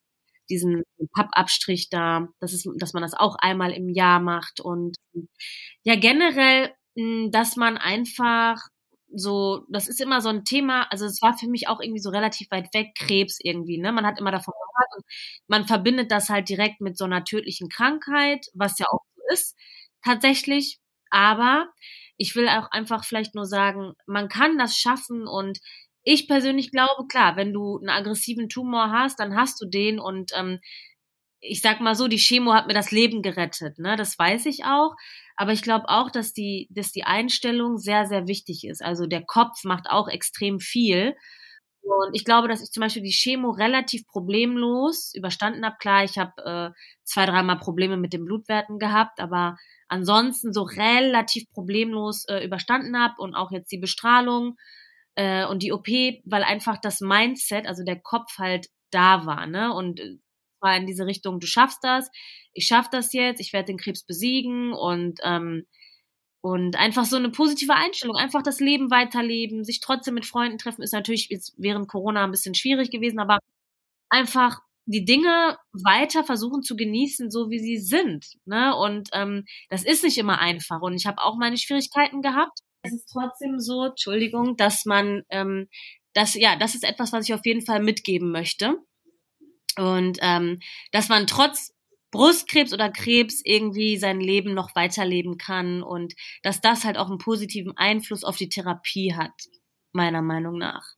Diesen 0.51 0.83
Pappabstrich 1.15 1.89
da, 1.91 2.29
das 2.41 2.53
ist, 2.53 2.69
dass 2.77 2.93
man 2.93 3.03
das 3.03 3.15
auch 3.15 3.37
einmal 3.39 3.73
im 3.73 3.89
Jahr 3.89 4.21
macht 4.21 4.61
und 4.61 4.97
ja 5.85 5.97
generell, 5.97 6.71
dass 7.31 7.57
man 7.57 7.79
einfach 7.79 8.61
so, 9.17 9.65
das 9.69 9.89
ist 9.89 10.01
immer 10.01 10.21
so 10.21 10.29
ein 10.29 10.45
Thema, 10.45 10.85
also 10.91 11.07
es 11.07 11.21
war 11.23 11.37
für 11.39 11.49
mich 11.49 11.69
auch 11.69 11.81
irgendwie 11.81 12.01
so 12.01 12.11
relativ 12.11 12.51
weit 12.51 12.73
weg, 12.75 12.95
Krebs 12.99 13.39
irgendwie, 13.43 13.79
ne? 13.79 13.93
Man 13.93 14.07
hat 14.07 14.19
immer 14.19 14.31
davon 14.33 14.55
gehört 14.55 14.97
und 14.97 15.05
man 15.49 15.67
verbindet 15.67 16.11
das 16.11 16.29
halt 16.31 16.49
direkt 16.49 16.81
mit 16.81 16.97
so 16.99 17.05
einer 17.05 17.25
tödlichen 17.25 17.69
Krankheit, 17.69 18.47
was 18.55 18.79
ja 18.79 18.87
auch 18.91 19.01
so 19.17 19.23
ist, 19.33 19.57
tatsächlich. 20.05 20.79
Aber 21.11 21.69
ich 22.17 22.35
will 22.37 22.49
auch 22.49 22.71
einfach 22.71 23.05
vielleicht 23.05 23.35
nur 23.35 23.47
sagen, 23.47 23.93
man 24.07 24.29
kann 24.29 24.59
das 24.59 24.77
schaffen 24.77 25.27
und 25.27 25.59
ich 26.03 26.29
persönlich 26.29 26.71
glaube, 26.71 27.07
klar, 27.09 27.37
wenn 27.37 27.53
du 27.53 27.79
einen 27.79 27.89
aggressiven 27.89 28.49
Tumor 28.49 28.91
hast, 28.91 29.19
dann 29.21 29.37
hast 29.37 29.61
du 29.63 29.67
den 29.67 29.99
und 29.99 30.33
ähm, 30.37 30.59
ich 31.47 31.61
sag 31.61 31.81
mal 31.81 31.95
so, 31.95 32.09
die 32.09 32.19
Chemo 32.19 32.55
hat 32.55 32.67
mir 32.67 32.75
das 32.75 32.91
Leben 32.91 33.23
gerettet, 33.23 33.79
ne? 33.79 33.97
Das 33.97 34.19
weiß 34.19 34.47
ich 34.47 34.65
auch. 34.65 34.95
Aber 35.37 35.53
ich 35.53 35.63
glaube 35.63 35.89
auch, 35.89 36.11
dass 36.11 36.33
die, 36.33 36.69
dass 36.71 36.93
die 36.93 37.05
Einstellung 37.05 37.79
sehr, 37.79 38.07
sehr 38.07 38.27
wichtig 38.27 38.65
ist. 38.65 38.83
Also 38.83 39.07
der 39.07 39.25
Kopf 39.25 39.65
macht 39.65 39.87
auch 39.91 40.09
extrem 40.09 40.61
viel. 40.61 41.15
Und 41.83 42.15
ich 42.15 42.25
glaube, 42.25 42.49
dass 42.49 42.63
ich 42.63 42.71
zum 42.71 42.81
Beispiel 42.81 43.03
die 43.03 43.11
Chemo 43.11 43.51
relativ 43.51 44.07
problemlos 44.07 45.13
überstanden 45.15 45.65
habe. 45.67 45.77
Klar, 45.79 46.05
ich 46.05 46.17
habe 46.19 46.33
äh, 46.45 46.81
zwei, 47.03 47.27
dreimal 47.27 47.59
Probleme 47.59 47.99
mit 47.99 48.15
den 48.15 48.25
Blutwerten 48.25 48.79
gehabt, 48.79 49.21
aber 49.21 49.57
ansonsten 49.89 50.55
so 50.55 50.63
relativ 50.63 51.51
problemlos 51.51 52.25
äh, 52.29 52.45
überstanden 52.45 52.99
habe 52.99 53.15
und 53.19 53.35
auch 53.35 53.51
jetzt 53.51 53.71
die 53.71 53.79
Bestrahlung 53.79 54.57
äh, 55.15 55.45
und 55.45 55.63
die 55.63 55.73
OP, 55.73 55.89
weil 56.25 56.43
einfach 56.43 56.79
das 56.81 57.01
Mindset, 57.01 57.67
also 57.67 57.85
der 57.85 58.01
Kopf 58.01 58.39
halt 58.39 58.69
da 58.91 59.27
war, 59.27 59.47
ne? 59.47 59.75
Und 59.75 60.01
äh, 60.01 60.17
war 60.65 60.77
in 60.77 60.87
diese 60.87 61.07
Richtung, 61.07 61.39
du 61.39 61.47
schaffst 61.47 61.85
das, 61.85 62.11
ich 62.53 62.67
schaff 62.67 62.91
das 62.91 63.13
jetzt, 63.13 63.41
ich 63.41 63.53
werde 63.53 63.67
den 63.67 63.79
Krebs 63.79 64.03
besiegen 64.05 64.73
und 64.73 65.21
ähm, 65.23 65.67
und 66.41 66.77
einfach 66.77 67.07
so 67.07 67.17
eine 67.17 67.31
positive 67.31 67.73
Einstellung, 67.73 68.17
einfach 68.17 68.43
das 68.43 68.61
Leben 68.61 68.91
weiterleben, 68.91 69.65
sich 69.65 69.81
trotzdem 69.81 70.13
mit 70.13 70.27
Freunden 70.27 70.59
treffen, 70.59 70.83
ist 70.83 70.93
natürlich 70.93 71.29
jetzt 71.31 71.55
während 71.57 71.89
Corona 71.89 72.23
ein 72.23 72.33
bisschen 72.33 72.55
schwierig 72.55 72.91
gewesen, 72.91 73.19
aber 73.19 73.39
einfach 74.11 74.61
die 74.87 75.05
Dinge 75.05 75.57
weiter 75.73 76.25
versuchen 76.25 76.63
zu 76.63 76.77
genießen, 76.77 77.31
so 77.31 77.49
wie 77.49 77.59
sie 77.59 77.79
sind. 77.79 78.27
Ne? 78.45 78.77
Und 78.77 79.09
ähm, 79.13 79.47
das 79.71 79.85
ist 79.85 80.05
nicht 80.05 80.19
immer 80.19 80.39
einfach. 80.39 80.83
Und 80.83 80.95
ich 80.95 81.07
habe 81.07 81.23
auch 81.23 81.37
meine 81.37 81.57
Schwierigkeiten 81.57 82.21
gehabt. 82.21 82.59
Es 82.83 82.93
ist 82.93 83.09
trotzdem 83.11 83.59
so, 83.59 83.87
Entschuldigung, 83.87 84.57
dass 84.57 84.85
man, 84.85 85.23
ähm, 85.31 85.69
das, 86.13 86.35
ja, 86.35 86.57
das 86.57 86.75
ist 86.75 86.85
etwas, 86.85 87.13
was 87.13 87.27
ich 87.27 87.35
auf 87.35 87.47
jeden 87.47 87.65
Fall 87.65 87.83
mitgeben 87.83 88.31
möchte. 88.31 88.77
Und 89.77 90.19
ähm, 90.21 90.61
dass 90.93 91.09
man 91.09 91.27
trotz 91.27 91.75
Brustkrebs 92.15 92.73
oder 92.73 92.91
Krebs 92.91 93.41
irgendwie 93.45 93.97
sein 93.97 94.21
Leben 94.21 94.55
noch 94.55 94.77
weiterleben 94.77 95.37
kann 95.37 95.83
und 95.83 96.15
dass 96.45 96.61
das 96.61 96.85
halt 96.85 96.97
auch 96.97 97.09
einen 97.09 97.19
positiven 97.19 97.77
Einfluss 97.77 98.23
auf 98.23 98.37
die 98.37 98.49
Therapie 98.49 99.15
hat, 99.15 99.33
meiner 99.93 100.23
Meinung 100.23 100.57
nach. 100.57 100.95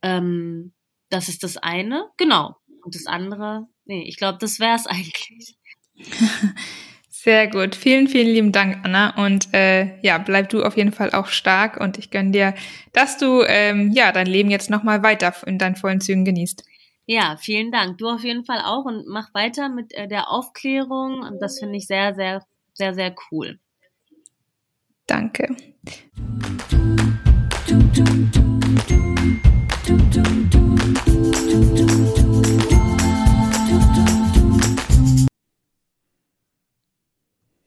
Ähm, 0.00 0.72
das 1.10 1.28
ist 1.28 1.42
das 1.42 1.58
eine, 1.58 2.08
genau. 2.16 2.56
Und 2.82 2.94
das 2.94 3.04
andere, 3.06 3.66
nee, 3.84 4.04
ich 4.04 4.16
glaube, 4.16 4.38
das 4.40 4.58
wäre 4.60 4.76
es 4.76 4.86
eigentlich. 4.86 5.58
Sehr 7.10 7.48
gut. 7.48 7.74
Vielen, 7.74 8.08
vielen 8.08 8.28
lieben 8.28 8.50
Dank, 8.50 8.78
Anna. 8.82 9.22
Und 9.22 9.52
äh, 9.52 10.00
ja, 10.00 10.16
bleib 10.16 10.48
du 10.48 10.62
auf 10.62 10.78
jeden 10.78 10.92
Fall 10.92 11.12
auch 11.12 11.26
stark 11.26 11.78
und 11.78 11.98
ich 11.98 12.10
gönne 12.10 12.30
dir, 12.30 12.54
dass 12.94 13.18
du 13.18 13.42
ähm, 13.46 13.90
ja 13.92 14.10
dein 14.10 14.26
Leben 14.26 14.50
jetzt 14.50 14.70
nochmal 14.70 15.02
weiter 15.02 15.34
in 15.46 15.58
deinen 15.58 15.76
vollen 15.76 16.00
Zügen 16.00 16.24
genießt. 16.24 16.64
Ja, 17.12 17.36
vielen 17.36 17.72
Dank. 17.72 17.98
Du 17.98 18.08
auf 18.08 18.22
jeden 18.22 18.44
Fall 18.44 18.60
auch 18.64 18.84
und 18.84 19.08
mach 19.08 19.34
weiter 19.34 19.68
mit 19.68 19.90
der 19.90 20.30
Aufklärung. 20.30 21.22
Und 21.22 21.40
das 21.40 21.58
finde 21.58 21.76
ich 21.76 21.88
sehr, 21.88 22.14
sehr, 22.14 22.46
sehr, 22.72 22.94
sehr 22.94 23.12
cool. 23.32 23.58
Danke. 25.08 25.56
Du, 27.66 27.78
du, 27.92 28.04
du, 32.14 32.29